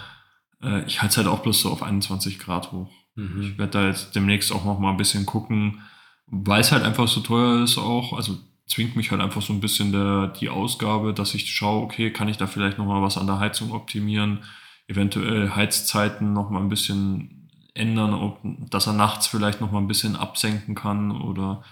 äh, 0.62 0.84
ich 0.86 1.02
halte 1.02 1.12
es 1.12 1.18
halt 1.18 1.28
auch 1.28 1.40
bloß 1.40 1.62
so 1.62 1.72
auf 1.72 1.84
21 1.84 2.40
Grad 2.40 2.72
hoch. 2.72 2.92
Mhm. 3.16 3.42
Ich 3.42 3.58
werde 3.58 3.72
da 3.72 3.88
jetzt 3.88 4.16
demnächst 4.16 4.52
auch 4.52 4.66
noch 4.66 4.80
mal 4.80 4.92
ein 4.92 4.98
bisschen 4.98 5.26
gucken, 5.26 5.82
weil 6.28 6.62
es 6.62 6.72
halt 6.72 6.84
einfach 6.84 7.08
so 7.08 7.22
teuer 7.22 7.64
ist 7.64 7.78
auch. 7.78 8.14
Also 8.14 8.38
zwingt 8.68 8.96
mich 8.96 9.12
halt 9.12 9.22
einfach 9.22 9.42
so 9.42 9.54
ein 9.54 9.62
bisschen 9.62 9.92
der, 9.92 10.28
die 10.28 10.50
Ausgabe, 10.50 11.14
dass 11.14 11.34
ich 11.36 11.54
schaue, 11.54 11.84
okay, 11.84 12.12
kann 12.12 12.28
ich 12.28 12.38
da 12.38 12.48
vielleicht 12.48 12.78
nochmal 12.78 13.02
was 13.02 13.18
an 13.18 13.28
der 13.28 13.40
Heizung 13.40 13.72
optimieren, 13.72 14.44
eventuell 14.88 15.52
Heizzeiten 15.52 16.34
nochmal 16.34 16.62
ein 16.62 16.70
bisschen 16.70 17.50
ändern, 17.74 18.14
ob, 18.14 18.40
dass 18.70 18.88
er 18.88 18.94
nachts 18.94 19.28
vielleicht 19.28 19.62
nochmal 19.62 19.82
ein 19.82 19.88
bisschen 19.88 20.16
absenken 20.16 20.76
kann 20.76 21.12
oder 21.12 21.64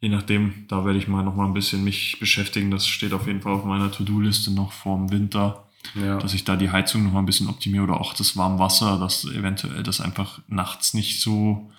je 0.00 0.08
nachdem, 0.08 0.66
da 0.68 0.84
werde 0.84 0.98
ich 0.98 1.08
mal 1.08 1.24
nochmal 1.24 1.46
ein 1.46 1.54
bisschen 1.54 1.82
mich 1.82 2.18
beschäftigen. 2.20 2.70
Das 2.70 2.86
steht 2.86 3.12
auf 3.12 3.26
jeden 3.26 3.40
Fall 3.40 3.54
auf 3.54 3.64
meiner 3.64 3.90
To-Do-Liste 3.90 4.52
noch 4.52 4.72
vorm 4.72 5.10
Winter, 5.10 5.67
ja. 5.94 6.18
dass 6.18 6.34
ich 6.34 6.44
da 6.44 6.56
die 6.56 6.70
Heizung 6.70 7.04
nochmal 7.04 7.22
ein 7.22 7.26
bisschen 7.26 7.48
optimiere 7.48 7.84
oder 7.84 8.00
auch 8.00 8.14
das 8.14 8.36
Warmwasser, 8.36 8.98
dass 8.98 9.24
eventuell 9.24 9.82
das 9.82 10.00
einfach 10.00 10.40
nachts 10.48 10.94
nicht 10.94 11.20
so 11.20 11.70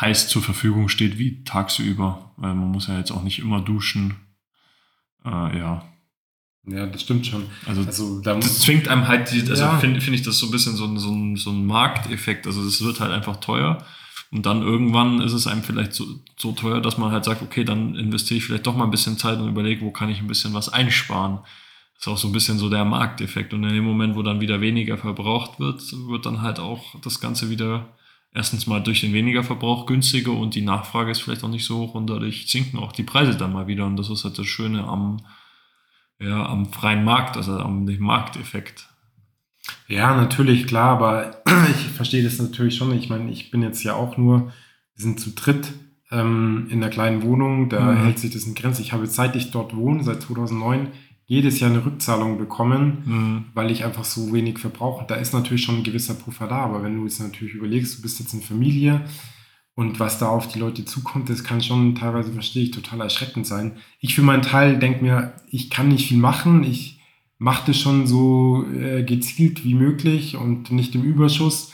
heiß 0.00 0.28
zur 0.28 0.42
Verfügung 0.42 0.88
steht 0.88 1.18
wie 1.18 1.44
tagsüber. 1.44 2.32
Weil 2.36 2.54
man 2.54 2.70
muss 2.70 2.88
ja 2.88 2.98
jetzt 2.98 3.12
auch 3.12 3.22
nicht 3.22 3.38
immer 3.38 3.60
duschen. 3.60 4.16
Äh, 5.24 5.58
ja. 5.58 5.84
Ja, 6.66 6.86
das 6.86 7.02
stimmt 7.02 7.26
schon. 7.26 7.46
Also, 7.66 7.82
also 7.82 8.20
da 8.20 8.34
das 8.34 8.60
zwingt 8.60 8.88
einem 8.88 9.06
halt, 9.06 9.30
die, 9.30 9.40
also 9.42 9.64
ja. 9.64 9.78
finde 9.78 10.00
find 10.00 10.16
ich 10.16 10.22
das 10.22 10.38
so 10.38 10.46
ein 10.46 10.52
bisschen 10.52 10.76
so 10.76 10.86
ein, 10.86 10.98
so, 10.98 11.36
so 11.36 11.50
ein 11.50 11.66
Markteffekt. 11.66 12.46
Also 12.46 12.64
das 12.64 12.82
wird 12.82 13.00
halt 13.00 13.12
einfach 13.12 13.36
teuer. 13.36 13.84
Und 14.30 14.46
dann 14.46 14.62
irgendwann 14.62 15.20
ist 15.20 15.32
es 15.32 15.46
einem 15.46 15.62
vielleicht 15.62 15.92
so, 15.92 16.06
so 16.36 16.52
teuer, 16.52 16.80
dass 16.80 16.98
man 16.98 17.12
halt 17.12 17.24
sagt, 17.24 17.42
okay, 17.42 17.64
dann 17.64 17.94
investiere 17.94 18.38
ich 18.38 18.44
vielleicht 18.44 18.66
doch 18.66 18.76
mal 18.76 18.84
ein 18.84 18.90
bisschen 18.90 19.18
Zeit 19.18 19.38
und 19.38 19.48
überlege, 19.48 19.82
wo 19.82 19.90
kann 19.90 20.08
ich 20.08 20.20
ein 20.20 20.26
bisschen 20.26 20.54
was 20.54 20.68
einsparen. 20.68 21.40
Ist 21.98 22.08
auch 22.08 22.18
so 22.18 22.28
ein 22.28 22.32
bisschen 22.32 22.58
so 22.58 22.68
der 22.68 22.84
Markteffekt. 22.84 23.54
Und 23.54 23.64
in 23.64 23.74
dem 23.74 23.84
Moment, 23.84 24.16
wo 24.16 24.22
dann 24.22 24.40
wieder 24.40 24.60
weniger 24.60 24.98
verbraucht 24.98 25.60
wird, 25.60 25.80
wird 26.08 26.26
dann 26.26 26.42
halt 26.42 26.58
auch 26.58 27.00
das 27.00 27.20
Ganze 27.20 27.50
wieder 27.50 27.88
erstens 28.34 28.66
mal 28.66 28.82
durch 28.82 29.00
den 29.00 29.12
weniger 29.12 29.44
Verbrauch 29.44 29.86
günstiger 29.86 30.32
und 30.32 30.56
die 30.56 30.60
Nachfrage 30.60 31.12
ist 31.12 31.22
vielleicht 31.22 31.44
auch 31.44 31.48
nicht 31.48 31.64
so 31.64 31.78
hoch 31.78 31.94
und 31.94 32.08
dadurch 32.08 32.50
sinken 32.50 32.78
auch 32.78 32.92
die 32.92 33.04
Preise 33.04 33.36
dann 33.36 33.52
mal 33.52 33.68
wieder. 33.68 33.86
Und 33.86 33.96
das 33.96 34.10
ist 34.10 34.24
halt 34.24 34.38
das 34.38 34.46
Schöne 34.46 34.84
am, 34.84 35.18
ja, 36.18 36.44
am 36.44 36.66
freien 36.66 37.04
Markt, 37.04 37.36
also 37.36 37.58
am 37.58 37.84
Markteffekt. 37.84 38.88
Ja, 39.86 40.16
natürlich, 40.16 40.66
klar, 40.66 40.90
aber 40.90 41.42
ich 41.70 41.92
verstehe 41.92 42.24
das 42.24 42.38
natürlich 42.38 42.76
schon. 42.76 42.92
Ich 42.94 43.08
meine, 43.08 43.30
ich 43.30 43.50
bin 43.50 43.62
jetzt 43.62 43.82
ja 43.84 43.94
auch 43.94 44.16
nur, 44.16 44.52
wir 44.94 45.02
sind 45.02 45.20
zu 45.20 45.30
dritt 45.30 45.72
ähm, 46.10 46.66
in 46.70 46.80
der 46.80 46.90
kleinen 46.90 47.22
Wohnung, 47.22 47.68
da 47.68 47.80
mhm. 47.80 47.96
hält 47.98 48.18
sich 48.18 48.32
das 48.32 48.44
in 48.44 48.54
Grenzen. 48.54 48.82
Ich 48.82 48.92
habe 48.92 49.06
seit 49.06 49.36
ich 49.36 49.52
dort 49.52 49.76
wohne, 49.76 50.02
seit 50.02 50.22
2009, 50.22 50.88
jedes 51.26 51.60
Jahr 51.60 51.70
eine 51.70 51.84
Rückzahlung 51.84 52.38
bekommen, 52.38 53.02
mhm. 53.04 53.44
weil 53.54 53.70
ich 53.70 53.84
einfach 53.84 54.04
so 54.04 54.32
wenig 54.32 54.58
verbrauche. 54.58 55.04
Da 55.06 55.14
ist 55.14 55.32
natürlich 55.32 55.62
schon 55.62 55.76
ein 55.76 55.84
gewisser 55.84 56.14
Puffer 56.14 56.46
da, 56.46 56.58
aber 56.58 56.82
wenn 56.82 56.96
du 56.96 57.04
jetzt 57.04 57.20
natürlich 57.20 57.54
überlegst, 57.54 57.98
du 57.98 58.02
bist 58.02 58.20
jetzt 58.20 58.34
in 58.34 58.42
Familie 58.42 59.02
und 59.74 59.98
was 60.00 60.18
da 60.18 60.28
auf 60.28 60.48
die 60.48 60.58
Leute 60.58 60.84
zukommt, 60.84 61.30
das 61.30 61.42
kann 61.42 61.62
schon 61.62 61.94
teilweise, 61.94 62.32
verstehe 62.32 62.64
ich, 62.64 62.70
total 62.70 63.00
erschreckend 63.00 63.46
sein. 63.46 63.78
Ich 64.00 64.14
für 64.14 64.22
meinen 64.22 64.42
Teil 64.42 64.78
denke 64.78 65.02
mir, 65.02 65.32
ich 65.50 65.70
kann 65.70 65.88
nicht 65.88 66.08
viel 66.08 66.18
machen, 66.18 66.62
ich 66.62 67.00
mache 67.38 67.64
das 67.66 67.80
schon 67.80 68.06
so 68.06 68.66
äh, 68.72 69.02
gezielt 69.02 69.64
wie 69.64 69.74
möglich 69.74 70.36
und 70.36 70.70
nicht 70.70 70.94
im 70.94 71.02
Überschuss. 71.02 71.72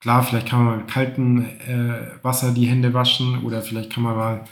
Klar, 0.00 0.22
vielleicht 0.22 0.48
kann 0.48 0.64
man 0.64 0.78
mit 0.78 0.88
kaltem 0.88 1.44
äh, 1.44 2.22
Wasser 2.22 2.52
die 2.52 2.66
Hände 2.66 2.94
waschen 2.94 3.42
oder 3.44 3.62
vielleicht 3.62 3.92
kann 3.92 4.02
man 4.02 4.16
mal 4.16 4.44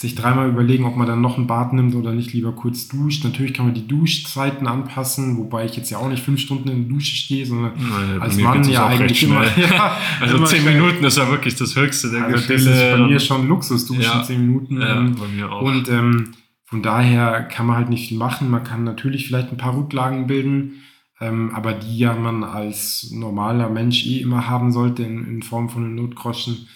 sich 0.00 0.14
dreimal 0.14 0.48
überlegen, 0.48 0.86
ob 0.86 0.96
man 0.96 1.06
dann 1.06 1.20
noch 1.20 1.36
ein 1.36 1.46
Bad 1.46 1.74
nimmt 1.74 1.94
oder 1.94 2.12
nicht 2.12 2.32
lieber 2.32 2.52
kurz 2.52 2.88
duscht. 2.88 3.22
Natürlich 3.22 3.52
kann 3.52 3.66
man 3.66 3.74
die 3.74 3.86
Duschzeiten 3.86 4.66
anpassen, 4.66 5.36
wobei 5.36 5.66
ich 5.66 5.76
jetzt 5.76 5.90
ja 5.90 5.98
auch 5.98 6.08
nicht 6.08 6.22
fünf 6.22 6.40
Stunden 6.40 6.70
in 6.70 6.88
der 6.88 6.96
Dusche 6.96 7.14
stehe, 7.14 7.44
sondern 7.44 7.72
Nein, 7.76 8.18
als 8.18 8.38
Mann 8.38 8.66
ja 8.66 8.86
eigentlich 8.86 9.22
immer. 9.24 9.44
Ja, 9.58 9.98
also 10.20 10.36
immer 10.38 10.46
zehn 10.46 10.64
Minuten 10.64 11.04
ist 11.04 11.18
ja 11.18 11.28
wirklich 11.28 11.54
das 11.54 11.76
Höchste 11.76 12.10
der 12.10 12.24
also 12.24 12.36
Gefühle. 12.36 12.64
Das 12.64 12.82
ist 12.82 12.90
bei 12.92 13.06
mir 13.08 13.20
schon 13.20 13.46
Luxus, 13.46 13.86
duschen 13.86 14.02
ja, 14.02 14.22
zehn 14.22 14.46
Minuten. 14.46 14.80
Ja, 14.80 15.00
ähm, 15.00 15.16
bei 15.16 15.28
mir 15.28 15.52
auch. 15.52 15.60
Und 15.60 15.90
ähm, 15.90 16.32
von 16.64 16.82
daher 16.82 17.42
kann 17.42 17.66
man 17.66 17.76
halt 17.76 17.90
nicht 17.90 18.08
viel 18.08 18.16
machen. 18.16 18.48
Man 18.48 18.64
kann 18.64 18.84
natürlich 18.84 19.26
vielleicht 19.26 19.50
ein 19.50 19.58
paar 19.58 19.76
Rücklagen 19.76 20.26
bilden, 20.26 20.82
ähm, 21.20 21.50
aber 21.54 21.74
die 21.74 21.98
ja 21.98 22.14
man 22.14 22.42
als 22.42 23.10
normaler 23.12 23.68
Mensch 23.68 24.06
eh 24.06 24.20
immer 24.20 24.48
haben 24.48 24.72
sollte 24.72 25.02
in, 25.02 25.26
in 25.26 25.42
Form 25.42 25.68
von 25.68 25.84
einem 25.84 25.96
Notgroschen 25.96 26.68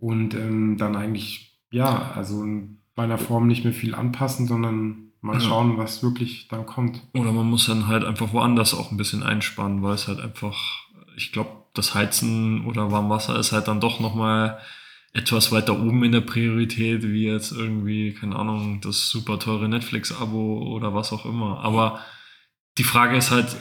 und 0.00 0.34
ähm, 0.34 0.78
dann 0.78 0.96
eigentlich 0.96 1.51
ja, 1.72 2.12
also 2.14 2.42
in 2.42 2.78
meiner 2.94 3.18
Form 3.18 3.48
nicht 3.48 3.64
mehr 3.64 3.72
viel 3.72 3.94
anpassen, 3.94 4.46
sondern 4.46 5.12
mal 5.20 5.40
schauen, 5.40 5.78
was 5.78 6.02
wirklich 6.02 6.48
dann 6.48 6.66
kommt. 6.66 7.00
Oder 7.14 7.32
man 7.32 7.46
muss 7.46 7.66
dann 7.66 7.86
halt 7.86 8.04
einfach 8.04 8.32
woanders 8.32 8.74
auch 8.74 8.90
ein 8.90 8.96
bisschen 8.96 9.22
einsparen, 9.22 9.82
weil 9.82 9.94
es 9.94 10.08
halt 10.08 10.20
einfach, 10.20 10.58
ich 11.16 11.32
glaube, 11.32 11.50
das 11.74 11.94
Heizen 11.94 12.66
oder 12.66 12.90
Warmwasser 12.90 13.38
ist 13.38 13.52
halt 13.52 13.68
dann 13.68 13.80
doch 13.80 14.00
nochmal 14.00 14.58
etwas 15.14 15.52
weiter 15.52 15.78
oben 15.78 16.04
in 16.04 16.12
der 16.12 16.22
Priorität, 16.22 17.02
wie 17.02 17.26
jetzt 17.26 17.52
irgendwie, 17.52 18.14
keine 18.14 18.36
Ahnung, 18.36 18.80
das 18.80 19.10
super 19.10 19.38
teure 19.38 19.68
Netflix-Abo 19.68 20.74
oder 20.74 20.94
was 20.94 21.12
auch 21.12 21.24
immer. 21.24 21.60
Aber 21.60 22.00
die 22.78 22.84
Frage 22.84 23.16
ist 23.16 23.30
halt, 23.30 23.56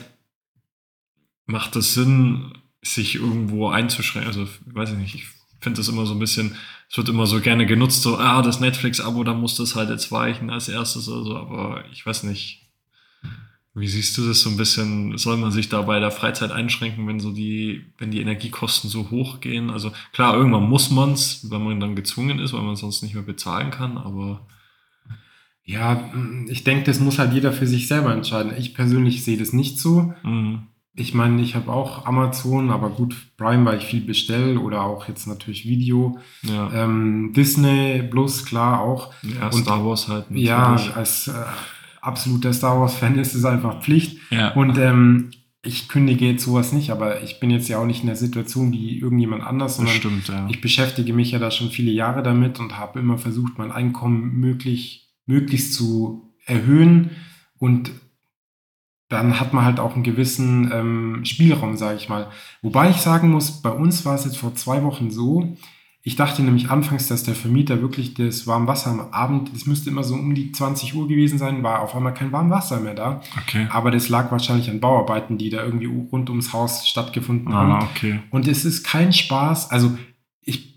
macht 1.46 1.76
es 1.76 1.94
Sinn, 1.94 2.54
sich 2.82 3.16
irgendwo 3.16 3.70
einzuschränken? 3.70 4.30
Also, 4.32 4.48
weiß 4.66 4.92
ich 4.92 4.98
nicht, 4.98 5.16
ich 5.16 5.26
finde 5.60 5.78
das 5.78 5.90
immer 5.90 6.06
so 6.06 6.14
ein 6.14 6.20
bisschen, 6.20 6.56
es 6.92 6.98
wird 6.98 7.08
immer 7.08 7.26
so 7.26 7.40
gerne 7.40 7.66
genutzt, 7.66 8.02
so, 8.02 8.18
ah, 8.18 8.42
das 8.42 8.60
Netflix-Abo, 8.60 9.24
da 9.24 9.34
muss 9.34 9.56
das 9.56 9.78
halt 9.78 9.90
jetzt 9.90 10.12
weichen 10.12 10.50
als 10.50 10.68
erstes 10.68 11.08
oder 11.08 11.24
so, 11.24 11.38
aber 11.38 11.86
ich 11.94 12.06
weiß 12.06 12.24
nicht. 12.24 12.70
Wie 13.74 13.88
siehst 13.88 14.18
du 14.18 14.28
das 14.28 14.42
so 14.42 14.50
ein 14.50 14.58
bisschen? 14.58 15.18
Soll 15.18 15.38
man 15.38 15.52
sich 15.52 15.70
da 15.70 15.84
bei 15.84 16.02
der 16.02 16.12
Freizeit 16.12 16.52
einschränken, 16.52 17.08
wenn 17.08 17.22
so 17.22 17.32
die, 17.32 17.86
wenn 17.98 18.12
die 18.12 18.20
Energiekosten 18.20 18.90
so 18.90 19.10
hoch 19.10 19.40
gehen? 19.40 19.70
Also 19.70 19.94
klar, 20.12 20.36
irgendwann 20.36 20.68
muss 20.68 20.92
man 20.92 21.14
es, 21.14 21.50
wenn 21.50 21.64
man 21.64 21.80
dann 21.80 21.96
gezwungen 21.96 22.40
ist, 22.40 22.52
weil 22.52 22.62
man 22.62 22.76
sonst 22.76 23.02
nicht 23.04 23.14
mehr 23.14 23.24
bezahlen 23.24 23.72
kann, 23.72 23.98
aber. 23.98 24.46
Ja, 25.64 26.12
ich 26.50 26.66
denke, 26.66 26.84
das 26.84 27.00
muss 27.00 27.20
halt 27.20 27.32
jeder 27.32 27.54
für 27.54 27.68
sich 27.68 27.88
selber 27.88 28.12
entscheiden. 28.12 28.54
Ich 28.58 28.74
persönlich 28.74 29.24
sehe 29.24 29.38
das 29.38 29.54
nicht 29.54 29.80
so. 29.80 30.14
Mhm. 30.24 30.68
Ich 30.94 31.14
meine, 31.14 31.42
ich 31.42 31.56
habe 31.56 31.72
auch 31.72 32.06
Amazon, 32.06 32.70
aber 32.70 32.90
gut, 32.90 33.16
Prime, 33.38 33.66
weil 33.66 33.78
ich 33.78 33.86
viel 33.86 34.02
bestelle 34.02 34.60
oder 34.60 34.84
auch 34.84 35.08
jetzt 35.08 35.26
natürlich 35.26 35.66
Video. 35.66 36.20
Ja. 36.44 36.70
Ähm, 36.74 37.32
Disney 37.34 38.04
Plus, 38.04 38.46
klar 38.46 38.82
auch. 38.82 39.14
Ja, 39.24 39.46
und, 39.46 39.54
Star 39.54 39.86
Wars 39.86 40.10
halt. 40.10 40.30
Natürlich. 40.30 40.50
Ja, 40.50 40.76
als 40.96 41.30
äh, 41.30 41.34
absoluter 42.02 42.52
Star 42.52 42.80
Wars-Fan 42.80 43.18
ist 43.18 43.36
es 43.36 43.46
einfach 43.46 43.82
Pflicht. 43.82 44.18
Ja. 44.32 44.54
Und 44.54 44.78
ähm, 44.78 45.32
ich 45.64 45.88
kündige 45.88 46.26
jetzt 46.26 46.44
sowas 46.44 46.74
nicht, 46.74 46.90
aber 46.90 47.22
ich 47.22 47.40
bin 47.40 47.52
jetzt 47.52 47.70
ja 47.70 47.78
auch 47.78 47.86
nicht 47.86 48.02
in 48.02 48.08
der 48.08 48.16
Situation 48.16 48.72
wie 48.72 49.00
irgendjemand 49.00 49.44
anders, 49.44 49.78
sondern 49.78 49.96
stimmt, 49.96 50.28
ja. 50.28 50.48
ich 50.50 50.60
beschäftige 50.60 51.14
mich 51.14 51.32
ja 51.32 51.40
da 51.40 51.52
schon 51.52 51.70
viele 51.70 51.92
Jahre 51.92 52.24
damit 52.24 52.60
und 52.60 52.78
habe 52.78 53.00
immer 53.00 53.20
versucht, 53.20 53.60
mein 53.60 53.72
Einkommen 53.72 54.40
möglich, 54.40 55.14
möglichst 55.28 55.76
zu 55.76 56.34
erhöhen 56.46 57.12
und 57.60 57.92
dann 59.12 59.40
hat 59.42 59.54
man 59.54 59.66
halt 59.66 59.80
auch 59.80 59.94
einen 59.94 60.04
gewissen 60.04 60.72
ähm, 60.74 61.26
Spielraum, 61.26 61.76
sage 61.76 61.98
ich 61.98 62.08
mal. 62.08 62.28
Wobei 62.62 62.90
ich 62.90 62.98
sagen 62.98 63.30
muss, 63.30 63.62
bei 63.62 63.70
uns 63.70 64.06
war 64.06 64.16
es 64.16 64.24
jetzt 64.24 64.38
vor 64.38 64.56
zwei 64.56 64.84
Wochen 64.84 65.12
so, 65.12 65.58
ich 66.04 66.16
dachte 66.16 66.42
nämlich 66.42 66.72
anfangs, 66.72 67.08
dass 67.10 67.24
der 67.24 67.36
Vermieter 67.36 67.82
wirklich 67.82 68.16
das 68.16 68.48
Warmwasser 68.48 68.90
am 68.90 69.12
Abend, 69.12 69.54
das 69.54 69.68
müsste 69.68 69.92
immer 69.92 70.04
so 70.04 70.16
um 70.16 70.34
die 70.34 70.52
20 70.52 70.96
Uhr 70.96 71.08
gewesen 71.08 71.38
sein, 71.38 71.62
war 71.62 71.82
auf 71.82 71.94
einmal 71.94 72.14
kein 72.14 72.32
Warmwasser 72.32 72.80
mehr 72.80 72.96
da. 72.96 73.22
Okay. 73.44 73.68
Aber 73.70 73.92
das 73.92 74.10
lag 74.10 74.32
wahrscheinlich 74.32 74.70
an 74.70 74.80
Bauarbeiten, 74.80 75.38
die 75.38 75.52
da 75.52 75.64
irgendwie 75.64 75.86
rund 75.86 76.30
ums 76.30 76.54
Haus 76.54 76.88
stattgefunden 76.88 77.54
ah, 77.54 77.54
haben. 77.54 77.88
Okay. 77.92 78.20
Und 78.32 78.48
es 78.48 78.66
ist 78.66 78.84
kein 78.84 79.14
Spaß. 79.14 79.70
Also 79.70 79.96
ich 80.42 80.71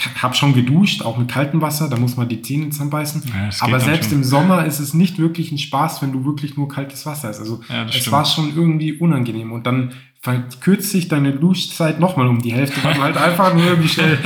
habe 0.00 0.34
schon 0.34 0.54
geduscht, 0.54 1.02
auch 1.02 1.16
mit 1.16 1.28
kaltem 1.28 1.60
Wasser, 1.60 1.88
da 1.88 1.96
muss 1.96 2.16
man 2.16 2.28
die 2.28 2.42
Zähne 2.42 2.70
zusammenbeißen. 2.70 3.22
Ja, 3.26 3.50
Aber 3.60 3.78
selbst 3.78 4.12
im 4.12 4.24
Sommer 4.24 4.66
ist 4.66 4.80
es 4.80 4.92
nicht 4.92 5.18
wirklich 5.18 5.52
ein 5.52 5.58
Spaß, 5.58 6.02
wenn 6.02 6.12
du 6.12 6.24
wirklich 6.24 6.56
nur 6.56 6.68
kaltes 6.68 7.06
Wasser 7.06 7.28
hast. 7.28 7.38
Also 7.38 7.60
ja, 7.68 7.84
es 7.84 7.94
stimmt. 7.94 8.12
war 8.12 8.24
schon 8.24 8.56
irgendwie 8.56 8.94
unangenehm. 8.94 9.52
Und 9.52 9.66
dann 9.66 9.92
verkürzt 10.20 10.90
sich 10.90 11.08
deine 11.08 11.32
Duschzeit 11.32 12.00
nochmal 12.00 12.26
um 12.26 12.40
die 12.40 12.52
Hälfte, 12.52 12.82
weil 12.82 13.00
halt 13.00 13.16
einfach 13.16 13.54
nur 13.54 13.64
irgendwie 13.64 13.88
schnell 13.88 14.18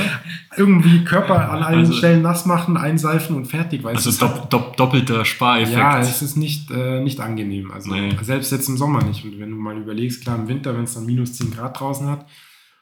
irgendwie 0.57 1.03
Körper 1.03 1.51
an 1.51 1.61
allen 1.61 1.79
also, 1.79 1.93
Stellen 1.93 2.23
nass 2.23 2.45
machen, 2.45 2.75
einseifen 2.75 3.35
und 3.35 3.45
fertig. 3.45 3.83
Weil 3.83 3.95
also 3.95 4.11
dopp, 4.11 4.49
dopp, 4.49 4.77
doppelter 4.77 5.23
Spareffekt. 5.23 5.77
Ja, 5.77 5.99
es 5.99 6.21
ist 6.21 6.35
nicht, 6.35 6.71
äh, 6.71 7.01
nicht 7.01 7.19
angenehm. 7.19 7.71
Also 7.71 7.93
nee. 7.93 8.15
selbst 8.21 8.51
jetzt 8.51 8.69
im 8.69 8.77
Sommer 8.77 9.03
nicht. 9.03 9.23
Und 9.23 9.39
wenn 9.39 9.51
du 9.51 9.57
mal 9.57 9.77
überlegst, 9.77 10.23
klar 10.23 10.37
im 10.37 10.47
Winter, 10.47 10.73
wenn 10.75 10.85
es 10.85 10.95
dann 10.95 11.05
minus 11.05 11.33
10 11.33 11.51
Grad 11.51 11.79
draußen 11.79 12.07
hat 12.07 12.25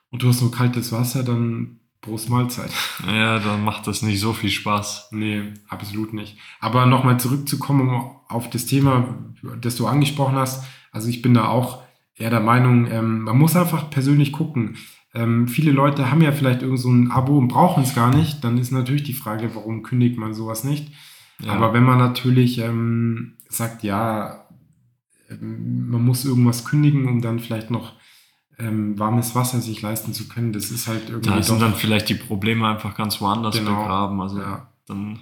und 0.10 0.23
du 0.23 0.30
hast 0.30 0.41
nur 0.41 0.52
kaltes 0.52 0.91
Wasser, 0.93 1.23
dann 1.23 1.80
Prost 2.01 2.29
Mahlzeit. 2.29 2.71
Ja, 3.05 3.39
dann 3.39 3.63
macht 3.63 3.88
das 3.88 4.01
nicht 4.01 4.19
so 4.19 4.33
viel 4.33 4.49
Spaß. 4.49 5.10
Nee, 5.12 5.53
absolut 5.67 6.13
nicht. 6.13 6.38
Aber 6.60 6.86
nochmal 6.86 7.19
zurückzukommen 7.19 7.89
auf 8.27 8.49
das 8.49 8.65
Thema, 8.65 9.15
das 9.62 9.75
du 9.75 9.88
angesprochen 9.88 10.36
hast. 10.36 10.63
Also 10.91 11.10
ich 11.10 11.21
bin 11.21 11.33
da 11.33 11.47
auch 11.47 11.83
eher 12.15 12.29
der 12.29 12.39
Meinung, 12.39 12.89
ähm, 12.89 13.21
man 13.21 13.38
muss 13.38 13.55
einfach 13.55 13.89
persönlich 13.89 14.31
gucken. 14.31 14.77
Ähm, 15.13 15.47
viele 15.47 15.71
Leute 15.71 16.12
haben 16.12 16.21
ja 16.21 16.31
vielleicht 16.31 16.62
irgend 16.62 16.79
so 16.79 16.89
ein 16.89 17.12
Abo 17.12 17.38
und 17.38 17.47
brauchen 17.47 17.83
es 17.83 17.95
gar 17.95 18.13
nicht. 18.13 18.43
Dann 18.43 18.57
ist 18.57 18.71
natürlich 18.71 19.03
die 19.03 19.13
Frage, 19.13 19.55
warum 19.55 19.83
kündigt 19.83 20.17
man 20.17 20.33
sowas 20.33 20.63
nicht? 20.63 20.91
Ja. 21.39 21.53
Aber 21.53 21.73
wenn 21.73 21.83
man 21.83 21.97
natürlich 21.97 22.60
ähm, 22.60 23.38
sagt, 23.49 23.83
ja, 23.83 24.47
ähm, 25.29 25.89
man 25.89 26.03
muss 26.03 26.25
irgendwas 26.25 26.65
kündigen, 26.65 27.07
um 27.07 27.21
dann 27.21 27.39
vielleicht 27.39 27.71
noch 27.71 27.93
ähm, 28.60 28.98
warmes 28.98 29.36
Wasser 29.36 29.62
sich 29.62 29.82
leisten 29.82 30.13
zu 30.13 30.28
können, 30.28 30.54
das 30.54 30.72
ist 30.72 30.88
halt 30.88 31.10
irgendwie. 31.10 31.30
Da 31.30 31.43
sind 31.43 31.62
dann 31.62 31.76
vielleicht 31.76 32.10
die 32.10 32.15
Probleme 32.15 32.67
einfach 32.67 32.96
ganz 32.96 33.22
woanders 33.22 33.58
genau, 33.58 33.82
begraben. 33.82 34.22
Also 34.22 34.39
ja. 34.39 34.67
dann 34.88 35.20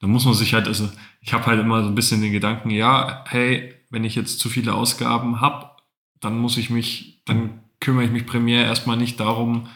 dann 0.00 0.10
muss 0.10 0.24
man 0.24 0.34
sich 0.34 0.54
halt, 0.54 0.66
also 0.68 0.88
ich 1.20 1.32
habe 1.32 1.46
halt 1.46 1.60
immer 1.60 1.82
so 1.82 1.88
ein 1.88 1.94
bisschen 1.94 2.20
den 2.20 2.32
Gedanken, 2.32 2.70
ja, 2.70 3.24
hey, 3.28 3.74
wenn 3.90 4.04
ich 4.04 4.14
jetzt 4.14 4.40
zu 4.40 4.48
viele 4.48 4.74
Ausgaben 4.74 5.40
habe, 5.40 5.70
dann 6.20 6.38
muss 6.38 6.56
ich 6.58 6.70
mich, 6.70 7.22
dann 7.24 7.60
kümmere 7.80 8.04
ich 8.04 8.10
mich 8.10 8.26
primär 8.26 8.64
erstmal 8.64 8.96
nicht 8.96 9.20
darum, 9.20 9.68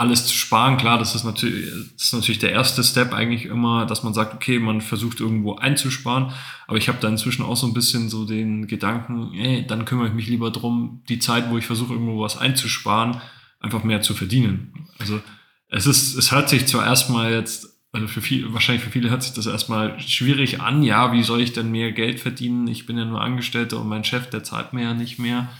alles 0.00 0.26
zu 0.26 0.34
sparen. 0.34 0.78
Klar, 0.78 0.98
das 0.98 1.14
ist 1.14 1.24
natürlich, 1.24 1.70
das 1.92 2.04
ist 2.04 2.14
natürlich 2.14 2.38
der 2.38 2.52
erste 2.52 2.82
Step 2.82 3.12
eigentlich 3.12 3.44
immer, 3.44 3.84
dass 3.84 4.02
man 4.02 4.14
sagt, 4.14 4.34
okay, 4.34 4.58
man 4.58 4.80
versucht 4.80 5.20
irgendwo 5.20 5.56
einzusparen. 5.56 6.32
Aber 6.66 6.78
ich 6.78 6.88
habe 6.88 6.96
da 7.02 7.08
inzwischen 7.08 7.44
auch 7.44 7.56
so 7.56 7.66
ein 7.66 7.74
bisschen 7.74 8.08
so 8.08 8.24
den 8.24 8.66
Gedanken, 8.66 9.34
ey, 9.34 9.66
dann 9.66 9.84
kümmere 9.84 10.08
ich 10.08 10.14
mich 10.14 10.26
lieber 10.26 10.50
drum, 10.50 11.02
die 11.10 11.18
Zeit, 11.18 11.50
wo 11.50 11.58
ich 11.58 11.66
versuche, 11.66 11.92
irgendwo 11.92 12.18
was 12.18 12.38
einzusparen, 12.38 13.20
einfach 13.60 13.84
mehr 13.84 14.00
zu 14.00 14.14
verdienen. 14.14 14.88
Also 14.98 15.20
es 15.68 15.86
ist, 15.86 16.16
es 16.16 16.32
hört 16.32 16.48
sich 16.48 16.66
zwar 16.66 16.86
erstmal 16.86 17.32
jetzt, 17.32 17.78
also 17.92 18.08
für 18.08 18.22
viele, 18.22 18.54
wahrscheinlich 18.54 18.82
für 18.82 18.90
viele 18.90 19.10
hört 19.10 19.22
sich 19.22 19.34
das 19.34 19.44
erstmal 19.44 20.00
schwierig 20.00 20.62
an. 20.62 20.82
Ja, 20.82 21.12
wie 21.12 21.22
soll 21.22 21.42
ich 21.42 21.52
denn 21.52 21.70
mehr 21.70 21.92
Geld 21.92 22.20
verdienen? 22.20 22.68
Ich 22.68 22.86
bin 22.86 22.96
ja 22.96 23.04
nur 23.04 23.20
Angestellter 23.20 23.78
und 23.78 23.88
mein 23.88 24.04
Chef, 24.04 24.30
der 24.30 24.44
zahlt 24.44 24.72
mir 24.72 24.82
ja 24.82 24.94
nicht 24.94 25.18
mehr 25.18 25.50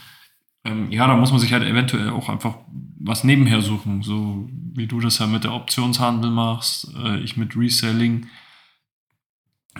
ähm, 0.64 0.90
ja, 0.90 1.06
da 1.06 1.16
muss 1.16 1.30
man 1.30 1.40
sich 1.40 1.52
halt 1.52 1.62
eventuell 1.62 2.10
auch 2.10 2.28
einfach 2.28 2.56
was 3.00 3.24
nebenher 3.24 3.62
suchen, 3.62 4.02
so 4.02 4.48
wie 4.74 4.86
du 4.86 5.00
das 5.00 5.18
ja 5.18 5.26
mit 5.26 5.44
der 5.44 5.54
Optionshandel 5.54 6.30
machst, 6.30 6.94
äh, 7.02 7.18
ich 7.20 7.36
mit 7.36 7.56
Reselling. 7.56 8.26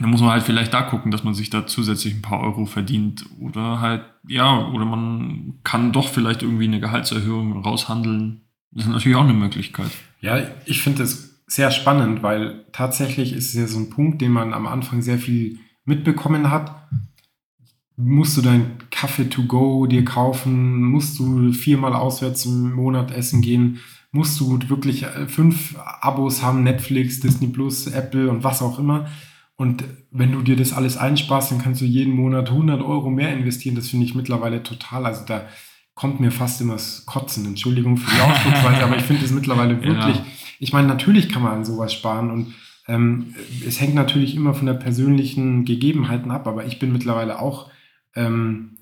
Da 0.01 0.07
muss 0.07 0.21
man 0.21 0.31
halt 0.31 0.45
vielleicht 0.45 0.73
da 0.73 0.83
gucken, 0.83 1.11
dass 1.11 1.23
man 1.23 1.35
sich 1.35 1.51
da 1.51 1.67
zusätzlich 1.67 2.15
ein 2.15 2.23
paar 2.23 2.41
Euro 2.41 2.65
verdient 2.65 3.27
oder 3.39 3.81
halt, 3.81 4.05
ja, 4.27 4.69
oder 4.69 4.87
man 4.87 5.59
kann 5.65 5.93
doch 5.93 6.09
vielleicht 6.09 6.43
irgendwie 6.43 6.65
eine 6.65 6.81
Gehaltserhöhung 6.81 7.63
raushandeln. 7.63 8.41
Das 8.71 8.87
ist 8.87 8.91
natürlich 8.91 9.17
auch 9.17 9.25
eine 9.25 9.35
Möglichkeit. 9.35 9.91
Ja, 10.21 10.41
ich 10.65 10.83
finde 10.83 11.03
es 11.03 11.43
sehr 11.47 11.71
spannend, 11.71 12.23
weil 12.23 12.65
tatsächlich 12.73 13.33
ist 13.33 13.49
es 13.49 13.55
ja 13.55 13.67
so 13.67 13.79
ein 13.79 13.91
Punkt, 13.91 14.23
den 14.23 14.33
man 14.33 14.55
am 14.55 14.67
Anfang 14.67 15.03
sehr 15.03 15.19
viel 15.19 15.59
mitbekommen 15.85 16.51
hat 16.51 16.89
musst 18.01 18.37
du 18.37 18.43
deinen 18.43 18.79
Kaffee 19.01 19.31
to 19.31 19.45
go 19.45 19.87
dir 19.87 20.05
kaufen, 20.05 20.83
musst 20.83 21.19
du 21.19 21.53
viermal 21.53 21.95
auswärts 21.95 22.45
im 22.45 22.75
Monat 22.75 23.11
essen 23.11 23.41
gehen, 23.41 23.79
musst 24.13 24.39
du 24.39 24.59
wirklich 24.69 25.05
äh, 25.05 25.27
fünf 25.27 25.75
Abos 25.79 26.43
haben, 26.43 26.65
Netflix, 26.65 27.21
Disney 27.21 27.47
Plus, 27.47 27.87
Apple 27.87 28.29
und 28.29 28.45
was 28.45 28.61
auch 28.61 28.79
immer. 28.79 29.09
Und 29.57 29.85
wenn 30.11 30.33
du 30.33 30.43
dir 30.43 30.55
das 30.55 30.75
alles 30.75 30.99
einsparst, 30.99 31.51
dann 31.51 31.63
kannst 31.63 31.81
du 31.81 31.87
jeden 31.87 32.15
Monat 32.15 32.51
100 32.51 32.83
Euro 32.83 33.09
mehr 33.09 33.33
investieren. 33.33 33.75
Das 33.75 33.89
finde 33.89 34.05
ich 34.05 34.15
mittlerweile 34.15 34.63
total. 34.63 35.07
Also 35.07 35.25
da 35.25 35.47
kommt 35.95 36.21
mir 36.21 36.31
fast 36.31 36.61
immer 36.61 36.75
das 36.75 37.07
Kotzen. 37.07 37.47
Entschuldigung 37.47 37.97
für 37.97 38.11
die 38.15 38.21
Ausdrucksweise, 38.31 38.85
aber 38.85 38.97
ich 38.97 39.03
finde 39.03 39.25
es 39.25 39.31
mittlerweile 39.31 39.83
wirklich. 39.83 40.17
Ja. 40.17 40.27
Ich 40.59 40.75
meine, 40.75 40.89
natürlich 40.89 41.31
kann 41.31 41.43
man 41.43 41.53
an 41.55 41.65
sowas 41.65 41.95
sparen 41.95 42.31
und 42.31 42.55
ähm, 42.87 43.35
es 43.67 43.81
hängt 43.81 43.95
natürlich 43.95 44.35
immer 44.35 44.53
von 44.53 44.67
der 44.67 44.75
persönlichen 44.75 45.65
Gegebenheiten 45.65 46.31
ab, 46.31 46.47
aber 46.47 46.67
ich 46.67 46.79
bin 46.79 46.93
mittlerweile 46.93 47.39
auch 47.39 47.71
ähm, 48.15 48.77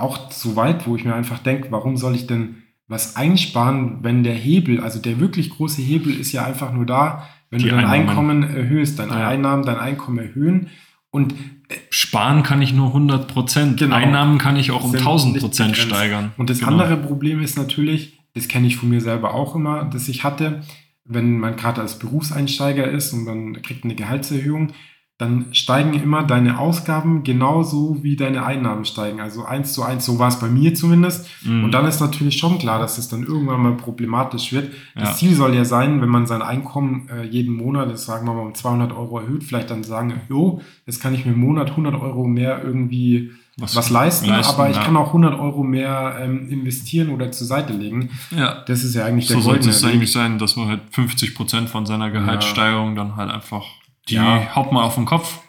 auch 0.00 0.30
so 0.30 0.56
weit, 0.56 0.86
wo 0.86 0.96
ich 0.96 1.04
mir 1.04 1.14
einfach 1.14 1.38
denke, 1.38 1.68
warum 1.70 1.96
soll 1.96 2.14
ich 2.14 2.26
denn 2.26 2.62
was 2.88 3.16
einsparen, 3.16 3.98
wenn 4.02 4.24
der 4.24 4.34
Hebel, 4.34 4.80
also 4.80 5.00
der 5.00 5.20
wirklich 5.20 5.50
große 5.50 5.80
Hebel 5.80 6.12
ist 6.18 6.32
ja 6.32 6.44
einfach 6.44 6.72
nur 6.72 6.86
da, 6.86 7.28
wenn 7.50 7.60
Die 7.60 7.66
du 7.66 7.70
dein 7.70 7.84
Einnahmen. 7.84 8.08
Einkommen 8.08 8.42
erhöhst, 8.42 8.98
deine 8.98 9.12
ja. 9.12 9.28
Einnahmen, 9.28 9.64
dein 9.64 9.78
Einkommen 9.78 10.18
erhöhen 10.18 10.70
und 11.10 11.32
äh, 11.32 11.76
Sparen 11.90 12.42
kann 12.42 12.62
ich 12.62 12.72
nur 12.72 12.88
100 12.88 13.28
Prozent. 13.28 13.78
Genau. 13.78 13.94
Einnahmen 13.94 14.38
kann 14.38 14.56
ich 14.56 14.70
auch 14.70 14.84
um 14.84 14.94
1000 14.94 15.40
Prozent 15.40 15.76
steigern. 15.76 16.32
Und 16.36 16.50
das 16.50 16.60
genau. 16.60 16.72
andere 16.72 16.96
Problem 16.96 17.42
ist 17.42 17.56
natürlich, 17.56 18.18
das 18.34 18.48
kenne 18.48 18.66
ich 18.66 18.76
von 18.76 18.88
mir 18.88 19.00
selber 19.00 19.34
auch 19.34 19.54
immer, 19.54 19.84
dass 19.84 20.08
ich 20.08 20.24
hatte, 20.24 20.62
wenn 21.04 21.38
man 21.38 21.56
gerade 21.56 21.80
als 21.80 21.98
Berufseinsteiger 21.98 22.88
ist 22.88 23.12
und 23.12 23.26
dann 23.26 23.60
kriegt 23.62 23.84
eine 23.84 23.96
Gehaltserhöhung, 23.96 24.72
dann 25.20 25.48
steigen 25.52 25.92
immer 25.92 26.22
deine 26.22 26.58
Ausgaben 26.58 27.24
genauso 27.24 27.98
wie 28.00 28.16
deine 28.16 28.46
Einnahmen 28.46 28.86
steigen. 28.86 29.20
Also 29.20 29.44
eins 29.44 29.74
zu 29.74 29.82
eins, 29.82 30.06
so 30.06 30.18
war 30.18 30.28
es 30.28 30.40
bei 30.40 30.48
mir 30.48 30.74
zumindest. 30.74 31.28
Mhm. 31.44 31.64
Und 31.64 31.72
dann 31.72 31.84
ist 31.84 32.00
natürlich 32.00 32.38
schon 32.38 32.58
klar, 32.58 32.78
dass 32.78 32.96
es 32.96 33.08
dann 33.08 33.24
irgendwann 33.24 33.60
mal 33.60 33.74
problematisch 33.74 34.50
wird. 34.54 34.72
Ja. 34.94 35.02
Das 35.02 35.18
Ziel 35.18 35.34
soll 35.34 35.54
ja 35.54 35.66
sein, 35.66 36.00
wenn 36.00 36.08
man 36.08 36.26
sein 36.26 36.40
Einkommen 36.40 37.10
äh, 37.10 37.26
jeden 37.26 37.54
Monat, 37.54 37.90
das 37.90 38.06
sagen 38.06 38.26
wir 38.26 38.32
mal 38.32 38.46
um 38.46 38.54
200 38.54 38.92
Euro 38.92 39.18
erhöht, 39.18 39.44
vielleicht 39.44 39.70
dann 39.70 39.84
sagen, 39.84 40.14
jo, 40.30 40.62
jetzt 40.86 41.02
kann 41.02 41.12
ich 41.12 41.26
mir 41.26 41.32
im 41.32 41.40
Monat 41.40 41.68
100 41.68 42.00
Euro 42.00 42.24
mehr 42.26 42.64
irgendwie 42.64 43.32
was, 43.58 43.76
was 43.76 43.90
leisten, 43.90 44.28
leisten, 44.28 44.54
aber 44.54 44.70
ich 44.70 44.76
ja. 44.76 44.84
kann 44.84 44.96
auch 44.96 45.08
100 45.08 45.38
Euro 45.38 45.62
mehr 45.62 46.16
ähm, 46.18 46.48
investieren 46.48 47.10
oder 47.10 47.30
zur 47.30 47.46
Seite 47.46 47.74
legen. 47.74 48.08
Ja. 48.34 48.64
Das 48.66 48.84
ist 48.84 48.94
ja 48.94 49.04
eigentlich 49.04 49.26
so 49.26 49.34
der 49.34 49.42
So 49.42 49.50
sollte 49.50 49.68
es 49.68 49.84
eigentlich 49.84 50.12
sein, 50.12 50.38
dass 50.38 50.56
man 50.56 50.68
halt 50.68 50.80
50 50.92 51.34
Prozent 51.34 51.68
von 51.68 51.84
seiner 51.84 52.10
Gehaltssteigerung 52.10 52.96
ja. 52.96 53.04
dann 53.04 53.16
halt 53.16 53.30
einfach 53.30 53.66
die 54.08 54.14
ja. 54.14 54.54
haut 54.54 54.72
man 54.72 54.82
auf 54.82 54.94
den 54.94 55.04
Kopf. 55.04 55.40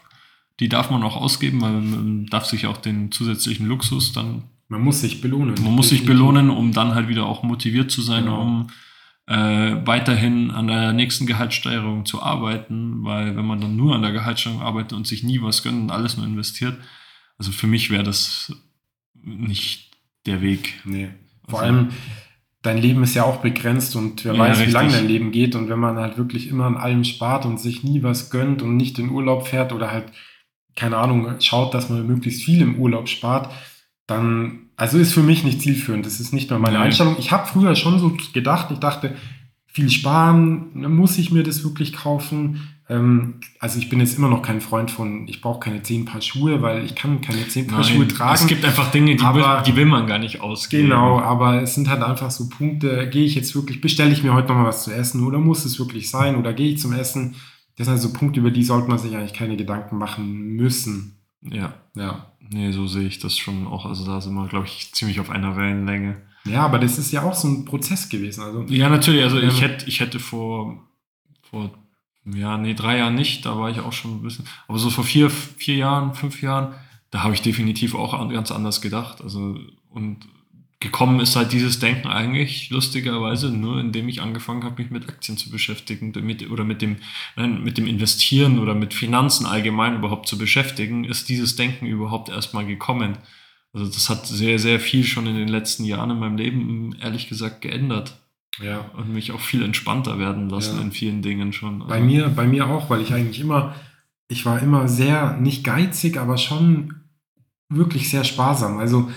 Die 0.60 0.70
darf 0.70 0.92
man 0.92 1.02
auch 1.04 1.16
ausgeben, 1.16 1.62
weil 1.62 1.72
man 1.72 2.26
darf 2.28 2.46
sich 2.46 2.68
auch 2.68 2.78
den 2.78 3.12
zusätzlichen 3.12 3.66
Luxus 3.66 4.14
dann. 4.14 4.44
Man 4.68 4.82
muss 4.82 5.02
sich 5.02 5.20
belohnen. 5.20 5.56
Man 5.64 5.74
muss 5.74 5.90
sich 5.90 6.06
belohnen, 6.06 6.50
um 6.50 6.72
dann 6.72 6.94
halt 6.94 7.08
wieder 7.08 7.26
auch 7.26 7.44
motiviert 7.44 7.92
zu 7.92 8.02
sein, 8.02 8.26
genau. 8.26 8.42
um 8.42 8.68
äh, 9.28 9.86
weiterhin 9.86 10.52
an 10.52 10.68
der 10.68 10.94
nächsten 10.94 11.26
Gehaltssteigerung 11.26 12.06
zu 12.06 12.22
arbeiten, 12.22 13.04
weil 13.04 13.36
wenn 13.36 13.46
man 13.46 13.60
dann 13.60 13.76
nur 13.76 13.96
an 13.96 14.02
der 14.02 14.12
Gehaltssteigerung 14.12 14.64
arbeitet 14.64 14.94
und 14.94 15.08
sich 15.08 15.24
nie 15.24 15.42
was 15.42 15.64
gönnt 15.64 15.82
und 15.82 15.92
alles 15.92 16.18
nur 16.18 16.26
investiert, 16.26 16.78
also 17.38 17.52
für 17.52 17.68
mich 17.68 17.90
wäre 17.90 18.04
das 18.04 18.56
nicht 19.16 19.92
der 20.26 20.42
Weg. 20.42 20.80
Nee. 20.86 21.10
Vor 21.48 21.62
also, 21.62 21.74
allem, 21.74 21.90
dein 22.62 22.78
Leben 22.78 23.04
ist 23.04 23.15
ja 23.15 23.24
auch 23.24 23.38
begrenzt 23.38 23.95
und 23.95 24.24
wer 24.24 24.34
ja, 24.34 24.39
weiß, 24.39 24.58
richtig. 24.58 24.67
wie 24.67 24.71
lange 24.71 24.91
dein 24.91 25.08
Leben 25.08 25.32
geht. 25.32 25.56
Und 25.56 25.69
wenn 25.69 25.80
man 25.80 25.97
halt 25.97 26.17
wirklich 26.17 26.47
immer 26.47 26.65
an 26.65 26.78
allem 26.78 27.04
spart 27.04 27.45
und 27.45 27.60
sich 27.60 27.84
nie 27.84 28.04
was 28.04 28.30
gönnt 28.30 28.62
und 28.62 28.78
nicht 28.78 29.00
in 29.00 29.10
Urlaub 29.10 29.47
fährt 29.47 29.74
oder 29.74 29.91
halt, 29.91 30.12
keine 30.76 30.97
Ahnung, 30.97 31.28
schaut, 31.39 31.74
dass 31.74 31.89
man 31.89 32.06
möglichst 32.06 32.43
viel 32.43 32.62
im 32.62 32.80
Urlaub 32.80 33.10
spart, 33.10 33.52
dann, 34.08 34.69
also 34.76 34.97
ist 34.97 35.13
für 35.13 35.24
mich 35.24 35.43
nicht 35.43 35.62
zielführend. 35.62 36.06
Das 36.06 36.19
ist 36.19 36.34
nicht 36.34 36.50
mehr 36.50 36.60
meine 36.60 36.78
Nein. 36.78 36.88
Einstellung. 36.88 37.15
Ich 37.17 37.32
habe 37.32 37.47
früher 37.47 37.76
schon 37.76 38.00
so 38.00 38.15
gedacht, 38.34 38.69
ich 38.71 38.80
dachte, 38.80 39.15
viel 39.65 39.89
sparen, 39.89 40.71
muss 40.74 41.17
ich 41.17 41.32
mir 41.32 41.43
das 41.43 41.63
wirklich 41.63 41.93
kaufen? 41.93 42.62
Ähm, 42.92 43.36
also 43.60 43.80
ich 43.80 43.88
bin 43.88 44.02
jetzt 44.02 44.18
immer 44.18 44.28
noch 44.28 44.42
kein 44.42 44.60
Freund 44.60 44.92
von, 44.92 45.26
ich 45.30 45.40
brauche 45.40 45.62
keine 45.62 45.82
zehn 45.82 46.04
Paar 46.04 46.22
Schuhe, 46.22 46.62
weil 46.62 46.84
ich 46.84 46.94
kann 46.94 47.22
keine 47.22 47.48
zehn 47.48 47.68
Paar 47.68 47.80
Nein, 47.80 47.90
Schuhe 47.90 48.08
tragen. 48.08 48.36
Es 48.36 48.48
gibt 48.48 48.66
einfach 48.66 48.92
Dinge, 48.92 49.16
die, 49.16 49.24
aber, 49.24 49.40
will, 49.40 49.64
die 49.66 49.76
will 49.78 49.86
man 49.86 50.08
gar 50.08 50.20
nicht 50.20 50.42
ausgeben. 50.42 50.90
Genau, 50.90 51.22
aber 51.22 51.62
es 51.62 51.74
sind 51.74 51.88
halt 51.88 52.04
einfach 52.04 52.32
so 52.32 52.50
Punkte, 52.50 53.10
gehe 53.10 53.24
ich 53.24 53.36
jetzt 53.36 53.56
wirklich, 53.56 53.80
bestelle 53.80 54.12
ich 54.12 54.24
mir 54.24 54.34
heute 54.34 54.50
nochmal 54.50 54.66
was 54.66 54.84
zu 54.84 54.92
essen 54.92 55.26
oder 55.26 55.40
muss 55.40 55.64
es 55.64 55.80
wirklich 55.80 56.10
sein 56.10 56.36
oder 56.36 56.52
gehe 56.52 56.74
ich 56.74 56.80
zum 56.80 56.92
Essen? 56.92 57.36
Das 57.78 57.88
sind 57.88 57.94
also 57.94 58.12
Punkte, 58.12 58.42
über 58.42 58.52
die 58.52 58.64
sollte 58.64 58.90
man 58.90 59.00
sich 59.00 59.16
eigentlich 59.16 59.34
keine 59.34 59.56
Gedanken 59.56 59.98
machen 59.98 60.56
müssen. 60.58 61.16
Ja. 61.42 61.74
Ja. 61.96 62.34
Nee, 62.50 62.74
so 62.74 62.88
sehe 62.88 63.08
ich 63.08 63.20
das 63.20 63.38
schon 63.38 63.68
auch. 63.68 63.86
Also 63.86 64.06
da 64.06 64.20
sind 64.20 64.34
wir, 64.34 64.48
glaube 64.50 64.66
ich, 64.66 64.92
ziemlich 64.94 65.22
auf 65.22 65.30
einer 65.30 65.56
Wellenlänge. 65.56 66.18
Ja, 66.44 66.66
aber 66.66 66.78
das 66.78 66.98
ist 66.98 67.14
ja 67.14 67.24
auch 67.24 67.36
so 67.36 67.48
ein 67.48 67.64
Prozess 67.64 68.10
gewesen. 68.10 68.44
Also, 68.44 68.66
ja, 68.68 68.90
natürlich. 68.90 69.24
Also 69.24 69.40
ich 69.40 69.62
hätte, 69.62 69.88
ich 69.88 70.02
hätte 70.02 70.20
vor, 70.20 70.84
vor 71.50 71.72
ja, 72.26 72.58
nee, 72.58 72.74
drei 72.74 72.98
Jahren 72.98 73.16
nicht, 73.16 73.46
da 73.46 73.58
war 73.58 73.70
ich 73.70 73.80
auch 73.80 73.94
schon 73.94 74.18
ein 74.18 74.22
bisschen, 74.22 74.46
aber 74.68 74.78
so 74.78 74.90
vor 74.90 75.04
vier, 75.04 75.30
vier 75.30 75.76
Jahren, 75.76 76.14
fünf 76.14 76.42
Jahren, 76.42 76.76
da 77.10 77.24
habe 77.24 77.34
ich 77.34 77.42
definitiv 77.42 77.96
auch 77.96 78.12
ganz 78.30 78.52
anders 78.52 78.82
gedacht. 78.82 79.22
Also, 79.22 79.58
und 79.90 80.28
gekommen 80.80 81.20
ist 81.20 81.36
halt 81.36 81.54
dieses 81.54 81.80
Denken 81.80 82.08
eigentlich 82.08 82.70
lustigerweise 82.70 83.50
nur, 83.50 83.80
indem 83.80 84.10
ich 84.10 84.22
angefangen 84.22 84.64
habe, 84.64 84.82
mich 84.82 84.92
mit 84.92 85.08
Aktien 85.08 85.38
zu 85.38 85.50
beschäftigen 85.50 86.12
mit, 86.24 86.50
oder 86.50 86.64
mit 86.64 86.82
dem, 86.82 86.98
nein, 87.36 87.64
mit 87.64 87.78
dem 87.78 87.88
Investieren 87.88 88.60
oder 88.60 88.76
mit 88.76 88.94
Finanzen 88.94 89.46
allgemein 89.46 89.96
überhaupt 89.96 90.28
zu 90.28 90.38
beschäftigen, 90.38 91.04
ist 91.06 91.30
dieses 91.30 91.56
Denken 91.56 91.86
überhaupt 91.86 92.30
erstmal 92.30 92.66
gekommen. 92.66 93.18
Also 93.74 93.86
das 93.86 94.10
hat 94.10 94.26
sehr, 94.26 94.58
sehr 94.60 94.80
viel 94.80 95.04
schon 95.04 95.28
in 95.28 95.36
den 95.36 95.48
letzten 95.48 95.86
Jahren 95.86 96.12
in 96.12 96.20
meinem 96.20 96.38
Leben, 96.38 96.96
ehrlich 97.00 97.30
gesagt, 97.30 97.62
geändert. 97.62 98.18
Ja. 98.60 98.92
Und 98.98 99.14
mich 99.14 99.32
auch 99.32 99.40
viel 99.40 99.64
entspannter 99.64 100.20
werden 100.20 100.50
lassen 100.50 100.78
ja. 100.78 100.82
in 100.82 100.92
vielen 100.92 101.22
Dingen 101.22 101.54
schon. 101.54 101.82
Also 101.82 101.88
bei 101.88 102.02
mir, 102.02 102.30
bei 102.30 102.48
mir 102.48 102.68
auch, 102.68 102.90
weil 102.90 103.02
ich 103.02 103.14
eigentlich 103.14 103.40
immer, 103.40 103.76
ich 104.28 104.46
war 104.46 104.62
immer 104.62 104.88
sehr, 104.88 105.38
nicht 105.38 105.64
geizig, 105.64 106.18
aber 106.18 106.38
schon 106.38 106.96
wirklich 107.70 108.10
sehr 108.10 108.24
sparsam. 108.24 108.78
Also, 108.78 109.10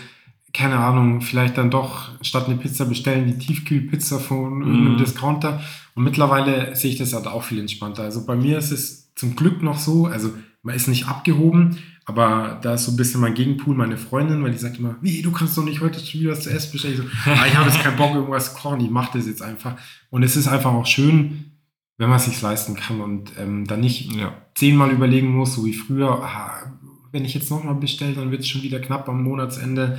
keine 0.53 0.79
Ahnung, 0.79 1.21
vielleicht 1.21 1.59
dann 1.59 1.71
doch 1.71 2.11
statt 2.23 2.47
eine 2.47 2.57
Pizza 2.57 2.85
bestellen, 2.85 3.27
die 3.27 3.39
Tiefkühlpizza 3.39 4.21
von 4.21 4.63
irgendeinem 4.63 4.95
mm. 4.95 4.99
Discounter. 4.99 5.61
Und 5.97 6.05
mittlerweile 6.05 6.77
sehe 6.77 6.93
ich 6.93 6.99
das 6.99 7.13
halt 7.13 7.27
auch 7.27 7.43
viel 7.43 7.59
entspannter. 7.59 8.05
Also 8.05 8.25
bei 8.25 8.37
mir 8.37 8.59
ist 8.59 8.71
es 8.71 9.13
zum 9.17 9.35
Glück 9.35 9.63
noch 9.63 9.79
so, 9.79 10.07
also 10.07 10.33
man 10.65 10.75
ist 10.75 10.89
nicht 10.89 11.07
abgehoben, 11.07 11.79
aber 12.07 12.59
da 12.63 12.75
ist 12.75 12.87
so 12.87 12.93
ein 12.93 12.97
bisschen 12.97 13.21
mein 13.21 13.35
Gegenpool, 13.35 13.77
meine 13.77 13.97
Freundin, 13.97 14.43
weil 14.43 14.51
die 14.51 14.59
sagt 14.59 14.79
immer, 14.79 14.97
wie, 15.01 15.23
du 15.23 15.31
kannst 15.31 15.57
doch 15.57 15.65
nicht 15.65 15.81
heute 15.81 16.01
schon 16.01 16.21
wieder 16.21 16.33
was 16.33 16.43
zu 16.43 16.51
essen 16.51 16.73
bestellen. 16.73 16.95
Ich, 16.95 17.01
so, 17.01 17.07
ah, 17.31 17.47
ich 17.47 17.55
habe 17.55 17.71
jetzt 17.71 17.81
keinen 17.81 17.97
Bock, 17.97 18.15
irgendwas 18.15 18.53
zu 18.53 18.61
kochen, 18.61 18.81
ich 18.81 18.91
mache 18.91 19.17
das 19.17 19.27
jetzt 19.27 19.43
einfach. 19.43 19.77
Und 20.11 20.23
es 20.23 20.37
ist 20.37 20.49
einfach 20.49 20.73
auch 20.73 20.87
schön, 20.87 21.53
wenn 21.97 22.09
man 22.09 22.17
es 22.17 22.25
sich 22.25 22.41
leisten 22.43 22.75
kann 22.75 23.01
und 23.01 23.33
ähm, 23.39 23.67
dann 23.67 23.81
nicht 23.81 24.13
ja. 24.13 24.35
zehnmal 24.55 24.91
überlegen 24.91 25.29
muss, 25.29 25.55
so 25.55 25.65
wie 25.65 25.75
früher, 25.75 26.23
ah, 26.23 26.73
wenn 27.13 27.25
ich 27.25 27.35
jetzt 27.35 27.51
nochmal 27.51 27.77
bestelle, 27.77 28.15
dann 28.15 28.31
wird 28.31 28.41
es 28.41 28.49
schon 28.49 28.63
wieder 28.63 28.81
knapp 28.81 29.09
am 29.09 29.23
Monatsende. 29.23 29.99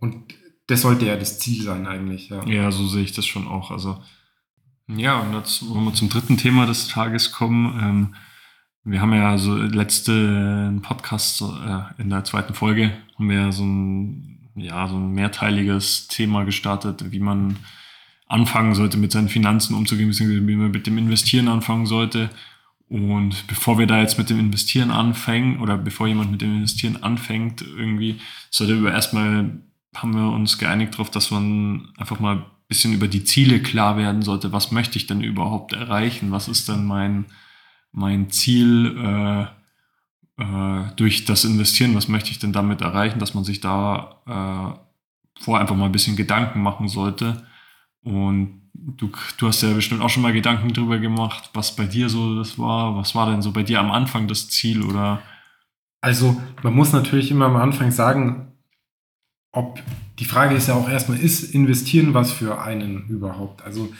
Und 0.00 0.34
das 0.66 0.82
sollte 0.82 1.06
ja 1.06 1.16
das 1.16 1.38
Ziel 1.38 1.62
sein 1.62 1.86
eigentlich. 1.86 2.30
Ja, 2.30 2.44
ja 2.46 2.72
so 2.72 2.86
sehe 2.86 3.04
ich 3.04 3.12
das 3.12 3.26
schon 3.26 3.46
auch. 3.46 3.70
Also 3.70 4.02
ja, 4.88 5.20
und 5.20 5.34
jetzt 5.34 5.68
wollen 5.68 5.84
wir 5.84 5.94
zum 5.94 6.08
dritten 6.08 6.38
Thema 6.38 6.66
des 6.66 6.88
Tages 6.88 7.30
kommen. 7.30 7.78
Ähm, 7.80 8.14
wir 8.90 9.00
haben 9.00 9.12
ja 9.12 9.36
so 9.36 9.56
letzte 9.56 10.78
Podcast 10.82 11.42
äh, 11.42 12.00
in 12.00 12.10
der 12.10 12.24
zweiten 12.24 12.54
Folge 12.54 12.92
haben 13.16 13.30
wir 13.30 13.52
so 13.52 13.64
ein, 13.64 14.38
ja, 14.56 14.88
so 14.88 14.96
ein 14.96 15.12
mehrteiliges 15.12 16.08
Thema 16.08 16.44
gestartet, 16.44 17.10
wie 17.10 17.20
man 17.20 17.56
anfangen 18.26 18.74
sollte, 18.74 18.96
mit 18.96 19.12
seinen 19.12 19.28
Finanzen 19.28 19.74
umzugehen, 19.74 20.08
beziehungsweise 20.08 20.46
wie 20.46 20.56
man 20.56 20.70
mit 20.70 20.86
dem 20.86 20.98
Investieren 20.98 21.48
anfangen 21.48 21.86
sollte. 21.86 22.30
Und 22.88 23.46
bevor 23.46 23.78
wir 23.78 23.86
da 23.86 24.00
jetzt 24.00 24.18
mit 24.18 24.30
dem 24.30 24.38
Investieren 24.38 24.90
anfangen 24.90 25.60
oder 25.60 25.76
bevor 25.76 26.06
jemand 26.06 26.30
mit 26.30 26.40
dem 26.40 26.56
Investieren 26.56 27.02
anfängt, 27.02 27.62
irgendwie 27.62 28.20
sollte 28.50 28.82
wir 28.82 28.92
erstmal, 28.92 29.60
haben 29.94 30.14
wir 30.14 30.30
uns 30.30 30.56
geeinigt 30.56 30.94
darauf, 30.94 31.10
dass 31.10 31.30
man 31.30 31.88
einfach 31.98 32.20
mal 32.20 32.36
ein 32.36 32.44
bisschen 32.68 32.94
über 32.94 33.08
die 33.08 33.24
Ziele 33.24 33.60
klar 33.60 33.98
werden 33.98 34.22
sollte. 34.22 34.52
Was 34.52 34.72
möchte 34.72 34.96
ich 34.96 35.06
denn 35.06 35.20
überhaupt 35.20 35.74
erreichen? 35.74 36.30
Was 36.30 36.48
ist 36.48 36.68
denn 36.68 36.86
mein, 36.86 37.26
mein 37.98 38.30
Ziel 38.30 38.96
äh, 38.98 40.42
äh, 40.42 40.90
durch 40.96 41.24
das 41.24 41.44
Investieren? 41.44 41.94
Was 41.94 42.08
möchte 42.08 42.30
ich 42.30 42.38
denn 42.38 42.52
damit 42.52 42.80
erreichen? 42.80 43.18
Dass 43.18 43.34
man 43.34 43.44
sich 43.44 43.60
da 43.60 44.22
äh, 44.26 45.42
vorher 45.42 45.62
einfach 45.62 45.76
mal 45.76 45.86
ein 45.86 45.92
bisschen 45.92 46.16
Gedanken 46.16 46.62
machen 46.62 46.88
sollte. 46.88 47.46
Und 48.02 48.62
du, 48.72 49.10
du 49.38 49.48
hast 49.48 49.62
ja 49.62 49.72
bestimmt 49.72 50.00
auch 50.00 50.10
schon 50.10 50.22
mal 50.22 50.32
Gedanken 50.32 50.72
drüber 50.72 50.98
gemacht, 50.98 51.50
was 51.54 51.74
bei 51.74 51.86
dir 51.86 52.08
so 52.08 52.38
das 52.38 52.58
war. 52.58 52.96
Was 52.96 53.14
war 53.14 53.30
denn 53.30 53.42
so 53.42 53.52
bei 53.52 53.62
dir 53.62 53.80
am 53.80 53.90
Anfang 53.90 54.28
das 54.28 54.48
Ziel 54.48 54.82
oder? 54.82 55.20
Also 56.00 56.40
man 56.62 56.74
muss 56.74 56.92
natürlich 56.92 57.30
immer 57.30 57.46
am 57.46 57.56
Anfang 57.56 57.90
sagen, 57.90 58.52
ob 59.52 59.82
die 60.18 60.24
Frage 60.24 60.54
ist 60.54 60.68
ja 60.68 60.74
auch 60.74 60.88
erstmal, 60.88 61.18
ist 61.18 61.54
investieren 61.54 62.14
was 62.14 62.32
für 62.32 62.60
einen 62.60 63.08
überhaupt? 63.08 63.62
Also 63.62 63.92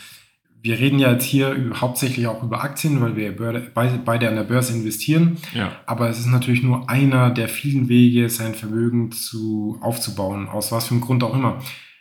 wir 0.61 0.77
reden 0.77 0.99
ja 0.99 1.11
jetzt 1.11 1.25
hier 1.25 1.55
hauptsächlich 1.75 2.27
auch 2.27 2.43
über 2.43 2.63
Aktien, 2.63 2.99
weil 3.01 3.15
wir 3.15 3.35
beide 3.73 4.27
an 4.27 4.35
der 4.35 4.43
Börse 4.43 4.73
investieren. 4.73 5.37
Ja. 5.53 5.71
Aber 5.85 6.09
es 6.09 6.19
ist 6.19 6.27
natürlich 6.27 6.63
nur 6.63 6.89
einer 6.89 7.29
der 7.29 7.47
vielen 7.47 7.87
Wege, 7.87 8.29
sein 8.29 8.53
Vermögen 8.53 9.11
zu, 9.11 9.77
aufzubauen, 9.81 10.49
aus 10.49 10.71
was 10.71 10.87
für 10.87 10.95
einem 10.95 11.01
Grund 11.01 11.23
auch 11.23 11.33
immer. 11.33 11.59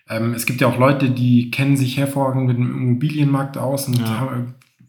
Ähm, 0.08 0.34
es 0.34 0.44
gibt 0.44 0.60
ja 0.60 0.66
auch 0.66 0.78
Leute, 0.78 1.10
die 1.10 1.50
kennen 1.50 1.76
sich 1.76 1.98
hervorragend 1.98 2.48
mit 2.48 2.56
dem 2.56 2.74
Immobilienmarkt 2.74 3.58
aus 3.58 3.86
und 3.86 4.00
ja. 4.00 4.46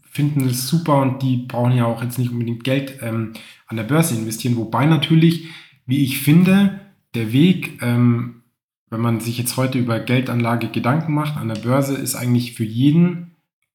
finden 0.09 0.47
es 0.47 0.67
super 0.67 1.01
und 1.01 1.21
die 1.21 1.45
brauchen 1.47 1.75
ja 1.75 1.85
auch 1.85 2.01
jetzt 2.01 2.17
nicht 2.17 2.31
unbedingt 2.31 2.63
Geld 2.63 2.99
ähm, 3.01 3.33
an 3.67 3.77
der 3.77 3.83
Börse 3.83 4.15
investieren. 4.15 4.55
Wobei 4.55 4.87
natürlich, 4.87 5.47
wie 5.85 6.03
ich 6.03 6.19
finde, 6.19 6.79
der 7.13 7.33
Weg, 7.33 7.79
ähm, 7.83 8.41
wenn 8.89 9.01
man 9.01 9.19
sich 9.19 9.37
jetzt 9.37 9.57
heute 9.57 9.77
über 9.77 9.99
Geldanlage 9.99 10.69
Gedanken 10.69 11.13
macht 11.13 11.37
an 11.37 11.49
der 11.49 11.61
Börse, 11.61 11.95
ist 11.95 12.15
eigentlich 12.15 12.53
für 12.53 12.63
jeden 12.63 13.28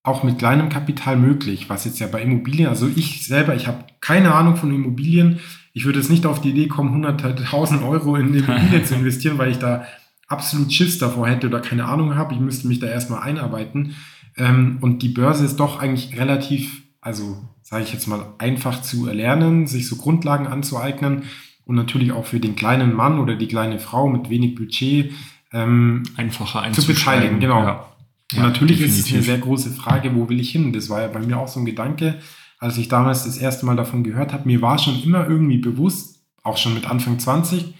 auch 0.04 0.22
mit 0.22 0.38
kleinem 0.38 0.68
Kapital 0.68 1.16
möglich, 1.16 1.70
was 1.70 1.86
jetzt 1.86 1.98
ja 1.98 2.06
bei 2.06 2.22
Immobilien, 2.22 2.68
also 2.68 2.88
ich 2.94 3.26
selber, 3.26 3.56
ich 3.56 3.66
habe 3.66 3.84
keine 4.00 4.34
Ahnung 4.34 4.56
von 4.56 4.72
Immobilien. 4.72 5.40
Ich 5.72 5.86
würde 5.86 5.98
jetzt 5.98 6.10
nicht 6.10 6.26
auf 6.26 6.40
die 6.42 6.50
Idee 6.50 6.68
kommen, 6.68 7.04
100.000 7.04 7.88
Euro 7.88 8.14
in 8.14 8.34
Immobilien 8.34 8.84
zu 8.84 8.94
investieren, 8.94 9.38
weil 9.38 9.50
ich 9.50 9.58
da 9.58 9.84
absolut 10.28 10.72
Schiss 10.72 10.98
davor 10.98 11.26
hätte 11.26 11.46
oder 11.46 11.60
keine 11.60 11.86
Ahnung 11.86 12.16
habe. 12.16 12.34
Ich 12.34 12.40
müsste 12.40 12.68
mich 12.68 12.80
da 12.80 12.86
erstmal 12.86 13.22
einarbeiten. 13.22 13.96
Ähm, 14.36 14.78
und 14.82 15.02
die 15.02 15.08
Börse 15.08 15.44
ist 15.44 15.56
doch 15.56 15.80
eigentlich 15.80 16.18
relativ, 16.18 16.82
also 17.00 17.38
sage 17.62 17.84
ich 17.84 17.92
jetzt 17.92 18.06
mal, 18.06 18.26
einfach 18.36 18.82
zu 18.82 19.08
erlernen, 19.08 19.66
sich 19.66 19.88
so 19.88 19.96
Grundlagen 19.96 20.46
anzueignen 20.46 21.22
und 21.64 21.76
natürlich 21.76 22.12
auch 22.12 22.26
für 22.26 22.40
den 22.40 22.56
kleinen 22.56 22.92
Mann 22.92 23.18
oder 23.18 23.36
die 23.36 23.48
kleine 23.48 23.78
Frau 23.78 24.06
mit 24.06 24.28
wenig 24.28 24.54
Budget 24.54 25.12
ähm, 25.50 26.02
einfacher 26.16 26.70
zu 26.72 26.86
beteiligen. 26.86 27.40
Genau. 27.40 27.62
Ja. 27.62 27.93
Und 28.32 28.38
ja, 28.38 28.44
natürlich 28.44 28.78
definitiv. 28.78 29.00
ist 29.00 29.06
es 29.06 29.14
eine 29.14 29.22
sehr 29.22 29.38
große 29.38 29.70
Frage, 29.70 30.14
wo 30.14 30.28
will 30.28 30.40
ich 30.40 30.50
hin? 30.50 30.72
Das 30.72 30.88
war 30.88 31.02
ja 31.02 31.08
bei 31.08 31.20
mir 31.20 31.38
auch 31.38 31.48
so 31.48 31.60
ein 31.60 31.66
Gedanke, 31.66 32.18
als 32.58 32.78
ich 32.78 32.88
damals 32.88 33.24
das 33.24 33.36
erste 33.36 33.66
Mal 33.66 33.76
davon 33.76 34.04
gehört 34.04 34.32
habe. 34.32 34.46
Mir 34.46 34.62
war 34.62 34.78
schon 34.78 35.02
immer 35.02 35.28
irgendwie 35.28 35.58
bewusst, 35.58 36.24
auch 36.42 36.56
schon 36.56 36.74
mit 36.74 36.88
Anfang 36.88 37.18
20, 37.18 37.74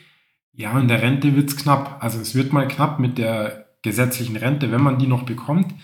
ja, 0.57 0.78
in 0.78 0.88
der 0.88 1.02
Rente 1.02 1.35
wird 1.35 1.50
es 1.50 1.57
knapp. 1.57 1.98
Also 2.00 2.20
es 2.20 2.35
wird 2.35 2.52
mal 2.52 2.68
knapp 2.68 3.00
mit 3.00 3.18
der 3.18 3.66
gesetzlichen 3.83 4.37
Rente, 4.37 4.70
wenn 4.70 4.83
man 4.83 4.98
die 4.98 5.07
noch 5.07 5.24
bekommt, 5.24 5.74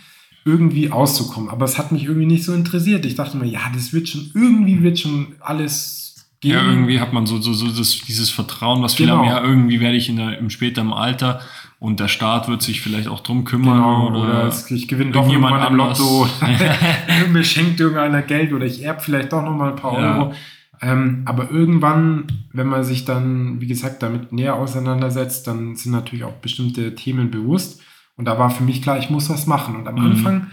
irgendwie 0.44 0.90
auszukommen. 0.90 1.50
Aber 1.50 1.64
es 1.64 1.76
hat 1.76 1.92
mich 1.92 2.04
irgendwie 2.04 2.26
nicht 2.26 2.44
so 2.44 2.54
interessiert. 2.54 3.04
Ich 3.04 3.14
dachte 3.14 3.36
mir, 3.36 3.46
ja, 3.46 3.60
das 3.74 3.92
wird 3.92 4.08
schon, 4.08 4.30
irgendwie 4.34 4.82
wird 4.82 4.98
schon 4.98 5.34
alles 5.40 6.30
gehen. 6.40 6.52
Ja, 6.52 6.66
irgendwie 6.66 7.00
hat 7.00 7.12
man 7.12 7.26
so, 7.26 7.40
so, 7.40 7.52
so 7.52 7.68
das, 7.68 8.00
dieses 8.06 8.30
Vertrauen, 8.30 8.82
was 8.82 8.94
viele 8.94 9.10
genau. 9.10 9.24
haben, 9.24 9.28
ja, 9.28 9.42
irgendwie 9.42 9.80
werde 9.80 9.96
ich 9.96 10.08
in 10.08 10.16
der, 10.16 10.38
im 10.38 10.50
späteren 10.50 10.92
Alter 10.92 11.40
und 11.80 11.98
der 11.98 12.08
Staat 12.08 12.46
wird 12.46 12.60
sich 12.60 12.82
vielleicht 12.82 13.08
auch 13.08 13.20
drum 13.20 13.44
kümmern 13.44 13.78
genau, 13.78 14.08
oder, 14.08 14.20
oder 14.20 14.54
ich 14.68 14.86
gewinne 14.86 15.12
doch 15.12 15.28
jemand 15.28 15.62
am 15.62 15.76
Lotto, 15.76 16.28
mir 17.32 17.42
schenkt 17.42 17.80
irgendeiner 17.80 18.20
Geld 18.20 18.52
oder 18.52 18.66
ich 18.66 18.84
erb 18.84 19.02
vielleicht 19.02 19.32
doch 19.32 19.42
noch 19.42 19.56
mal 19.56 19.70
ein 19.70 19.76
paar 19.76 19.98
ja. 19.98 20.18
Euro. 20.18 20.34
Ähm, 20.82 21.22
aber 21.24 21.50
irgendwann, 21.50 22.26
wenn 22.52 22.66
man 22.66 22.84
sich 22.84 23.06
dann, 23.06 23.62
wie 23.62 23.66
gesagt, 23.66 24.02
damit 24.02 24.30
näher 24.30 24.56
auseinandersetzt, 24.56 25.46
dann 25.46 25.74
sind 25.74 25.92
natürlich 25.92 26.24
auch 26.24 26.34
bestimmte 26.34 26.94
Themen 26.94 27.30
bewusst. 27.30 27.82
Und 28.16 28.26
da 28.26 28.38
war 28.38 28.50
für 28.50 28.62
mich 28.62 28.82
klar, 28.82 28.98
ich 28.98 29.08
muss 29.08 29.30
was 29.30 29.46
machen. 29.46 29.76
Und 29.76 29.88
am 29.88 29.94
mhm. 29.94 30.06
Anfang, 30.06 30.46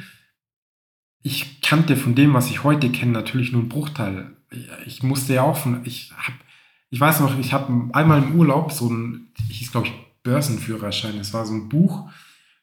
ich 1.24 1.62
kannte 1.62 1.98
von 1.98 2.16
dem, 2.16 2.34
was 2.34 2.50
ich 2.50 2.64
heute 2.64 2.90
kenne, 2.90 3.12
natürlich 3.12 3.52
nur 3.52 3.62
einen 3.62 3.70
Bruchteil. 3.70 4.38
Ich 4.86 5.04
musste 5.04 5.34
ja 5.34 5.44
auch 5.44 5.58
von, 5.58 5.82
ich 5.84 6.14
habe, 6.18 6.38
ich 6.90 7.02
weiß 7.02 7.20
noch, 7.20 7.38
ich 7.38 7.52
habe 7.52 7.90
einmal 7.92 8.24
im 8.24 8.36
Urlaub 8.40 8.72
so 8.72 8.90
ein, 8.90 9.34
ich 9.50 9.58
hieß 9.60 9.72
glaube 9.74 9.88
ich 9.88 10.07
Börsenführerschein. 10.28 11.18
Das 11.18 11.34
war 11.34 11.46
so 11.46 11.54
ein 11.54 11.70
Buch. 11.70 12.10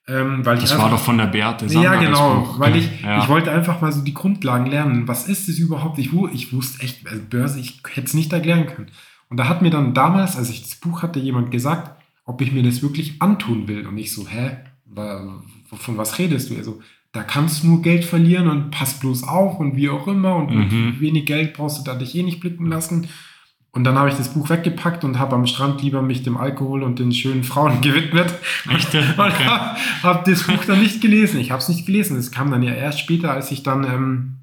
Ähm, 0.07 0.45
weil 0.45 0.57
das 0.57 0.71
ich 0.71 0.79
war 0.79 0.91
doch 0.91 1.01
von 1.01 1.17
der 1.17 1.29
Bärte. 1.29 1.65
Ja, 1.67 1.95
genau, 1.97 2.55
weil 2.59 2.77
ich, 2.77 3.03
ja. 3.03 3.23
ich 3.23 3.29
wollte 3.29 3.51
einfach 3.51 3.81
mal 3.81 3.91
so 3.91 4.03
die 4.03 4.13
Grundlagen 4.13 4.67
lernen. 4.67 5.09
Was 5.09 5.29
ist 5.29 5.49
es 5.49 5.59
überhaupt? 5.59 5.99
Ich, 5.99 6.13
ich 6.33 6.53
wusste 6.53 6.83
echt, 6.83 7.09
also 7.09 7.23
Börse, 7.29 7.59
ich 7.59 7.81
hätte 7.89 8.07
es 8.07 8.15
nicht 8.15 8.31
erklären 8.31 8.67
können. 8.67 8.89
Und 9.31 9.39
da 9.39 9.49
hat 9.49 9.63
mir 9.63 9.71
dann 9.71 9.95
damals, 9.95 10.37
als 10.37 10.51
ich 10.51 10.63
das 10.63 10.75
Buch 10.75 11.03
hatte, 11.03 11.21
jemand 11.21 11.51
gesagt, 11.51 12.03
ob 12.27 12.43
ich 12.43 12.53
mir 12.53 12.63
das 12.63 12.83
wirklich 12.83 13.23
antun 13.23 13.67
will. 13.67 13.87
Und 13.87 13.97
ich 13.97 14.13
so, 14.13 14.29
hä, 14.29 14.59
von 14.95 15.97
was 15.97 16.19
redest 16.19 16.51
du? 16.51 16.57
Also, 16.57 16.83
da 17.13 17.23
kannst 17.23 17.63
du 17.63 17.69
nur 17.69 17.83
Geld 17.83 18.05
verlieren 18.05 18.49
und 18.49 18.71
pass 18.71 19.01
bloß 19.01 19.23
auf 19.23 19.59
und 19.59 19.77
wie 19.77 19.89
auch 19.89 20.07
immer 20.07 20.37
und 20.37 20.51
mhm. 20.51 20.87
mit 20.87 21.01
wenig 21.01 21.25
Geld 21.25 21.55
brauchst 21.55 21.79
du 21.79 21.85
da 21.85 21.95
dich 21.95 22.15
eh 22.15 22.23
nicht 22.23 22.41
blicken 22.41 22.67
lassen. 22.67 23.09
Und 23.75 23.83
dann 23.83 23.99
habe 23.99 24.09
ich 24.09 24.15
das 24.15 24.33
Buch 24.33 24.49
weggepackt 24.51 25.03
und 25.03 25.19
habe 25.19 25.35
am 25.35 25.49
Strand 25.49 25.83
lieber 25.83 26.01
mich 26.01 26.23
dem 26.23 26.37
Alkohol 26.37 26.85
und 26.85 27.01
den 27.01 27.13
schönen 27.13 27.43
Frauen 27.43 27.81
gewidmet. 27.83 28.33
Echt? 28.71 28.89
Okay. 28.89 29.05
Und 29.19 29.19
habe 29.19 29.79
hab 30.03 30.25
das 30.25 30.45
Buch 30.45 30.65
dann 30.65 30.81
nicht 30.81 31.01
gelesen. 31.01 31.41
Ich 31.41 31.51
habe 31.51 31.61
es 31.61 31.69
nicht 31.69 31.85
gelesen. 31.85 32.17
Es 32.17 32.31
kam 32.31 32.53
dann 32.53 32.63
ja 32.63 32.73
erst 32.73 33.01
später, 33.01 33.33
als 33.33 33.51
ich 33.51 33.65
dann 33.65 33.83
ähm, 33.85 34.35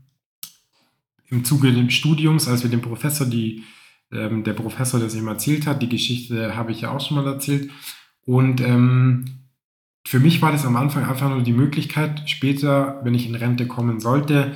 im 1.29 1.45
Zuge 1.45 1.71
des 1.71 1.93
Studiums, 1.93 2.49
als 2.49 2.63
wir 2.63 2.69
dem 2.69 2.81
Professor, 2.81 3.25
die, 3.25 3.63
ähm, 4.11 4.43
der 4.43 4.53
Professor, 4.53 4.99
der 4.99 5.07
es 5.07 5.15
ihm 5.15 5.29
erzählt 5.29 5.65
hat, 5.65 5.81
die 5.81 5.89
Geschichte 5.89 6.57
habe 6.57 6.73
ich 6.73 6.81
ja 6.81 6.91
auch 6.91 6.99
schon 6.99 7.15
mal 7.15 7.25
erzählt. 7.25 7.71
Und 8.25 8.59
ähm, 8.59 9.25
für 10.05 10.19
mich 10.19 10.41
war 10.41 10.51
das 10.51 10.65
am 10.65 10.75
Anfang 10.75 11.05
einfach 11.05 11.29
nur 11.29 11.41
die 11.41 11.53
Möglichkeit, 11.53 12.29
später, 12.29 12.99
wenn 13.03 13.13
ich 13.13 13.27
in 13.27 13.35
Rente 13.35 13.65
kommen 13.65 14.01
sollte, 14.01 14.51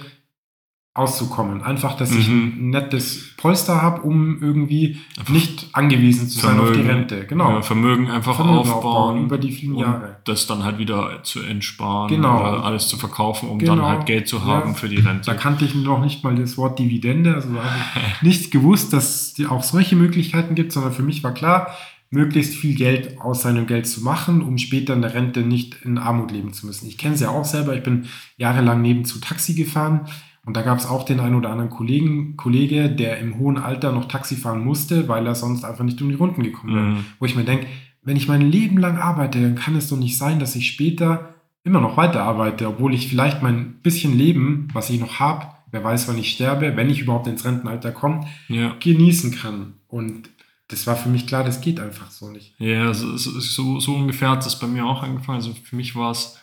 auszukommen. 0.95 1.61
Einfach, 1.61 1.97
dass 1.97 2.11
mhm. 2.11 2.19
ich 2.19 2.27
ein 2.29 2.69
nettes 2.69 3.35
Polster 3.35 3.81
habe, 3.81 4.01
um 4.01 4.41
irgendwie 4.41 4.97
einfach 5.19 5.33
nicht 5.33 5.67
angewiesen 5.73 6.29
zu 6.29 6.39
Vermögen, 6.39 6.65
sein 6.65 6.69
auf 6.69 6.81
die 6.81 6.89
Rente. 6.89 7.27
Genau. 7.27 7.49
Ja, 7.51 7.61
Vermögen 7.61 8.09
einfach 8.09 8.37
Vermögen 8.37 8.59
aufbauen, 8.59 8.77
aufbauen, 8.77 9.25
über 9.25 9.37
die 9.37 9.51
vielen 9.51 9.75
Jahre. 9.75 10.17
Das 10.23 10.47
dann 10.47 10.63
halt 10.63 10.77
wieder 10.77 11.21
zu 11.23 11.41
entsparen 11.41 12.07
genau. 12.07 12.39
oder 12.39 12.63
alles 12.63 12.87
zu 12.87 12.95
verkaufen, 12.95 13.49
um 13.49 13.59
genau. 13.59 13.75
dann 13.75 13.85
halt 13.85 14.05
Geld 14.05 14.29
zu 14.29 14.45
haben 14.45 14.69
ja. 14.69 14.75
für 14.75 14.87
die 14.87 14.99
Rente. 14.99 15.25
Da 15.25 15.33
kannte 15.33 15.65
ich 15.65 15.75
noch 15.75 16.01
nicht 16.01 16.23
mal 16.23 16.33
das 16.33 16.57
Wort 16.57 16.79
Dividende, 16.79 17.35
also 17.35 17.49
habe 17.49 17.67
ich 18.15 18.21
nicht 18.21 18.51
gewusst, 18.51 18.93
dass 18.93 19.37
es 19.37 19.45
auch 19.47 19.63
solche 19.63 19.97
Möglichkeiten 19.97 20.55
gibt, 20.55 20.71
sondern 20.71 20.93
für 20.93 21.03
mich 21.03 21.25
war 21.25 21.33
klar, 21.33 21.75
möglichst 22.09 22.55
viel 22.55 22.73
Geld 22.73 23.19
aus 23.19 23.41
seinem 23.41 23.67
Geld 23.67 23.85
zu 23.85 24.01
machen, 24.01 24.41
um 24.41 24.57
später 24.57 24.93
in 24.93 25.01
der 25.01 25.13
Rente 25.13 25.41
nicht 25.41 25.75
in 25.83 25.97
Armut 25.97 26.31
leben 26.31 26.53
zu 26.53 26.65
müssen. 26.65 26.87
Ich 26.87 26.97
kenne 26.97 27.15
es 27.15 27.19
ja 27.19 27.31
auch 27.31 27.43
selber, 27.43 27.75
ich 27.75 27.83
bin 27.83 28.05
jahrelang 28.37 28.81
nebenzu 28.81 29.19
Taxi 29.19 29.55
gefahren 29.55 30.07
und 30.45 30.55
da 30.55 30.61
gab 30.61 30.77
es 30.77 30.85
auch 30.85 31.03
den 31.03 31.19
einen 31.19 31.35
oder 31.35 31.49
anderen 31.49 31.71
Kollegen, 31.71 32.37
Kollege, 32.37 32.89
der 32.89 33.19
im 33.19 33.39
hohen 33.39 33.57
Alter 33.57 33.91
noch 33.91 34.07
Taxi 34.07 34.35
fahren 34.35 34.63
musste, 34.63 35.07
weil 35.07 35.25
er 35.25 35.35
sonst 35.35 35.65
einfach 35.65 35.83
nicht 35.83 36.01
um 36.01 36.09
die 36.09 36.15
Runden 36.15 36.43
gekommen 36.43 36.75
wäre. 36.75 36.85
Mhm. 36.85 37.05
Wo 37.19 37.25
ich 37.25 37.35
mir 37.35 37.45
denke, 37.45 37.67
wenn 38.03 38.15
ich 38.15 38.27
mein 38.27 38.41
Leben 38.41 38.77
lang 38.77 38.97
arbeite, 38.97 39.41
dann 39.41 39.55
kann 39.55 39.75
es 39.75 39.89
doch 39.89 39.97
nicht 39.97 40.17
sein, 40.17 40.39
dass 40.39 40.55
ich 40.55 40.67
später 40.67 41.35
immer 41.63 41.81
noch 41.81 41.97
weiter 41.97 42.21
arbeite, 42.21 42.67
obwohl 42.67 42.93
ich 42.93 43.07
vielleicht 43.07 43.41
mein 43.41 43.79
bisschen 43.81 44.15
Leben, 44.15 44.67
was 44.71 44.91
ich 44.91 44.99
noch 44.99 45.19
habe, 45.19 45.47
wer 45.71 45.83
weiß, 45.83 46.07
wann 46.07 46.19
ich 46.19 46.31
sterbe, 46.31 46.77
wenn 46.77 46.91
ich 46.91 47.01
überhaupt 47.01 47.25
ins 47.25 47.43
Rentenalter 47.43 47.91
komme, 47.91 48.27
ja. 48.47 48.75
genießen 48.79 49.31
kann. 49.31 49.73
Und 49.87 50.29
das 50.67 50.85
war 50.85 50.95
für 50.95 51.09
mich 51.09 51.25
klar, 51.25 51.43
das 51.43 51.61
geht 51.61 51.79
einfach 51.79 52.11
so 52.11 52.29
nicht. 52.29 52.53
Ja, 52.59 52.93
so, 52.93 53.17
so, 53.17 53.79
so 53.79 53.95
ungefähr 53.95 54.29
hat 54.29 54.45
das 54.45 54.59
bei 54.59 54.67
mir 54.67 54.85
auch 54.85 55.01
angefangen. 55.01 55.37
Also 55.37 55.53
für 55.53 55.75
mich 55.75 55.95
war 55.95 56.11
es 56.11 56.37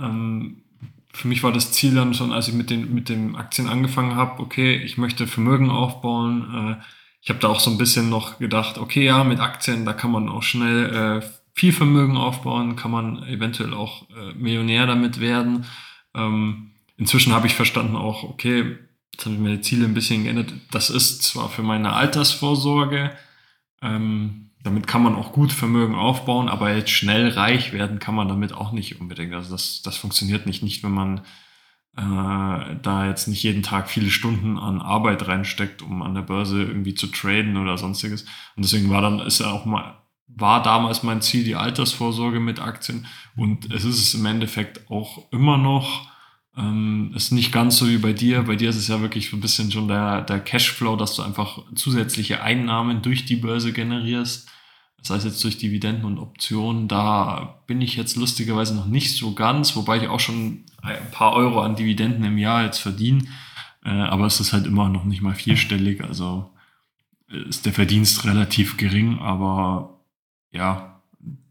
ähm, 0.00 0.62
für 1.18 1.26
mich 1.26 1.42
war 1.42 1.52
das 1.52 1.72
Ziel 1.72 1.96
dann 1.96 2.14
schon, 2.14 2.32
als 2.32 2.46
ich 2.46 2.54
mit 2.54 2.70
den, 2.70 2.94
mit 2.94 3.08
den 3.08 3.34
Aktien 3.34 3.68
angefangen 3.68 4.14
habe, 4.14 4.40
okay, 4.40 4.76
ich 4.76 4.98
möchte 4.98 5.26
Vermögen 5.26 5.68
aufbauen. 5.68 6.76
Äh, 6.78 6.84
ich 7.20 7.28
habe 7.28 7.40
da 7.40 7.48
auch 7.48 7.58
so 7.58 7.72
ein 7.72 7.78
bisschen 7.78 8.08
noch 8.08 8.38
gedacht, 8.38 8.78
okay, 8.78 9.04
ja, 9.04 9.24
mit 9.24 9.40
Aktien, 9.40 9.84
da 9.84 9.92
kann 9.92 10.12
man 10.12 10.28
auch 10.28 10.44
schnell 10.44 10.94
äh, 10.94 11.26
viel 11.54 11.72
Vermögen 11.72 12.16
aufbauen, 12.16 12.76
kann 12.76 12.92
man 12.92 13.24
eventuell 13.24 13.74
auch 13.74 14.08
äh, 14.10 14.32
Millionär 14.34 14.86
damit 14.86 15.18
werden. 15.18 15.66
Ähm, 16.14 16.70
inzwischen 16.96 17.32
habe 17.32 17.48
ich 17.48 17.54
verstanden 17.54 17.96
auch, 17.96 18.22
okay, 18.22 18.78
jetzt 19.12 19.26
habe 19.26 19.34
ich 19.34 19.40
meine 19.40 19.60
Ziele 19.60 19.86
ein 19.86 19.94
bisschen 19.94 20.22
geändert. 20.22 20.52
Das 20.70 20.88
ist 20.88 21.24
zwar 21.24 21.48
für 21.48 21.64
meine 21.64 21.94
Altersvorsorge, 21.94 23.10
ähm, 23.82 24.47
damit 24.68 24.86
kann 24.86 25.02
man 25.02 25.16
auch 25.16 25.32
gut 25.32 25.50
Vermögen 25.50 25.94
aufbauen, 25.94 26.50
aber 26.50 26.74
jetzt 26.74 26.90
schnell 26.90 27.30
reich 27.30 27.72
werden 27.72 27.98
kann 27.98 28.14
man 28.14 28.28
damit 28.28 28.52
auch 28.52 28.70
nicht 28.70 29.00
unbedingt. 29.00 29.32
Also 29.32 29.50
das, 29.50 29.80
das 29.80 29.96
funktioniert 29.96 30.44
nicht, 30.44 30.62
nicht 30.62 30.84
wenn 30.84 30.92
man 30.92 31.22
äh, 31.96 32.76
da 32.82 33.06
jetzt 33.06 33.28
nicht 33.28 33.42
jeden 33.42 33.62
Tag 33.62 33.88
viele 33.88 34.10
Stunden 34.10 34.58
an 34.58 34.82
Arbeit 34.82 35.26
reinsteckt, 35.26 35.80
um 35.80 36.02
an 36.02 36.14
der 36.14 36.20
Börse 36.20 36.62
irgendwie 36.62 36.94
zu 36.94 37.06
traden 37.06 37.56
oder 37.56 37.78
sonstiges. 37.78 38.22
Und 38.56 38.64
deswegen 38.64 38.90
war 38.90 39.00
dann, 39.00 39.20
ist 39.20 39.40
ja 39.40 39.50
auch 39.50 39.64
mal, 39.64 40.02
war 40.26 40.62
damals 40.62 41.02
mein 41.02 41.22
Ziel 41.22 41.44
die 41.44 41.56
Altersvorsorge 41.56 42.38
mit 42.38 42.60
Aktien 42.60 43.06
und 43.36 43.72
es 43.72 43.84
ist 43.84 43.98
es 43.98 44.12
im 44.12 44.26
Endeffekt 44.26 44.90
auch 44.90 45.32
immer 45.32 45.56
noch. 45.56 46.10
Ähm, 46.58 47.12
ist 47.16 47.32
nicht 47.32 47.52
ganz 47.52 47.78
so 47.78 47.88
wie 47.88 47.98
bei 47.98 48.12
dir. 48.12 48.42
Bei 48.42 48.56
dir 48.56 48.68
ist 48.68 48.76
es 48.76 48.88
ja 48.88 49.00
wirklich 49.00 49.30
so 49.30 49.36
ein 49.38 49.40
bisschen 49.40 49.72
schon 49.72 49.88
der, 49.88 50.22
der 50.22 50.40
Cashflow, 50.40 50.96
dass 50.96 51.16
du 51.16 51.22
einfach 51.22 51.60
zusätzliche 51.74 52.42
Einnahmen 52.42 53.00
durch 53.00 53.24
die 53.24 53.36
Börse 53.36 53.72
generierst. 53.72 54.50
Das 54.98 55.10
heißt 55.10 55.24
jetzt 55.24 55.42
durch 55.44 55.58
Dividenden 55.58 56.04
und 56.04 56.18
Optionen, 56.18 56.88
da 56.88 57.60
bin 57.66 57.80
ich 57.80 57.96
jetzt 57.96 58.16
lustigerweise 58.16 58.74
noch 58.74 58.86
nicht 58.86 59.16
so 59.16 59.32
ganz, 59.32 59.76
wobei 59.76 59.98
ich 59.98 60.08
auch 60.08 60.20
schon 60.20 60.64
ein 60.82 61.10
paar 61.12 61.34
Euro 61.34 61.60
an 61.62 61.76
Dividenden 61.76 62.24
im 62.24 62.38
Jahr 62.38 62.64
jetzt 62.64 62.78
verdiene. 62.78 63.24
Äh, 63.84 63.90
aber 63.90 64.26
es 64.26 64.40
ist 64.40 64.52
halt 64.52 64.66
immer 64.66 64.88
noch 64.88 65.04
nicht 65.04 65.22
mal 65.22 65.34
vierstellig, 65.34 66.02
also 66.02 66.50
äh, 67.30 67.48
ist 67.48 67.64
der 67.64 67.72
Verdienst 67.72 68.24
relativ 68.24 68.76
gering, 68.76 69.18
aber 69.20 70.00
ja, 70.50 71.00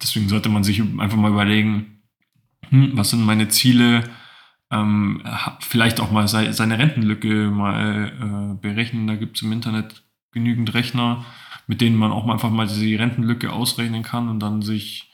deswegen 0.02 0.28
sollte 0.28 0.50
man 0.50 0.64
sich 0.64 0.82
einfach 0.82 1.18
mal 1.18 1.32
überlegen, 1.32 2.02
hm, 2.70 2.92
was 2.94 3.12
sind 3.12 3.26
meine 3.26 3.48
Ziele, 3.48 4.04
ähm, 4.70 5.24
vielleicht 5.62 6.00
auch 6.02 6.12
mal 6.12 6.28
seine 6.28 6.78
Rentenlücke 6.78 7.50
mal 7.50 8.12
äh, 8.22 8.62
berechnen. 8.62 9.08
Da 9.08 9.16
gibt 9.16 9.38
es 9.38 9.44
im 9.44 9.52
Internet 9.52 10.04
genügend 10.32 10.74
Rechner, 10.74 11.26
mit 11.68 11.82
denen 11.82 11.98
man 11.98 12.12
auch 12.12 12.28
einfach 12.28 12.50
mal 12.50 12.68
die 12.68 12.96
Rentenlücke 12.96 13.52
ausrechnen 13.52 14.04
kann 14.04 14.30
und 14.30 14.40
dann 14.40 14.62
sich 14.62 15.12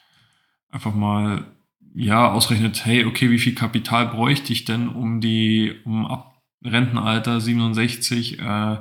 einfach 0.70 0.94
mal 0.94 1.46
ja 1.96 2.32
ausrechnet, 2.32 2.86
hey, 2.86 3.06
okay, 3.06 3.30
wie 3.30 3.40
viel 3.40 3.56
Kapital 3.56 4.08
bräuchte 4.08 4.54
ich 4.54 4.66
denn, 4.66 4.88
um 4.88 5.22
die, 5.22 5.74
um 5.84 6.06
ab 6.06 6.42
Rentenalter 6.64 7.42
67 7.42 8.40
äh, 8.40 8.78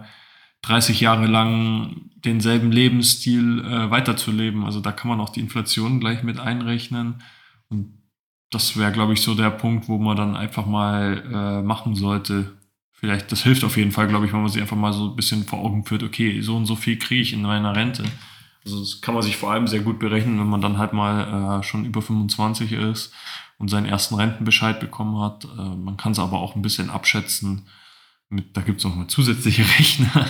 30 0.63 1.01
Jahre 1.01 1.27
lang 1.27 2.11
denselben 2.15 2.71
Lebensstil 2.71 3.65
äh, 3.65 3.91
weiterzuleben. 3.91 4.65
Also 4.65 4.81
da 4.81 4.93
kann 4.93 5.09
man 5.09 5.21
auch 5.21 5.31
die 5.31 5.41
Inflation 5.41 5.99
gleich 5.99 6.23
mit 6.23 6.39
einrechnen. 6.39 7.23
Und 7.69 7.99
das 8.51 8.79
wäre, 8.79 8.93
glaube 8.93 9.15
ich, 9.15 9.23
so 9.23 9.35
der 9.35 9.51
Punkt, 9.51 9.89
wo 9.89 9.99
man 9.99 10.17
dann 10.17 10.37
einfach 10.37 10.67
mal 10.67 11.25
äh, 11.33 11.63
machen 11.63 11.97
sollte. 11.97 12.53
Vielleicht, 13.03 13.33
das 13.33 13.43
hilft 13.43 13.65
auf 13.65 13.77
jeden 13.77 13.91
Fall, 13.91 14.07
glaube 14.07 14.27
ich, 14.27 14.33
wenn 14.33 14.43
man 14.43 14.49
sich 14.49 14.63
einfach 14.63 14.77
mal 14.77 14.93
so 14.93 15.09
ein 15.09 15.17
bisschen 15.17 15.43
vor 15.43 15.59
Augen 15.59 15.85
führt, 15.85 16.05
okay, 16.05 16.41
so 16.41 16.57
und 16.57 16.67
so 16.67 16.77
viel 16.77 16.97
kriege 17.01 17.21
ich 17.21 17.33
in 17.33 17.43
meiner 17.43 17.75
Rente. 17.75 18.05
Also 18.65 18.79
das 18.79 19.01
kann 19.01 19.13
man 19.13 19.25
sich 19.25 19.37
vor 19.37 19.51
allem 19.51 19.67
sehr 19.67 19.81
gut 19.81 19.99
berechnen, 19.99 20.39
wenn 20.39 20.47
man 20.47 20.61
dann 20.61 20.79
halt 20.79 20.93
mal 20.93 21.59
äh, 21.59 21.63
schon 21.65 21.85
über 21.85 22.01
25 22.01 22.71
ist 22.71 23.13
und 23.59 23.71
seinen 23.71 23.87
ersten 23.87 24.15
Rentenbescheid 24.15 24.79
bekommen 24.79 25.21
hat. 25.21 25.47
Äh, 25.47 25.75
man 25.75 25.97
kann 25.97 26.13
es 26.13 26.21
aber 26.21 26.39
auch 26.39 26.55
ein 26.55 26.63
bisschen 26.63 26.91
abschätzen. 26.91 27.67
Mit, 28.29 28.57
da 28.57 28.61
gibt 28.61 28.79
es 28.79 28.85
noch 28.85 28.95
mal 28.95 29.09
zusätzliche 29.09 29.63
Rechner, 29.79 30.29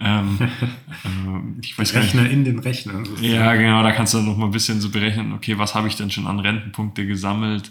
ähm, 0.00 0.38
äh, 0.40 1.60
ich 1.60 1.78
weiß 1.78 1.92
Rechner 1.92 2.28
in 2.28 2.44
den 2.44 2.58
Rechnern. 2.58 3.06
Ja, 3.20 3.54
genau, 3.54 3.82
da 3.82 3.92
kannst 3.92 4.14
du 4.14 4.22
noch 4.22 4.38
mal 4.38 4.46
ein 4.46 4.50
bisschen 4.50 4.80
so 4.80 4.88
berechnen, 4.88 5.34
okay, 5.34 5.58
was 5.58 5.74
habe 5.74 5.88
ich 5.88 5.96
denn 5.96 6.10
schon 6.10 6.26
an 6.26 6.40
Rentenpunkte 6.40 7.06
gesammelt? 7.06 7.70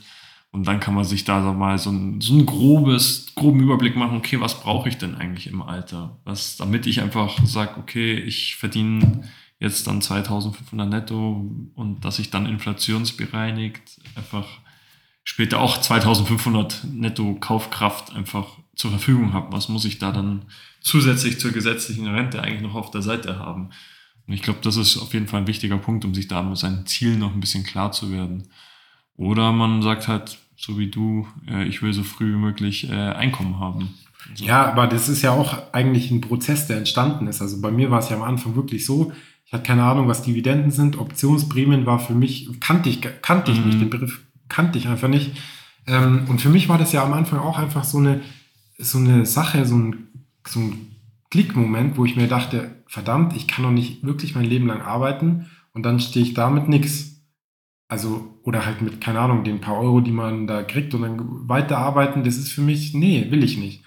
Und 0.51 0.67
dann 0.67 0.81
kann 0.81 0.93
man 0.93 1.05
sich 1.05 1.23
da 1.23 1.39
mal 1.53 1.77
so 1.77 1.91
ein, 1.91 2.19
so 2.19 2.33
ein 2.33 2.45
grobes, 2.45 3.33
groben 3.35 3.61
Überblick 3.61 3.95
machen, 3.95 4.17
okay, 4.17 4.41
was 4.41 4.59
brauche 4.59 4.89
ich 4.89 4.97
denn 4.97 5.15
eigentlich 5.15 5.47
im 5.47 5.61
Alter? 5.61 6.19
Was, 6.25 6.57
damit 6.57 6.85
ich 6.87 7.01
einfach 7.01 7.39
sage, 7.45 7.79
okay, 7.79 8.15
ich 8.15 8.57
verdiene 8.57 9.23
jetzt 9.59 9.87
dann 9.87 10.01
2500 10.01 10.89
netto 10.89 11.49
und 11.75 12.03
dass 12.03 12.19
ich 12.19 12.31
dann 12.31 12.47
inflationsbereinigt 12.47 14.01
einfach 14.15 14.47
später 15.23 15.61
auch 15.61 15.79
2500 15.79 16.83
netto 16.91 17.35
Kaufkraft 17.35 18.13
einfach 18.13 18.57
zur 18.75 18.89
Verfügung 18.89 19.33
habe. 19.33 19.53
Was 19.53 19.69
muss 19.69 19.85
ich 19.85 19.99
da 19.99 20.11
dann 20.11 20.45
zusätzlich 20.81 21.39
zur 21.39 21.51
gesetzlichen 21.51 22.07
Rente 22.07 22.41
eigentlich 22.41 22.61
noch 22.61 22.75
auf 22.75 22.91
der 22.91 23.01
Seite 23.01 23.39
haben. 23.39 23.69
Und 24.27 24.33
ich 24.33 24.41
glaube, 24.41 24.59
das 24.63 24.75
ist 24.75 24.97
auf 24.97 25.13
jeden 25.13 25.27
Fall 25.27 25.41
ein 25.41 25.47
wichtiger 25.47 25.77
Punkt, 25.77 26.03
um 26.05 26.13
sich 26.13 26.27
da 26.27 26.41
mit 26.41 26.57
seinen 26.57 26.85
Zielen 26.85 27.19
noch 27.19 27.33
ein 27.33 27.39
bisschen 27.39 27.63
klar 27.63 27.91
zu 27.91 28.11
werden. 28.11 28.47
Oder 29.15 29.51
man 29.51 29.81
sagt 29.81 30.07
halt, 30.07 30.39
so 30.61 30.77
wie 30.77 30.87
du, 30.87 31.27
äh, 31.49 31.65
ich 31.67 31.81
will 31.81 31.93
so 31.93 32.03
früh 32.03 32.33
wie 32.33 32.37
möglich 32.37 32.89
äh, 32.89 32.93
Einkommen 32.93 33.59
haben. 33.59 33.89
Also 34.29 34.45
ja, 34.45 34.65
aber 34.65 34.87
das 34.87 35.09
ist 35.09 35.21
ja 35.21 35.31
auch 35.31 35.73
eigentlich 35.73 36.11
ein 36.11 36.21
Prozess, 36.21 36.67
der 36.67 36.77
entstanden 36.77 37.27
ist. 37.27 37.41
Also 37.41 37.59
bei 37.61 37.71
mir 37.71 37.91
war 37.91 37.99
es 37.99 38.09
ja 38.09 38.15
am 38.15 38.23
Anfang 38.23 38.55
wirklich 38.55 38.85
so, 38.85 39.11
ich 39.45 39.53
hatte 39.53 39.63
keine 39.63 39.83
Ahnung, 39.83 40.07
was 40.07 40.21
Dividenden 40.21 40.71
sind. 40.71 40.97
Optionsprämien 40.97 41.85
war 41.85 41.99
für 41.99 42.13
mich, 42.13 42.49
kannte 42.59 42.89
ich, 42.89 43.01
kannte 43.21 43.51
ich 43.51 43.59
mhm. 43.59 43.65
nicht, 43.65 43.81
den 43.81 43.89
Begriff 43.89 44.21
kannte 44.47 44.77
ich 44.77 44.87
einfach 44.87 45.07
nicht. 45.07 45.31
Ähm, 45.87 46.25
und 46.29 46.39
für 46.39 46.49
mich 46.49 46.69
war 46.69 46.77
das 46.77 46.91
ja 46.91 47.03
am 47.03 47.13
Anfang 47.13 47.39
auch 47.39 47.57
einfach 47.57 47.83
so 47.83 47.97
eine, 47.97 48.21
so 48.77 48.99
eine 48.99 49.25
Sache, 49.25 49.65
so 49.65 49.75
ein 49.75 50.07
so 50.47 50.59
ein 50.59 50.95
Klickmoment, 51.29 51.97
wo 51.97 52.05
ich 52.05 52.15
mir 52.15 52.27
dachte, 52.27 52.83
verdammt, 52.87 53.35
ich 53.35 53.47
kann 53.47 53.63
doch 53.63 53.71
nicht 53.71 54.03
wirklich 54.03 54.35
mein 54.35 54.45
Leben 54.45 54.67
lang 54.67 54.81
arbeiten 54.81 55.47
und 55.73 55.83
dann 55.83 55.99
stehe 55.99 56.25
ich 56.25 56.33
da 56.33 56.49
mit 56.49 56.67
nichts. 56.67 57.10
Also, 57.91 58.39
oder 58.43 58.65
halt 58.65 58.81
mit, 58.81 59.01
keine 59.01 59.19
Ahnung, 59.19 59.43
den 59.43 59.59
paar 59.59 59.77
Euro, 59.77 59.99
die 59.99 60.13
man 60.13 60.47
da 60.47 60.63
kriegt 60.63 60.93
und 60.93 61.01
dann 61.01 61.49
weiterarbeiten, 61.49 62.23
das 62.23 62.37
ist 62.37 62.49
für 62.49 62.61
mich, 62.61 62.93
nee, 62.93 63.29
will 63.31 63.43
ich 63.43 63.57
nicht. 63.57 63.83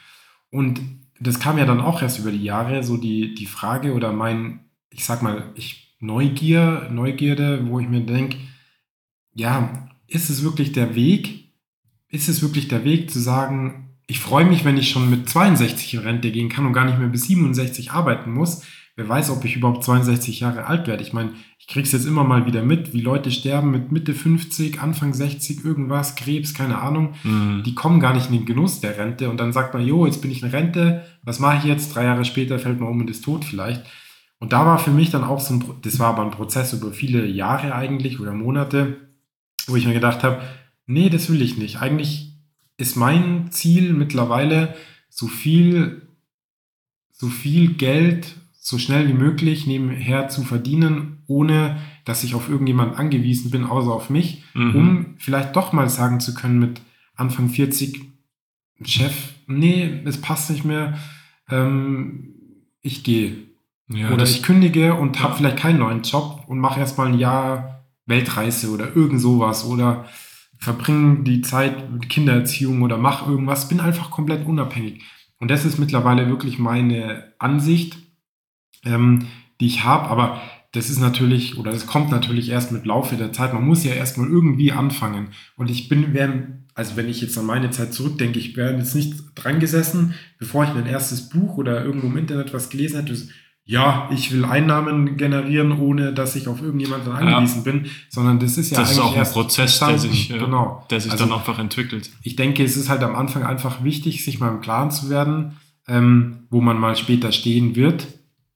Und 0.50 0.82
das 1.18 1.40
kam 1.40 1.56
ja 1.56 1.64
dann 1.64 1.80
auch 1.80 2.02
erst 2.02 2.18
über 2.18 2.30
die 2.30 2.44
Jahre, 2.44 2.82
so 2.82 2.98
die, 2.98 3.34
die 3.34 3.46
Frage 3.46 3.94
oder 3.94 4.12
mein, 4.12 4.66
ich 4.90 5.06
sag 5.06 5.22
mal, 5.22 5.52
ich 5.54 5.96
Neugier, 6.00 6.90
Neugierde, 6.92 7.66
wo 7.66 7.80
ich 7.80 7.88
mir 7.88 8.02
denke, 8.02 8.36
ja, 9.32 9.88
ist 10.06 10.28
es 10.28 10.42
wirklich 10.42 10.72
der 10.72 10.94
Weg? 10.94 11.54
Ist 12.10 12.28
es 12.28 12.42
wirklich 12.42 12.68
der 12.68 12.84
Weg 12.84 13.10
zu 13.10 13.20
sagen, 13.20 13.96
ich 14.06 14.20
freue 14.20 14.44
mich, 14.44 14.66
wenn 14.66 14.76
ich 14.76 14.90
schon 14.90 15.08
mit 15.08 15.30
62 15.30 15.94
in 15.94 16.00
Rente 16.00 16.30
gehen 16.30 16.50
kann 16.50 16.66
und 16.66 16.74
gar 16.74 16.84
nicht 16.84 16.98
mehr 16.98 17.08
bis 17.08 17.24
67 17.24 17.92
arbeiten 17.92 18.34
muss. 18.34 18.64
Wer 18.96 19.08
weiß, 19.08 19.30
ob 19.30 19.44
ich 19.44 19.56
überhaupt 19.56 19.82
62 19.82 20.38
Jahre 20.38 20.66
alt 20.66 20.86
werde. 20.86 21.02
Ich 21.02 21.12
meine, 21.12 21.32
ich 21.58 21.66
kriege 21.66 21.84
es 21.84 21.90
jetzt 21.90 22.06
immer 22.06 22.22
mal 22.22 22.46
wieder 22.46 22.62
mit, 22.62 22.92
wie 22.92 23.00
Leute 23.00 23.32
sterben 23.32 23.72
mit 23.72 23.90
Mitte 23.90 24.14
50, 24.14 24.80
Anfang 24.80 25.12
60, 25.12 25.64
irgendwas, 25.64 26.14
Krebs, 26.14 26.54
keine 26.54 26.78
Ahnung. 26.78 27.14
Mhm. 27.24 27.64
Die 27.64 27.74
kommen 27.74 27.98
gar 27.98 28.14
nicht 28.14 28.26
in 28.26 28.36
den 28.36 28.46
Genuss 28.46 28.80
der 28.80 28.96
Rente 28.96 29.30
und 29.30 29.38
dann 29.38 29.52
sagt 29.52 29.74
man, 29.74 29.84
jo, 29.84 30.06
jetzt 30.06 30.22
bin 30.22 30.30
ich 30.30 30.42
in 30.42 30.50
Rente, 30.50 31.04
was 31.24 31.40
mache 31.40 31.58
ich 31.58 31.64
jetzt? 31.64 31.94
Drei 31.94 32.04
Jahre 32.04 32.24
später 32.24 32.60
fällt 32.60 32.78
man 32.78 32.88
um 32.88 33.00
und 33.00 33.10
ist 33.10 33.24
tot 33.24 33.44
vielleicht. 33.44 33.84
Und 34.38 34.52
da 34.52 34.64
war 34.64 34.78
für 34.78 34.92
mich 34.92 35.10
dann 35.10 35.24
auch 35.24 35.40
so 35.40 35.54
ein, 35.54 35.64
das 35.82 35.98
war 35.98 36.08
aber 36.08 36.22
ein 36.22 36.30
Prozess 36.30 36.72
über 36.72 36.92
viele 36.92 37.26
Jahre 37.26 37.74
eigentlich 37.74 38.20
oder 38.20 38.32
Monate, 38.32 38.96
wo 39.66 39.74
ich 39.74 39.86
mir 39.86 39.94
gedacht 39.94 40.22
habe, 40.22 40.40
nee, 40.86 41.08
das 41.08 41.30
will 41.30 41.42
ich 41.42 41.58
nicht. 41.58 41.80
Eigentlich 41.80 42.34
ist 42.76 42.96
mein 42.96 43.50
Ziel 43.50 43.92
mittlerweile, 43.92 44.74
so 45.08 45.26
viel, 45.26 46.02
so 47.10 47.28
viel 47.28 47.74
Geld 47.74 48.36
so 48.66 48.78
schnell 48.78 49.06
wie 49.08 49.12
möglich 49.12 49.66
nebenher 49.66 50.30
zu 50.30 50.42
verdienen, 50.42 51.18
ohne 51.26 51.76
dass 52.06 52.24
ich 52.24 52.34
auf 52.34 52.48
irgendjemand 52.48 52.98
angewiesen 52.98 53.50
bin, 53.50 53.66
außer 53.66 53.92
auf 53.92 54.08
mich, 54.08 54.42
mhm. 54.54 54.74
um 54.74 55.06
vielleicht 55.18 55.54
doch 55.54 55.74
mal 55.74 55.90
sagen 55.90 56.18
zu 56.18 56.32
können 56.32 56.60
mit 56.60 56.80
Anfang 57.14 57.50
40, 57.50 58.00
Chef, 58.86 59.34
nee, 59.46 60.00
es 60.06 60.18
passt 60.18 60.48
nicht 60.50 60.64
mehr, 60.64 60.98
ähm, 61.50 62.36
ich 62.80 63.04
gehe. 63.04 63.36
Ja, 63.88 64.10
oder 64.10 64.24
ich 64.24 64.42
kündige 64.42 64.94
und 64.94 65.22
habe 65.22 65.36
vielleicht 65.36 65.58
keinen 65.58 65.80
neuen 65.80 66.02
Job 66.02 66.44
und 66.46 66.58
mache 66.58 66.80
erstmal 66.80 67.08
ein 67.08 67.18
Jahr 67.18 67.84
Weltreise 68.06 68.70
oder 68.70 68.96
irgend 68.96 69.20
sowas 69.20 69.66
oder 69.66 70.06
verbringe 70.56 71.22
die 71.22 71.42
Zeit 71.42 71.92
mit 71.92 72.08
Kindererziehung 72.08 72.80
oder 72.80 72.96
mach 72.96 73.28
irgendwas, 73.28 73.68
bin 73.68 73.80
einfach 73.80 74.10
komplett 74.10 74.46
unabhängig. 74.46 75.02
Und 75.38 75.50
das 75.50 75.66
ist 75.66 75.78
mittlerweile 75.78 76.28
wirklich 76.28 76.58
meine 76.58 77.34
Ansicht, 77.38 77.98
ähm, 78.84 79.26
die 79.60 79.66
ich 79.66 79.84
habe. 79.84 80.08
Aber 80.08 80.40
das 80.72 80.90
ist 80.90 81.00
natürlich, 81.00 81.56
oder 81.58 81.70
das 81.70 81.86
kommt 81.86 82.10
natürlich 82.10 82.50
erst 82.50 82.72
mit 82.72 82.84
Laufe 82.84 83.16
der 83.16 83.32
Zeit. 83.32 83.54
Man 83.54 83.66
muss 83.66 83.84
ja 83.84 83.92
erstmal 83.92 84.28
irgendwie 84.28 84.72
anfangen. 84.72 85.28
Und 85.56 85.70
ich 85.70 85.88
bin, 85.88 86.64
also 86.74 86.96
wenn 86.96 87.08
ich 87.08 87.20
jetzt 87.20 87.38
an 87.38 87.46
meine 87.46 87.70
Zeit 87.70 87.94
zurückdenke, 87.94 88.38
ich 88.38 88.56
wäre 88.56 88.76
jetzt 88.76 88.94
nicht 88.94 89.14
dran 89.36 89.60
gesessen, 89.60 90.14
bevor 90.38 90.64
ich 90.64 90.74
mein 90.74 90.86
erstes 90.86 91.28
Buch 91.28 91.56
oder 91.56 91.84
irgendwo 91.84 92.08
im 92.08 92.16
Internet 92.16 92.52
was 92.52 92.70
gelesen 92.70 92.96
hätte, 92.96 93.16
ja, 93.66 94.10
ich 94.12 94.30
will 94.30 94.44
Einnahmen 94.44 95.16
generieren, 95.16 95.72
ohne 95.80 96.12
dass 96.12 96.36
ich 96.36 96.48
auf 96.48 96.60
irgendjemanden 96.60 97.12
angewiesen 97.12 97.62
ja. 97.64 97.72
bin, 97.72 97.86
sondern 98.10 98.38
das 98.38 98.58
ist 98.58 98.70
ja 98.70 98.78
das 98.78 98.90
eigentlich 98.90 98.98
ist 98.98 99.04
auch 99.04 99.16
ein 99.16 99.32
Prozess, 99.32 99.78
der 99.78 99.98
sich, 99.98 100.28
genau. 100.28 100.84
der 100.90 101.00
sich 101.00 101.12
also, 101.12 101.24
dann 101.24 101.32
einfach 101.32 101.58
entwickelt. 101.58 102.10
Ich 102.22 102.36
denke, 102.36 102.62
es 102.62 102.76
ist 102.76 102.90
halt 102.90 103.02
am 103.02 103.16
Anfang 103.16 103.42
einfach 103.42 103.82
wichtig, 103.82 104.22
sich 104.22 104.38
mal 104.38 104.50
im 104.50 104.60
Klaren 104.60 104.90
zu 104.90 105.08
werden, 105.08 105.56
ähm, 105.88 106.46
wo 106.50 106.60
man 106.60 106.78
mal 106.78 106.94
später 106.94 107.32
stehen 107.32 107.74
wird. 107.74 108.06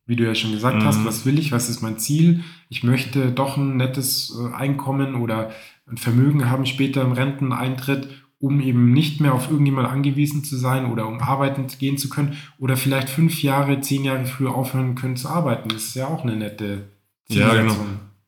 Wie 0.08 0.16
du 0.16 0.24
ja 0.24 0.34
schon 0.34 0.50
gesagt 0.50 0.82
mhm. 0.82 0.86
hast, 0.86 1.04
was 1.04 1.24
will 1.24 1.38
ich, 1.38 1.52
was 1.52 1.68
ist 1.68 1.82
mein 1.82 1.98
Ziel? 1.98 2.42
Ich 2.68 2.82
möchte 2.82 3.30
doch 3.30 3.56
ein 3.56 3.76
nettes 3.76 4.36
äh, 4.36 4.52
Einkommen 4.54 5.14
oder 5.14 5.52
ein 5.86 5.98
Vermögen 5.98 6.50
haben 6.50 6.66
später 6.66 7.02
im 7.02 7.12
Renteneintritt 7.12 8.08
um 8.40 8.60
eben 8.60 8.92
nicht 8.92 9.20
mehr 9.20 9.34
auf 9.34 9.50
irgendjemand 9.50 9.88
angewiesen 9.88 10.44
zu 10.44 10.56
sein 10.56 10.86
oder 10.86 11.06
um 11.08 11.20
arbeiten 11.20 11.66
gehen 11.78 11.98
zu 11.98 12.08
können 12.08 12.36
oder 12.58 12.76
vielleicht 12.76 13.10
fünf 13.10 13.42
Jahre, 13.42 13.80
zehn 13.80 14.04
Jahre 14.04 14.26
früher 14.26 14.54
aufhören 14.54 14.94
können 14.94 15.16
zu 15.16 15.28
arbeiten. 15.28 15.68
Das 15.70 15.88
ist 15.88 15.94
ja 15.96 16.06
auch 16.06 16.22
eine 16.22 16.36
nette 16.36 16.88
Zielsetzung. 17.26 17.56
Ja, 17.56 17.62
genau. 17.62 17.76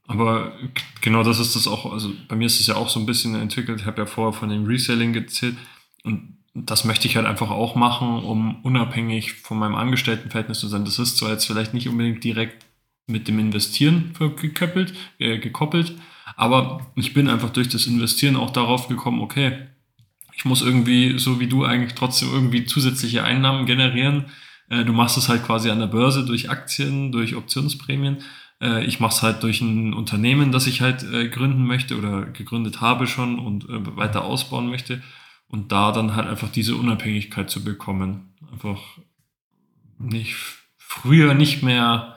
Aber 0.09 0.53
genau 1.01 1.22
das 1.22 1.39
ist 1.39 1.55
das 1.55 1.68
auch, 1.68 1.93
also 1.93 2.11
bei 2.26 2.35
mir 2.35 2.47
ist 2.47 2.59
es 2.59 2.66
ja 2.66 2.74
auch 2.74 2.89
so 2.89 2.99
ein 2.99 3.07
bisschen 3.07 3.37
entwickelt. 3.37 3.81
Ich 3.81 3.87
habe 3.87 4.03
ja 4.03 4.07
vorher 4.07 4.33
von 4.33 4.49
dem 4.49 4.64
Reselling 4.64 5.12
gezählt 5.12 5.55
und 6.03 6.39
das 6.55 6.84
möchte 6.84 7.07
ich 7.07 7.16
halt 7.16 7.26
einfach 7.26 7.51
auch 7.51 7.76
machen, 7.76 8.22
um 8.24 8.62
unabhängig 8.62 9.34
von 9.34 9.59
meinem 9.59 9.76
Angestelltenverhältnis 9.76 10.61
zu 10.61 10.68
sein. 10.68 10.84
Das 10.84 10.98
ist 10.98 11.16
zwar 11.16 11.30
jetzt 11.30 11.46
vielleicht 11.46 11.74
nicht 11.74 11.88
unbedingt 11.88 12.24
direkt 12.24 12.66
mit 13.07 13.28
dem 13.28 13.38
Investieren 13.38 14.12
gekoppelt, 14.36 14.94
äh, 15.18 15.38
gekoppelt, 15.38 15.94
aber 16.36 16.86
ich 16.94 17.12
bin 17.12 17.28
einfach 17.28 17.51
durch 17.51 17.68
das 17.68 17.86
Investieren 17.86 18.36
auch 18.36 18.51
darauf 18.51 18.88
gekommen, 18.88 19.20
okay, 19.20 19.66
ich 20.34 20.44
muss 20.44 20.62
irgendwie, 20.62 21.18
so 21.18 21.38
wie 21.38 21.48
du 21.48 21.64
eigentlich 21.64 21.94
trotzdem 21.94 22.30
irgendwie 22.32 22.64
zusätzliche 22.64 23.24
Einnahmen 23.24 23.66
generieren. 23.66 24.26
Äh, 24.70 24.84
du 24.84 24.92
machst 24.92 25.18
es 25.18 25.28
halt 25.28 25.44
quasi 25.44 25.70
an 25.70 25.80
der 25.80 25.86
Börse 25.86 26.24
durch 26.24 26.48
Aktien, 26.48 27.12
durch 27.12 27.36
Optionsprämien. 27.36 28.18
Äh, 28.61 28.84
ich 28.86 29.01
mache 29.01 29.12
es 29.12 29.22
halt 29.22 29.42
durch 29.42 29.61
ein 29.61 29.92
Unternehmen, 29.92 30.51
das 30.51 30.66
ich 30.66 30.80
halt 30.80 31.03
äh, 31.03 31.28
gründen 31.28 31.64
möchte 31.66 31.98
oder 31.98 32.22
gegründet 32.22 32.80
habe 32.80 33.07
schon 33.07 33.38
und 33.38 33.68
äh, 33.68 33.96
weiter 33.96 34.24
ausbauen 34.24 34.70
möchte. 34.70 35.03
Und 35.51 35.72
da 35.72 35.92
dann 35.92 36.14
halt 36.14 36.28
einfach 36.28 36.48
diese 36.48 36.76
Unabhängigkeit 36.76 37.51
zu 37.51 37.64
bekommen. 37.64 38.34
Einfach 38.53 38.80
nicht 39.98 40.36
früher 40.78 41.34
nicht 41.34 41.62
mehr 41.62 42.16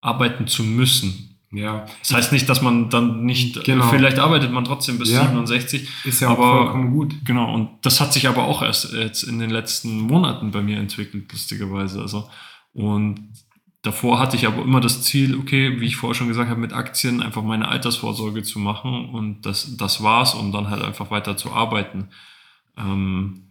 arbeiten 0.00 0.46
zu 0.46 0.64
müssen. 0.64 1.32
Ja. 1.52 1.84
Das 2.00 2.14
heißt 2.14 2.32
nicht, 2.32 2.48
dass 2.48 2.62
man 2.62 2.88
dann 2.88 3.24
nicht, 3.24 3.62
genau. 3.64 3.86
vielleicht 3.88 4.18
arbeitet 4.18 4.50
man 4.52 4.64
trotzdem 4.64 4.98
bis 4.98 5.10
ja. 5.10 5.26
67. 5.26 5.86
Ist 6.04 6.20
ja 6.20 6.28
aber, 6.28 6.42
auch 6.42 6.62
vollkommen 6.62 6.90
gut. 6.92 7.14
Genau, 7.24 7.52
und 7.54 7.68
das 7.82 8.00
hat 8.00 8.12
sich 8.12 8.26
aber 8.26 8.44
auch 8.44 8.62
erst 8.62 8.92
jetzt 8.94 9.22
in 9.22 9.38
den 9.38 9.50
letzten 9.50 10.00
Monaten 10.00 10.50
bei 10.50 10.62
mir 10.62 10.78
entwickelt, 10.78 11.30
lustigerweise. 11.30 12.00
Also, 12.00 12.28
und 12.72 13.28
davor 13.82 14.18
hatte 14.18 14.36
ich 14.36 14.46
aber 14.46 14.62
immer 14.62 14.80
das 14.80 15.02
Ziel, 15.02 15.36
okay, 15.36 15.78
wie 15.78 15.86
ich 15.86 15.96
vorher 15.96 16.14
schon 16.14 16.28
gesagt 16.28 16.48
habe, 16.48 16.60
mit 16.60 16.72
Aktien 16.72 17.22
einfach 17.22 17.42
meine 17.42 17.68
Altersvorsorge 17.68 18.42
zu 18.42 18.58
machen 18.58 19.10
und 19.10 19.42
das, 19.42 19.76
das 19.76 20.02
war's, 20.02 20.34
um 20.34 20.52
dann 20.52 20.70
halt 20.70 20.82
einfach 20.82 21.10
weiter 21.10 21.36
zu 21.36 21.52
arbeiten. 21.52 22.08
Ähm, 22.76 23.48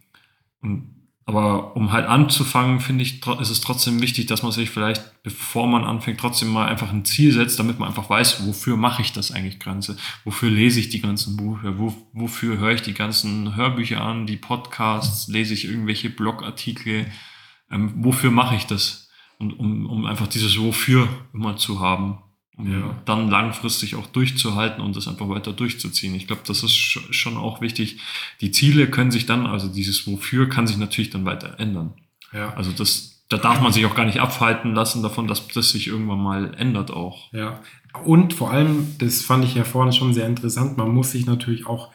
aber 1.25 1.75
um 1.75 1.91
halt 1.91 2.07
anzufangen, 2.07 2.79
finde 2.79 3.03
ich, 3.03 3.25
ist 3.39 3.49
es 3.49 3.61
trotzdem 3.61 4.01
wichtig, 4.01 4.25
dass 4.25 4.43
man 4.43 4.51
sich 4.51 4.69
vielleicht, 4.69 5.23
bevor 5.23 5.67
man 5.67 5.83
anfängt, 5.83 6.19
trotzdem 6.19 6.49
mal 6.49 6.67
einfach 6.67 6.91
ein 6.91 7.05
Ziel 7.05 7.31
setzt, 7.31 7.59
damit 7.59 7.79
man 7.79 7.89
einfach 7.89 8.09
weiß, 8.09 8.47
wofür 8.47 8.75
mache 8.75 9.01
ich 9.01 9.13
das 9.13 9.31
eigentlich 9.31 9.59
Ganze? 9.59 9.97
Wofür 10.25 10.49
lese 10.49 10.79
ich 10.79 10.89
die 10.89 10.99
ganzen 10.99 11.37
Bücher? 11.37 11.77
Wo, 11.77 11.95
wofür 12.13 12.57
höre 12.57 12.71
ich 12.71 12.81
die 12.81 12.93
ganzen 12.93 13.55
Hörbücher 13.55 14.01
an, 14.01 14.25
die 14.25 14.37
Podcasts? 14.37 15.27
Lese 15.27 15.53
ich 15.53 15.65
irgendwelche 15.65 16.09
Blogartikel? 16.09 17.05
Ähm, 17.69 17.93
wofür 18.03 18.31
mache 18.31 18.55
ich 18.55 18.65
das? 18.65 19.09
Und 19.37 19.53
um, 19.53 19.85
um 19.85 20.05
einfach 20.05 20.27
dieses 20.27 20.59
Wofür 20.59 21.07
immer 21.33 21.55
zu 21.55 21.79
haben 21.79 22.19
um 22.57 22.71
ja. 22.71 22.95
dann 23.05 23.29
langfristig 23.29 23.95
auch 23.95 24.07
durchzuhalten 24.07 24.83
und 24.83 24.95
das 24.95 25.07
einfach 25.07 25.29
weiter 25.29 25.53
durchzuziehen. 25.53 26.13
Ich 26.15 26.27
glaube, 26.27 26.41
das 26.45 26.63
ist 26.63 26.75
schon 26.75 27.37
auch 27.37 27.61
wichtig. 27.61 27.99
Die 28.41 28.51
Ziele 28.51 28.89
können 28.89 29.11
sich 29.11 29.25
dann, 29.25 29.45
also 29.45 29.67
dieses 29.67 30.05
Wofür 30.07 30.49
kann 30.49 30.67
sich 30.67 30.77
natürlich 30.77 31.09
dann 31.09 31.25
weiter 31.25 31.59
ändern. 31.59 31.93
Ja. 32.33 32.53
Also 32.53 32.71
das, 32.71 33.25
da 33.29 33.37
darf 33.37 33.61
man 33.61 33.71
sich 33.71 33.85
auch 33.85 33.95
gar 33.95 34.05
nicht 34.05 34.19
abhalten 34.19 34.75
lassen 34.75 35.01
davon, 35.01 35.27
dass 35.27 35.47
das 35.47 35.71
sich 35.71 35.87
irgendwann 35.87 36.21
mal 36.21 36.53
ändert 36.55 36.91
auch. 36.91 37.31
Ja. 37.33 37.61
Und 38.03 38.33
vor 38.33 38.51
allem, 38.51 38.95
das 38.99 39.21
fand 39.21 39.43
ich 39.43 39.55
ja 39.55 39.63
vorne 39.63 39.93
schon 39.93 40.13
sehr 40.13 40.27
interessant, 40.27 40.77
man 40.77 40.93
muss 40.93 41.11
sich 41.11 41.25
natürlich 41.25 41.65
auch, 41.67 41.91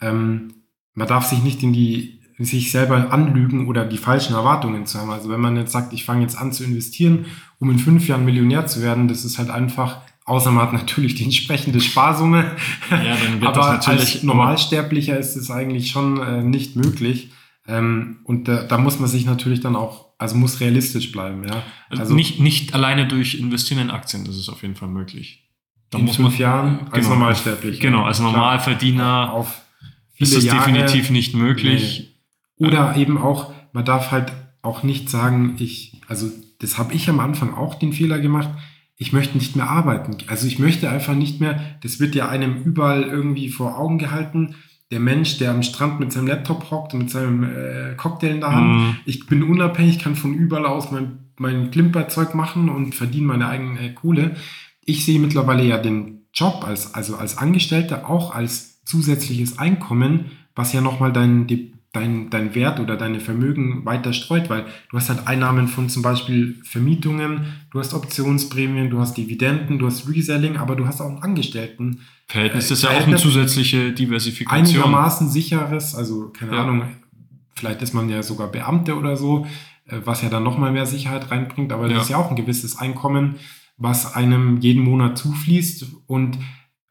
ähm, 0.00 0.64
man 0.94 1.08
darf 1.08 1.26
sich 1.26 1.42
nicht 1.42 1.62
in 1.62 1.72
die 1.72 2.20
sich 2.38 2.70
selber 2.70 3.12
anlügen 3.12 3.68
oder 3.68 3.84
die 3.84 3.98
falschen 3.98 4.34
Erwartungen 4.34 4.86
zu 4.86 4.98
haben. 4.98 5.10
Also 5.10 5.28
wenn 5.28 5.40
man 5.40 5.56
jetzt 5.56 5.72
sagt, 5.72 5.92
ich 5.92 6.04
fange 6.04 6.22
jetzt 6.22 6.38
an 6.38 6.52
zu 6.52 6.64
investieren, 6.64 7.26
um 7.60 7.70
in 7.70 7.78
fünf 7.78 8.08
Jahren 8.08 8.24
Millionär 8.24 8.66
zu 8.66 8.82
werden, 8.82 9.06
das 9.06 9.24
ist 9.24 9.38
halt 9.38 9.50
einfach 9.50 10.00
Außer 10.30 10.52
man 10.52 10.62
hat 10.62 10.72
natürlich 10.72 11.16
die 11.16 11.24
entsprechende 11.24 11.80
Sparsumme. 11.80 12.56
Ja, 12.90 13.16
dann 13.16 13.40
wird 13.40 13.48
Aber 13.48 13.60
das 13.60 13.86
natürlich 13.86 14.14
als 14.14 14.22
Normalsterblicher 14.22 15.18
ist 15.18 15.34
es 15.34 15.50
eigentlich 15.50 15.90
schon 15.90 16.22
äh, 16.22 16.42
nicht 16.44 16.76
möglich. 16.76 17.30
Ähm, 17.66 18.18
und 18.22 18.46
da, 18.46 18.62
da, 18.62 18.78
muss 18.78 19.00
man 19.00 19.08
sich 19.08 19.26
natürlich 19.26 19.60
dann 19.60 19.74
auch, 19.74 20.06
also 20.18 20.36
muss 20.36 20.60
realistisch 20.60 21.10
bleiben. 21.10 21.42
Ja? 21.48 21.64
Also, 21.88 22.02
also 22.02 22.14
nicht, 22.14 22.38
nicht 22.38 22.74
alleine 22.74 23.08
durch 23.08 23.34
Investieren 23.40 23.80
in 23.80 23.90
Aktien 23.90 24.24
ist 24.26 24.36
es 24.36 24.48
auf 24.48 24.62
jeden 24.62 24.76
Fall 24.76 24.88
möglich. 24.88 25.50
Da 25.90 25.98
in 25.98 26.04
muss 26.04 26.14
fünf 26.14 26.30
man, 26.30 26.38
Jahren 26.38 26.78
als 26.92 27.06
genau, 27.06 27.18
Normalsterblicher. 27.18 27.80
Genau, 27.80 28.04
als 28.04 28.20
Normalverdiener 28.20 29.32
auf 29.32 29.62
ist 30.16 30.36
es 30.36 30.44
Jahre, 30.44 30.70
definitiv 30.70 31.10
nicht 31.10 31.34
möglich. 31.34 32.14
Nee. 32.58 32.68
Oder 32.68 32.96
eben 32.96 33.18
auch, 33.18 33.52
man 33.72 33.84
darf 33.84 34.12
halt 34.12 34.32
auch 34.62 34.84
nicht 34.84 35.10
sagen, 35.10 35.56
ich, 35.58 36.00
also 36.06 36.30
das 36.60 36.78
habe 36.78 36.94
ich 36.94 37.08
am 37.08 37.20
Anfang 37.20 37.54
auch 37.54 37.74
den 37.74 37.92
Fehler 37.92 38.20
gemacht 38.20 38.50
ich 39.00 39.14
möchte 39.14 39.38
nicht 39.38 39.56
mehr 39.56 39.68
arbeiten. 39.68 40.18
Also 40.26 40.46
ich 40.46 40.58
möchte 40.58 40.90
einfach 40.90 41.14
nicht 41.14 41.40
mehr, 41.40 41.58
das 41.82 42.00
wird 42.00 42.14
ja 42.14 42.28
einem 42.28 42.62
überall 42.64 43.04
irgendwie 43.04 43.48
vor 43.48 43.78
Augen 43.78 43.96
gehalten. 43.96 44.56
Der 44.90 45.00
Mensch, 45.00 45.38
der 45.38 45.52
am 45.52 45.62
Strand 45.62 46.00
mit 46.00 46.12
seinem 46.12 46.26
Laptop 46.26 46.70
hockt 46.70 46.92
und 46.92 47.00
mit 47.00 47.10
seinem 47.10 47.44
äh, 47.44 47.94
Cocktail 47.96 48.34
in 48.34 48.40
der 48.40 48.52
Hand. 48.54 48.76
Mhm. 48.76 48.96
Ich 49.06 49.26
bin 49.26 49.42
unabhängig, 49.42 50.00
kann 50.00 50.16
von 50.16 50.34
überall 50.34 50.66
aus 50.66 50.90
mein, 50.90 51.30
mein 51.38 51.70
Klimperzeug 51.70 52.34
machen 52.34 52.68
und 52.68 52.94
verdiene 52.94 53.28
meine 53.28 53.48
eigene 53.48 53.80
äh, 53.80 53.94
Kohle. 53.94 54.36
Ich 54.84 55.06
sehe 55.06 55.18
mittlerweile 55.18 55.64
ja 55.64 55.78
den 55.78 56.26
Job 56.34 56.62
als, 56.66 56.94
also 56.94 57.16
als 57.16 57.38
Angestellter 57.38 58.06
auch 58.06 58.34
als 58.34 58.84
zusätzliches 58.84 59.58
Einkommen, 59.58 60.26
was 60.54 60.74
ja 60.74 60.82
nochmal 60.82 61.10
dein, 61.10 61.46
dein, 61.92 62.30
dein 62.30 62.54
Wert 62.54 62.78
oder 62.78 62.96
deine 62.96 63.18
Vermögen 63.20 63.84
weiter 63.84 64.12
streut, 64.12 64.48
weil 64.48 64.66
du 64.90 64.96
hast 64.96 65.08
halt 65.08 65.26
Einnahmen 65.26 65.66
von 65.66 65.88
zum 65.88 66.02
Beispiel 66.02 66.56
Vermietungen, 66.62 67.46
du 67.72 67.80
hast 67.80 67.94
Optionsprämien, 67.94 68.90
du 68.90 69.00
hast 69.00 69.16
Dividenden, 69.16 69.78
du 69.78 69.86
hast 69.86 70.08
Reselling, 70.08 70.56
aber 70.56 70.76
du 70.76 70.86
hast 70.86 71.00
auch 71.00 71.08
einen 71.08 71.22
Angestellten. 71.22 72.00
Verhältnis 72.28 72.70
äh, 72.70 72.74
ist 72.74 72.82
ja 72.84 72.90
auch 72.90 73.06
eine 73.06 73.16
zusätzliche 73.16 73.92
Diversifikation. 73.92 74.66
Einigermaßen 74.66 75.28
sicheres, 75.28 75.96
also 75.96 76.28
keine 76.28 76.52
ja. 76.52 76.62
Ahnung, 76.62 76.82
vielleicht 77.54 77.82
ist 77.82 77.92
man 77.92 78.08
ja 78.08 78.22
sogar 78.22 78.48
Beamte 78.48 78.96
oder 78.96 79.16
so, 79.16 79.46
äh, 79.86 79.96
was 80.04 80.22
ja 80.22 80.28
dann 80.28 80.44
nochmal 80.44 80.70
mehr 80.70 80.86
Sicherheit 80.86 81.32
reinbringt, 81.32 81.72
aber 81.72 81.88
ja. 81.88 81.94
das 81.94 82.04
ist 82.04 82.10
ja 82.10 82.18
auch 82.18 82.30
ein 82.30 82.36
gewisses 82.36 82.78
Einkommen, 82.78 83.34
was 83.76 84.14
einem 84.14 84.58
jeden 84.60 84.84
Monat 84.84 85.18
zufließt 85.18 85.86
und 86.06 86.38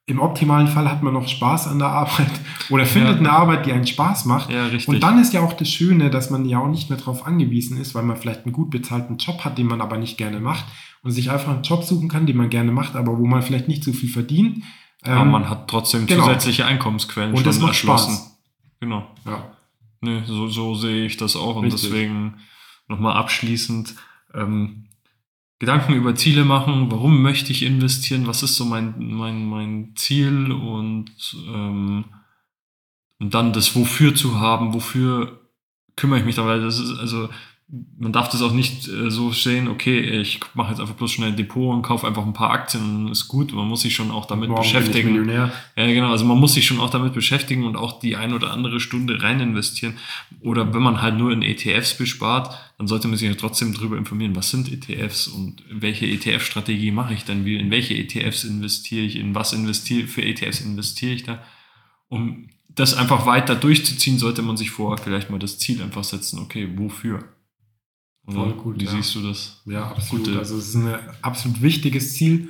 im 0.09 0.19
optimalen 0.19 0.67
Fall 0.67 0.89
hat 0.89 1.03
man 1.03 1.13
noch 1.13 1.27
Spaß 1.27 1.67
an 1.67 1.79
der 1.79 1.89
Arbeit 1.89 2.31
oder 2.69 2.85
findet 2.85 3.15
ja. 3.15 3.19
eine 3.19 3.31
Arbeit, 3.31 3.65
die 3.65 3.71
einen 3.71 3.85
Spaß 3.85 4.25
macht. 4.25 4.49
Ja, 4.49 4.65
richtig. 4.65 4.87
Und 4.87 5.01
dann 5.01 5.19
ist 5.19 5.33
ja 5.33 5.41
auch 5.41 5.53
das 5.53 5.69
Schöne, 5.69 6.09
dass 6.09 6.29
man 6.29 6.45
ja 6.45 6.59
auch 6.59 6.67
nicht 6.67 6.89
mehr 6.89 6.97
darauf 6.97 7.27
angewiesen 7.27 7.77
ist, 7.77 7.93
weil 7.93 8.03
man 8.03 8.17
vielleicht 8.17 8.45
einen 8.45 8.53
gut 8.53 8.71
bezahlten 8.71 9.17
Job 9.17 9.45
hat, 9.45 9.57
den 9.57 9.67
man 9.67 9.81
aber 9.81 9.97
nicht 9.97 10.17
gerne 10.17 10.39
macht 10.39 10.65
und 11.03 11.11
sich 11.11 11.29
einfach 11.29 11.53
einen 11.53 11.63
Job 11.63 11.83
suchen 11.83 12.09
kann, 12.09 12.25
den 12.25 12.37
man 12.37 12.49
gerne 12.49 12.71
macht, 12.71 12.95
aber 12.95 13.17
wo 13.17 13.25
man 13.25 13.41
vielleicht 13.41 13.67
nicht 13.67 13.83
so 13.83 13.93
viel 13.93 14.09
verdient. 14.09 14.63
Aber 15.03 15.21
ähm, 15.21 15.31
man 15.31 15.49
hat 15.49 15.69
trotzdem 15.69 16.07
genau. 16.07 16.23
zusätzliche 16.23 16.65
Einkommensquellen 16.65 17.33
und 17.33 17.45
das 17.45 17.59
macht 17.59 17.69
erschlossen. 17.69 18.15
Spaß. 18.15 18.39
Genau. 18.79 19.07
Ja. 19.25 19.51
Nee, 20.01 20.23
so, 20.25 20.47
so 20.47 20.75
sehe 20.75 21.05
ich 21.05 21.17
das 21.17 21.35
auch 21.35 21.61
Richtig. 21.61 21.63
und 21.63 21.83
deswegen 21.83 22.33
nochmal 22.87 23.15
abschließend. 23.15 23.95
Ähm, 24.33 24.85
Gedanken 25.59 25.93
über 25.93 26.15
Ziele 26.15 26.45
machen, 26.45 26.89
warum 26.89 27.21
möchte 27.21 27.51
ich 27.51 27.63
investieren, 27.63 28.27
was 28.27 28.43
ist 28.43 28.55
so 28.55 28.63
mein, 28.63 28.95
mein, 28.97 29.45
mein 29.45 29.93
Ziel? 29.95 30.51
Und, 30.53 31.11
ähm, 31.47 32.05
und 33.19 33.33
dann 33.33 33.51
das 33.51 33.75
Wofür 33.75 34.15
zu 34.15 34.39
haben, 34.39 34.73
wofür 34.73 35.49
kümmere 35.97 36.19
ich 36.19 36.25
mich 36.25 36.35
da, 36.35 36.45
weil 36.45 36.61
das 36.61 36.79
ist, 36.79 36.97
also 36.97 37.29
man 37.99 38.11
darf 38.11 38.29
das 38.29 38.41
auch 38.41 38.51
nicht 38.51 38.87
äh, 38.87 39.11
so 39.11 39.31
sehen, 39.31 39.67
okay, 39.67 39.99
ich 40.21 40.39
mache 40.55 40.71
jetzt 40.71 40.79
einfach 40.79 40.95
bloß 40.95 41.11
schnell 41.11 41.29
ein 41.29 41.35
Depot 41.35 41.73
und 41.73 41.83
kaufe 41.83 42.07
einfach 42.07 42.25
ein 42.25 42.33
paar 42.33 42.49
Aktien 42.49 42.83
und 42.83 43.11
ist 43.11 43.27
gut. 43.27 43.53
Man 43.53 43.67
muss 43.67 43.81
sich 43.81 43.93
schon 43.93 44.09
auch 44.09 44.25
damit 44.25 44.49
Morgen 44.49 44.61
beschäftigen. 44.61 45.29
Ja, 45.29 45.51
genau. 45.75 46.09
Also 46.09 46.25
man 46.25 46.39
muss 46.39 46.55
sich 46.55 46.65
schon 46.65 46.79
auch 46.79 46.89
damit 46.89 47.13
beschäftigen 47.13 47.65
und 47.65 47.75
auch 47.75 47.99
die 47.99 48.15
ein 48.15 48.33
oder 48.33 48.51
andere 48.51 48.79
Stunde 48.79 49.21
rein 49.21 49.39
investieren. 49.39 49.93
Oder 50.41 50.73
wenn 50.73 50.81
man 50.81 51.03
halt 51.03 51.17
nur 51.17 51.31
in 51.31 51.43
ETFs 51.43 51.95
bespart, 51.95 52.57
dann 52.79 52.87
sollte 52.87 53.07
man 53.07 53.17
sich 53.17 53.29
ja 53.29 53.35
trotzdem 53.35 53.73
darüber 53.73 53.97
informieren, 53.97 54.35
was 54.35 54.49
sind 54.49 54.71
ETFs 54.71 55.27
und 55.27 55.63
welche 55.69 56.07
ETF-Strategie 56.07 56.91
mache 56.91 57.13
ich 57.13 57.23
denn, 57.23 57.45
wie, 57.45 57.57
in 57.57 57.69
welche 57.69 57.95
ETFs 57.95 58.45
investiere 58.45 59.05
ich, 59.05 59.15
in 59.15 59.35
was 59.35 59.53
investiere, 59.53 60.07
für 60.07 60.23
ETFs 60.23 60.61
investiere 60.61 61.11
ich 61.11 61.23
da, 61.23 61.43
um 62.07 62.47
das 62.69 62.95
einfach 62.95 63.25
weiter 63.25 63.55
durchzuziehen, 63.55 64.17
sollte 64.17 64.41
man 64.41 64.57
sich 64.57 64.71
vorher 64.71 65.03
vielleicht 65.03 65.29
mal 65.29 65.39
das 65.39 65.59
Ziel 65.59 65.83
einfach 65.83 66.03
setzen, 66.03 66.39
okay, 66.39 66.69
wofür? 66.75 67.25
Voll 68.33 68.53
gut. 68.53 68.79
Wie 68.79 68.85
ja. 68.85 68.91
siehst 68.91 69.15
du 69.15 69.21
das? 69.21 69.61
Ja, 69.65 69.87
absolut. 69.87 70.25
Gute. 70.25 70.39
Also 70.39 70.57
es 70.57 70.69
ist 70.69 70.75
ein 70.75 70.93
absolut 71.21 71.61
wichtiges 71.61 72.15
Ziel, 72.15 72.49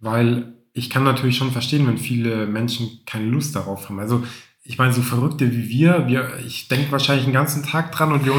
weil 0.00 0.54
ich 0.72 0.90
kann 0.90 1.04
natürlich 1.04 1.36
schon 1.36 1.50
verstehen, 1.50 1.86
wenn 1.86 1.98
viele 1.98 2.46
Menschen 2.46 3.00
keine 3.04 3.26
Lust 3.26 3.56
darauf 3.56 3.88
haben. 3.88 3.98
Also 3.98 4.22
ich 4.62 4.78
meine, 4.78 4.92
so 4.92 5.02
Verrückte 5.02 5.50
wie 5.50 5.68
wir, 5.68 6.06
wir 6.08 6.38
ich 6.46 6.68
denke 6.68 6.92
wahrscheinlich 6.92 7.24
den 7.24 7.32
ganzen 7.32 7.62
Tag 7.62 7.90
dran 7.90 8.12
und 8.12 8.26
wir, 8.26 8.34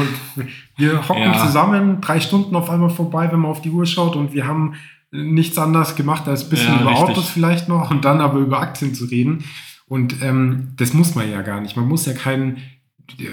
wir 0.76 1.08
hocken 1.08 1.22
ja. 1.22 1.46
zusammen 1.46 2.00
drei 2.00 2.20
Stunden 2.20 2.54
auf 2.54 2.70
einmal 2.70 2.90
vorbei, 2.90 3.30
wenn 3.32 3.40
man 3.40 3.50
auf 3.50 3.62
die 3.62 3.70
Uhr 3.70 3.84
schaut 3.84 4.16
und 4.16 4.32
wir 4.32 4.46
haben 4.46 4.74
nichts 5.10 5.58
anderes 5.58 5.96
gemacht, 5.96 6.28
als 6.28 6.44
ein 6.44 6.50
bisschen 6.50 6.74
ja, 6.74 6.80
über 6.82 6.90
richtig. 6.90 7.08
Autos 7.08 7.28
vielleicht 7.28 7.68
noch 7.68 7.90
und 7.90 8.04
dann 8.04 8.20
aber 8.20 8.38
über 8.38 8.60
Aktien 8.60 8.94
zu 8.94 9.06
reden. 9.06 9.44
Und 9.88 10.22
ähm, 10.22 10.68
das 10.76 10.94
muss 10.94 11.16
man 11.16 11.28
ja 11.28 11.42
gar 11.42 11.60
nicht. 11.60 11.76
Man 11.76 11.88
muss 11.88 12.06
ja 12.06 12.12
keinen 12.12 12.58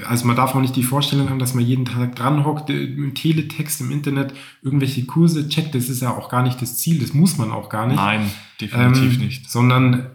also 0.08 0.26
man 0.26 0.36
darf 0.36 0.56
auch 0.56 0.62
nicht 0.62 0.76
die 0.76 0.84
Vorstellung 0.84 1.30
haben, 1.30 1.40
dass 1.40 1.54
man 1.54 1.66
jeden 1.66 1.86
Tag 1.86 2.16
dran 2.16 2.46
hockt, 2.46 2.70
äh, 2.70 2.84
im 2.84 3.14
Teletext 3.16 3.82
im 3.82 3.92
Internet 3.92 4.34
irgendwelche 4.62 5.06
Kurse 5.06 5.48
checkt. 5.50 5.76
Das 5.76 5.90
ist 5.90 6.02
ja 6.02 6.16
auch 6.16 6.30
gar 6.30 6.44
nicht 6.44 6.62
das 6.62 6.78
Ziel, 6.78 7.00
das 7.00 7.14
muss 7.14 7.38
man 7.38 7.52
auch 7.52 7.70
gar 7.70 7.88
nicht. 7.88 7.98
Nein, 7.98 8.30
definitiv 8.60 9.16
ähm, 9.16 9.20
nicht. 9.20 9.50
Sondern 9.50 10.08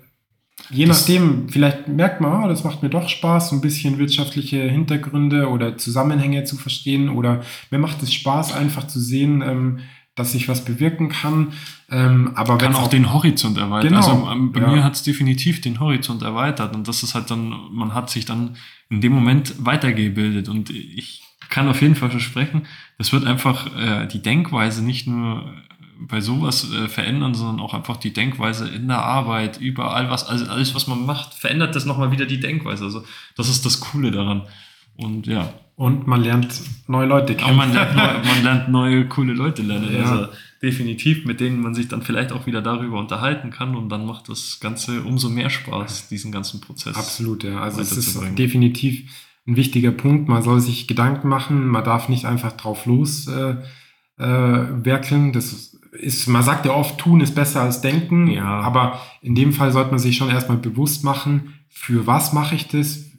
je 0.70 0.86
das 0.86 1.00
nachdem, 1.00 1.48
vielleicht 1.48 1.88
merkt 1.88 2.20
man, 2.20 2.44
oh, 2.44 2.48
das 2.48 2.64
macht 2.64 2.82
mir 2.82 2.90
doch 2.90 3.08
Spaß, 3.08 3.50
so 3.50 3.56
ein 3.56 3.60
bisschen 3.60 3.98
wirtschaftliche 3.98 4.62
Hintergründe 4.62 5.48
oder 5.48 5.76
Zusammenhänge 5.76 6.44
zu 6.44 6.56
verstehen 6.56 7.08
oder 7.08 7.42
mir 7.70 7.78
macht 7.78 8.02
es 8.02 8.12
Spaß, 8.12 8.52
einfach 8.52 8.86
zu 8.86 9.00
sehen, 9.00 9.42
ähm, 9.42 9.78
dass 10.14 10.34
ich 10.34 10.48
was 10.48 10.64
bewirken 10.64 11.08
kann. 11.08 11.52
Ähm, 11.90 12.32
aber 12.34 12.58
kann 12.58 12.74
auch, 12.74 12.82
auch, 12.82 12.88
den 12.88 13.12
Horizont 13.12 13.56
erweitern. 13.56 13.88
Genau, 13.88 14.06
also 14.06 14.30
ähm, 14.30 14.52
bei 14.52 14.60
ja. 14.60 14.68
mir 14.68 14.84
hat 14.84 14.94
es 14.94 15.02
definitiv 15.02 15.60
den 15.60 15.80
Horizont 15.80 16.22
erweitert 16.22 16.74
und 16.74 16.86
das 16.88 17.02
ist 17.02 17.14
halt 17.14 17.30
dann, 17.30 17.54
man 17.70 17.94
hat 17.94 18.10
sich 18.10 18.24
dann 18.24 18.56
in 18.90 19.00
dem 19.00 19.12
Moment 19.12 19.54
weitergebildet 19.64 20.48
und 20.48 20.70
ich 20.70 21.22
kann 21.48 21.68
auf 21.68 21.82
jeden 21.82 21.96
Fall 21.96 22.10
versprechen, 22.10 22.66
das 22.98 23.12
wird 23.12 23.26
einfach 23.26 23.76
äh, 23.76 24.06
die 24.06 24.22
Denkweise 24.22 24.82
nicht 24.82 25.06
nur 25.06 25.52
bei 25.98 26.20
sowas 26.20 26.70
äh, 26.72 26.88
verändern, 26.88 27.34
sondern 27.34 27.60
auch 27.60 27.74
einfach 27.74 27.96
die 27.96 28.12
Denkweise 28.12 28.68
in 28.68 28.88
der 28.88 29.02
Arbeit, 29.02 29.60
überall 29.60 30.10
was, 30.10 30.24
also 30.26 30.46
alles, 30.46 30.74
was 30.74 30.86
man 30.86 31.04
macht, 31.06 31.34
verändert 31.34 31.74
das 31.74 31.84
nochmal 31.84 32.10
wieder 32.10 32.26
die 32.26 32.40
Denkweise. 32.40 32.84
Also 32.84 33.04
das 33.36 33.48
ist 33.48 33.64
das 33.64 33.80
Coole 33.80 34.10
daran. 34.10 34.42
Und 34.96 35.26
ja. 35.26 35.52
Und 35.74 36.06
man 36.06 36.22
lernt 36.22 36.60
neue 36.86 37.06
Leute 37.06 37.34
kennen. 37.34 37.56
man 37.56 37.72
lernt, 37.72 37.96
neu, 37.96 38.02
man 38.02 38.42
lernt 38.44 38.68
neue, 38.68 39.08
coole 39.08 39.32
Leute 39.32 39.62
lernen. 39.62 39.92
Ja. 39.92 40.02
Also 40.02 40.28
definitiv, 40.62 41.24
mit 41.24 41.40
denen 41.40 41.60
man 41.60 41.74
sich 41.74 41.88
dann 41.88 42.02
vielleicht 42.02 42.30
auch 42.32 42.46
wieder 42.46 42.62
darüber 42.62 42.98
unterhalten 42.98 43.50
kann 43.50 43.74
und 43.74 43.88
dann 43.88 44.06
macht 44.06 44.28
das 44.28 44.60
Ganze 44.60 45.02
umso 45.02 45.28
mehr 45.28 45.50
Spaß, 45.50 46.08
diesen 46.08 46.30
ganzen 46.30 46.60
Prozess. 46.60 46.96
Absolut, 46.96 47.42
ja. 47.42 47.60
Also 47.60 47.80
es 47.80 47.96
ist 47.96 48.20
definitiv 48.38 49.10
ein 49.46 49.56
wichtiger 49.56 49.90
Punkt. 49.90 50.28
Man 50.28 50.42
soll 50.42 50.60
sich 50.60 50.86
Gedanken 50.86 51.28
machen, 51.28 51.66
man 51.66 51.82
darf 51.82 52.08
nicht 52.08 52.26
einfach 52.26 52.52
drauf 52.52 52.86
los 52.86 53.26
äh, 53.26 53.56
äh, 54.18 54.84
werkeln. 54.84 55.32
Das 55.32 55.76
ist, 55.92 56.28
man 56.28 56.44
sagt 56.44 56.64
ja 56.64 56.72
oft, 56.72 56.98
tun 56.98 57.20
ist 57.20 57.34
besser 57.34 57.62
als 57.62 57.80
denken, 57.80 58.28
ja. 58.28 58.44
aber 58.44 59.00
in 59.20 59.34
dem 59.34 59.52
Fall 59.52 59.72
sollte 59.72 59.90
man 59.90 59.98
sich 59.98 60.16
schon 60.16 60.30
erstmal 60.30 60.58
bewusst 60.58 61.02
machen, 61.02 61.54
für 61.68 62.06
was 62.06 62.32
mache 62.32 62.54
ich 62.54 62.68
das, 62.68 63.10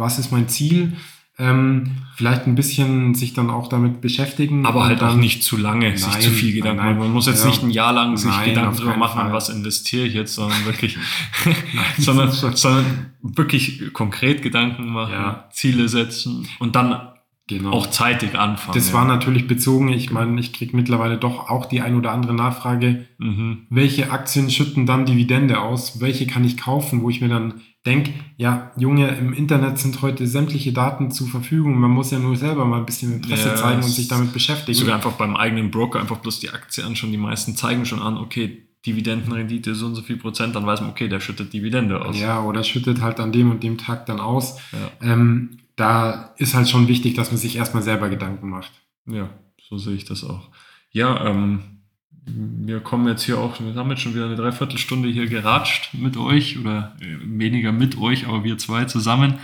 was 0.00 0.18
ist 0.18 0.32
mein 0.32 0.48
Ziel, 0.48 0.94
ähm, 1.38 1.96
vielleicht 2.16 2.46
ein 2.46 2.54
bisschen 2.54 3.14
sich 3.14 3.32
dann 3.32 3.48
auch 3.48 3.68
damit 3.68 4.00
beschäftigen. 4.00 4.66
Aber 4.66 4.84
halt 4.84 5.00
dann, 5.00 5.10
auch 5.10 5.16
nicht 5.16 5.42
zu 5.42 5.56
lange, 5.56 5.88
nein, 5.88 5.96
sich 5.96 6.18
zu 6.20 6.30
viel 6.30 6.52
Gedanken 6.52 6.84
machen. 6.84 6.98
Man 6.98 7.12
muss 7.12 7.26
jetzt 7.26 7.44
ja, 7.44 7.50
nicht 7.50 7.62
ein 7.62 7.70
Jahr 7.70 7.92
lang 7.92 8.16
sich 8.16 8.30
nein, 8.30 8.50
Gedanken 8.50 8.76
darüber 8.76 8.96
machen, 8.96 9.20
Fall. 9.20 9.32
was 9.32 9.48
investiere 9.48 10.06
ich 10.06 10.14
jetzt, 10.14 10.34
sondern 10.34 10.64
wirklich, 10.66 10.98
sondern, 11.98 12.30
sondern 12.30 13.12
wirklich 13.22 13.92
konkret 13.94 14.42
Gedanken 14.42 14.88
machen, 14.88 15.12
ja. 15.12 15.48
Ziele 15.50 15.88
setzen 15.88 16.46
und 16.58 16.76
dann 16.76 17.10
Genau. 17.50 17.72
Auch 17.72 17.88
zeitig 17.88 18.38
anfangen. 18.38 18.76
Das 18.76 18.90
ja. 18.90 18.94
war 18.94 19.04
natürlich 19.04 19.48
bezogen, 19.48 19.88
ich 19.88 20.12
meine, 20.12 20.38
ich 20.38 20.52
kriege 20.52 20.76
mittlerweile 20.76 21.18
doch 21.18 21.50
auch 21.50 21.66
die 21.66 21.80
ein 21.80 21.96
oder 21.96 22.12
andere 22.12 22.32
Nachfrage, 22.32 23.08
mhm. 23.18 23.66
welche 23.70 24.12
Aktien 24.12 24.50
schütten 24.50 24.86
dann 24.86 25.04
Dividende 25.04 25.58
aus, 25.58 26.00
welche 26.00 26.28
kann 26.28 26.44
ich 26.44 26.56
kaufen, 26.56 27.02
wo 27.02 27.10
ich 27.10 27.20
mir 27.20 27.28
dann 27.28 27.54
denke, 27.86 28.12
ja, 28.36 28.72
Junge, 28.76 29.08
im 29.08 29.32
Internet 29.32 29.78
sind 29.78 30.02
heute 30.02 30.26
sämtliche 30.26 30.72
Daten 30.72 31.10
zur 31.10 31.28
Verfügung, 31.28 31.78
man 31.78 31.90
muss 31.90 32.10
ja 32.10 32.18
nur 32.18 32.36
selber 32.36 32.64
mal 32.64 32.78
ein 32.78 32.86
bisschen 32.86 33.14
Interesse 33.14 33.48
ja, 33.48 33.56
zeigen 33.56 33.82
und 33.82 33.90
sich 33.90 34.08
damit 34.08 34.32
beschäftigen. 34.32 34.76
Sogar 34.76 34.96
einfach 34.96 35.12
beim 35.12 35.34
eigenen 35.36 35.70
Broker 35.70 36.00
einfach 36.00 36.18
bloß 36.18 36.40
die 36.40 36.50
Aktie 36.50 36.84
anschauen, 36.84 37.10
die 37.10 37.18
meisten 37.18 37.56
zeigen 37.56 37.86
schon 37.86 38.02
an, 38.02 38.18
okay, 38.18 38.66
Dividendenrendite 38.86 39.74
so 39.74 39.86
und 39.86 39.94
so 39.94 40.02
viel 40.02 40.16
Prozent, 40.16 40.56
dann 40.56 40.66
weiß 40.66 40.80
man, 40.80 40.90
okay, 40.90 41.08
der 41.08 41.20
schüttet 41.20 41.52
Dividende 41.52 42.02
aus. 42.02 42.18
Ja, 42.18 42.42
oder 42.42 42.64
schüttet 42.64 43.00
halt 43.02 43.20
an 43.20 43.32
dem 43.32 43.50
und 43.50 43.62
dem 43.62 43.76
Tag 43.76 44.06
dann 44.06 44.20
aus. 44.20 44.58
Ja. 44.72 45.12
Ähm, 45.12 45.58
da 45.76 46.34
ist 46.36 46.54
halt 46.54 46.68
schon 46.68 46.88
wichtig, 46.88 47.14
dass 47.14 47.30
man 47.30 47.38
sich 47.38 47.56
erstmal 47.56 47.82
selber 47.82 48.08
Gedanken 48.08 48.48
macht. 48.48 48.72
Ja, 49.06 49.30
so 49.68 49.76
sehe 49.76 49.94
ich 49.94 50.04
das 50.04 50.24
auch. 50.24 50.48
Ja, 50.90 51.26
ähm, 51.26 51.79
wir 52.26 52.80
kommen 52.80 53.08
jetzt 53.08 53.22
hier 53.22 53.38
auch, 53.38 53.60
wir 53.60 53.74
haben 53.74 53.90
jetzt 53.90 54.02
schon 54.02 54.14
wieder 54.14 54.26
eine 54.26 54.36
Dreiviertelstunde 54.36 55.08
hier 55.08 55.26
geratscht 55.26 55.94
mit 55.94 56.16
euch 56.16 56.58
oder 56.58 56.96
äh, 57.00 57.16
weniger 57.22 57.72
mit 57.72 57.98
euch, 57.98 58.26
aber 58.26 58.44
wir 58.44 58.58
zwei 58.58 58.84
zusammen. 58.84 59.34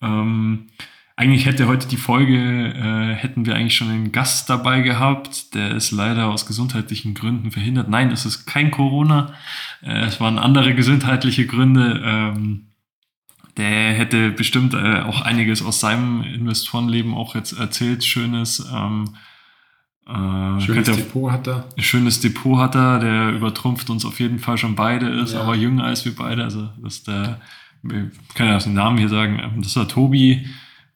Ähm, 0.00 0.68
eigentlich 1.14 1.46
hätte 1.46 1.66
heute 1.66 1.86
die 1.86 1.96
Folge, 1.96 2.36
äh, 2.36 3.14
hätten 3.14 3.44
wir 3.44 3.54
eigentlich 3.54 3.76
schon 3.76 3.90
einen 3.90 4.12
Gast 4.12 4.48
dabei 4.48 4.80
gehabt, 4.80 5.54
der 5.54 5.72
ist 5.72 5.90
leider 5.90 6.28
aus 6.28 6.46
gesundheitlichen 6.46 7.14
Gründen 7.14 7.50
verhindert. 7.50 7.88
Nein, 7.88 8.10
es 8.10 8.24
ist 8.24 8.46
kein 8.46 8.70
Corona, 8.70 9.34
äh, 9.82 10.04
es 10.06 10.20
waren 10.20 10.38
andere 10.38 10.74
gesundheitliche 10.74 11.46
Gründe. 11.46 12.02
Ähm, 12.04 12.68
der 13.58 13.92
hätte 13.92 14.30
bestimmt 14.30 14.72
äh, 14.72 15.00
auch 15.00 15.20
einiges 15.20 15.62
aus 15.62 15.80
seinem 15.80 16.22
Investorenleben 16.22 17.12
auch 17.14 17.34
jetzt 17.34 17.52
erzählt, 17.52 18.02
schönes. 18.02 18.66
Ähm, 18.74 19.16
äh, 20.06 20.60
schönes 20.60 20.96
Depot 20.96 21.30
hat 21.30 21.46
er. 21.46 21.64
Schönes 21.78 22.20
Depot 22.20 22.58
hat 22.58 22.74
er, 22.74 22.98
der 22.98 23.30
übertrumpft 23.30 23.88
uns 23.90 24.04
auf 24.04 24.18
jeden 24.20 24.38
Fall 24.38 24.58
schon 24.58 24.74
beide, 24.74 25.08
ist 25.08 25.34
ja. 25.34 25.42
aber 25.42 25.54
jünger 25.54 25.84
als 25.84 26.04
wir 26.04 26.14
beide. 26.14 26.42
Also 26.42 26.68
das 26.82 26.94
ist 26.94 27.08
der, 27.08 27.40
ich 27.84 28.34
kann 28.34 28.48
ja 28.48 28.58
den 28.58 28.74
Namen 28.74 28.98
hier 28.98 29.08
sagen, 29.08 29.40
ähm, 29.42 29.58
das 29.58 29.68
ist 29.68 29.76
der 29.76 29.88
Tobi. 29.88 30.46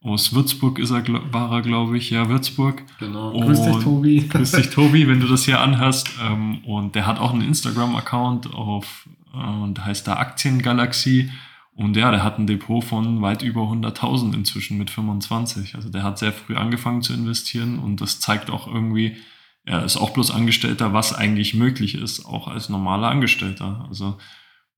Aus 0.03 0.33
Würzburg 0.33 0.79
ist 0.79 0.93
er, 0.93 1.03
war 1.33 1.51
er, 1.51 1.63
glaube 1.63 1.99
ich, 1.99 2.11
ja, 2.11 2.29
Würzburg. 2.29 2.83
Genau. 3.01 3.31
Und 3.31 3.47
grüß 3.47 3.63
dich, 3.63 3.77
Tobi. 3.79 4.29
Grüß 4.29 4.53
dich, 4.53 4.71
Tobi, 4.71 5.09
wenn 5.09 5.19
du 5.19 5.27
das 5.27 5.45
hier 5.45 5.61
anhörst. 5.61 6.11
Ähm, 6.23 6.59
und 6.65 6.95
der 6.95 7.07
hat 7.07 7.19
auch 7.19 7.33
einen 7.33 7.43
Instagram-Account 7.43 8.55
auf, 8.55 9.09
äh, 9.35 9.39
und 9.39 9.85
heißt 9.85 10.07
da 10.07 10.17
Aktiengalaxie. 10.17 11.31
Und 11.77 11.95
ja, 11.95 12.11
der 12.11 12.25
hat 12.25 12.39
ein 12.39 12.47
Depot 12.47 12.83
von 12.83 13.21
weit 13.21 13.43
über 13.43 13.63
100.000 13.63 14.35
inzwischen 14.35 14.79
mit 14.79 14.91
25. 14.91 15.75
Also 15.75 15.91
der 15.91 16.03
hat 16.03 16.19
sehr 16.19 16.33
früh 16.33 16.57
angefangen 16.57 17.03
zu 17.03 17.13
investieren 17.13 17.79
und 17.79 18.01
das 18.01 18.19
zeigt 18.19 18.51
auch 18.51 18.67
irgendwie, 18.67 19.17
er 19.65 19.85
ist 19.85 19.99
auch 19.99 20.11
bloß 20.11 20.31
Angestellter, 20.31 20.95
was 20.95 21.13
eigentlich 21.13 21.53
möglich 21.53 21.97
ist, 21.97 22.25
auch 22.25 22.49
als 22.49 22.71
normaler 22.71 23.09
Angestellter. 23.09 23.85
Also, 23.89 24.17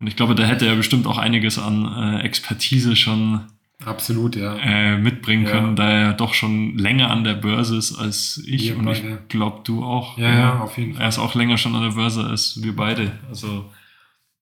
und 0.00 0.06
ich 0.08 0.16
glaube, 0.16 0.34
da 0.34 0.44
hätte 0.44 0.66
er 0.66 0.74
bestimmt 0.74 1.06
auch 1.06 1.18
einiges 1.18 1.58
an 1.58 1.84
äh, 1.84 2.20
Expertise 2.22 2.96
schon 2.96 3.42
Absolut, 3.84 4.34
ja. 4.34 4.56
Äh, 4.56 4.98
mitbringen 4.98 5.44
ja. 5.44 5.52
können, 5.52 5.76
da 5.76 5.88
er 5.88 6.12
doch 6.12 6.34
schon 6.34 6.76
länger 6.76 7.10
an 7.10 7.22
der 7.22 7.34
Börse 7.34 7.76
ist 7.76 7.96
als 7.96 8.42
ich. 8.44 8.70
Wir 8.70 8.78
und 8.78 8.86
beide. 8.86 8.98
ich 9.22 9.28
glaube, 9.28 9.60
du 9.62 9.84
auch. 9.84 10.18
Ja, 10.18 10.34
ja, 10.34 10.58
auf 10.58 10.76
jeden 10.76 10.94
Fall. 10.94 11.02
Er 11.02 11.08
ist 11.08 11.18
auch 11.18 11.36
länger 11.36 11.58
schon 11.58 11.76
an 11.76 11.82
der 11.82 11.92
Börse 11.92 12.24
als 12.24 12.60
wir 12.60 12.74
beide. 12.74 13.12
Also 13.28 13.66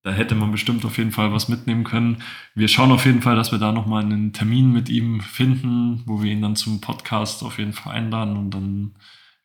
da 0.07 0.13
hätte 0.13 0.37
man 0.37 0.53
bestimmt 0.53 0.85
auf 0.85 0.99
jeden 0.99 1.11
Fall 1.11 1.33
was 1.33 1.49
mitnehmen 1.49 1.83
können. 1.83 2.19
Wir 2.55 2.69
schauen 2.69 2.93
auf 2.93 3.07
jeden 3.07 3.23
Fall, 3.23 3.35
dass 3.35 3.51
wir 3.51 3.59
da 3.59 3.73
nochmal 3.73 4.05
einen 4.05 4.33
Termin 4.33 4.73
mit 4.73 4.89
ihm 4.89 5.21
finden, 5.21 6.05
wo 6.07 6.23
wir 6.23 6.31
ihn 6.31 6.43
dann 6.43 6.55
zum 6.55 6.81
Podcast 6.81 7.43
auf 7.43 7.59
jeden 7.59 7.73
Fall 7.73 7.95
einladen 7.95 8.37
und 8.37 8.51
dann, 8.51 8.93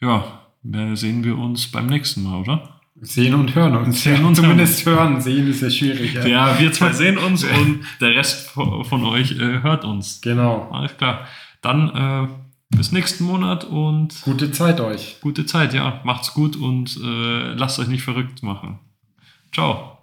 ja, 0.02 0.24
sehen 0.94 1.24
wir 1.24 1.40
uns 1.40 1.72
beim 1.72 1.88
nächsten 1.88 2.22
Mal, 2.22 2.42
oder? 2.42 2.80
Sehen 3.02 3.34
und 3.34 3.56
hören 3.56 3.76
uns. 3.76 4.04
Sehen 4.04 4.24
und 4.24 4.36
zumindest 4.36 4.86
hören. 4.86 5.14
hören. 5.14 5.22
Sehen 5.22 5.48
ist 5.50 5.64
ja 5.64 5.72
schwierig. 5.72 6.14
Ja, 6.14 6.28
ja 6.28 6.60
wir 6.60 6.72
zwei 6.72 6.94
sehen 6.94 7.18
uns 7.18 7.44
und 7.44 7.80
der 8.00 8.14
Rest 8.14 8.52
von 8.52 9.04
euch 9.04 9.32
äh, 9.32 9.64
hört 9.64 9.84
uns. 9.84 10.22
Genau. 10.22 10.70
Alles 10.70 10.96
klar. 10.96 11.26
Dann 11.64 11.90
äh, 11.90 12.28
bis 12.78 12.92
nächsten 12.92 13.24
Monat 13.24 13.64
und. 13.64 14.22
Gute 14.22 14.52
Zeit 14.52 14.80
euch. 14.80 15.18
Gute 15.22 15.48
Zeit, 15.48 15.74
ja. 15.74 16.02
Macht's 16.04 16.36
gut 16.36 16.56
und 16.56 17.00
äh, 17.04 17.54
lasst 17.56 17.80
euch 17.80 17.88
nicht 17.88 18.04
verrückt 18.04 18.44
machen. 18.44 18.78
Ciao. 19.52 20.01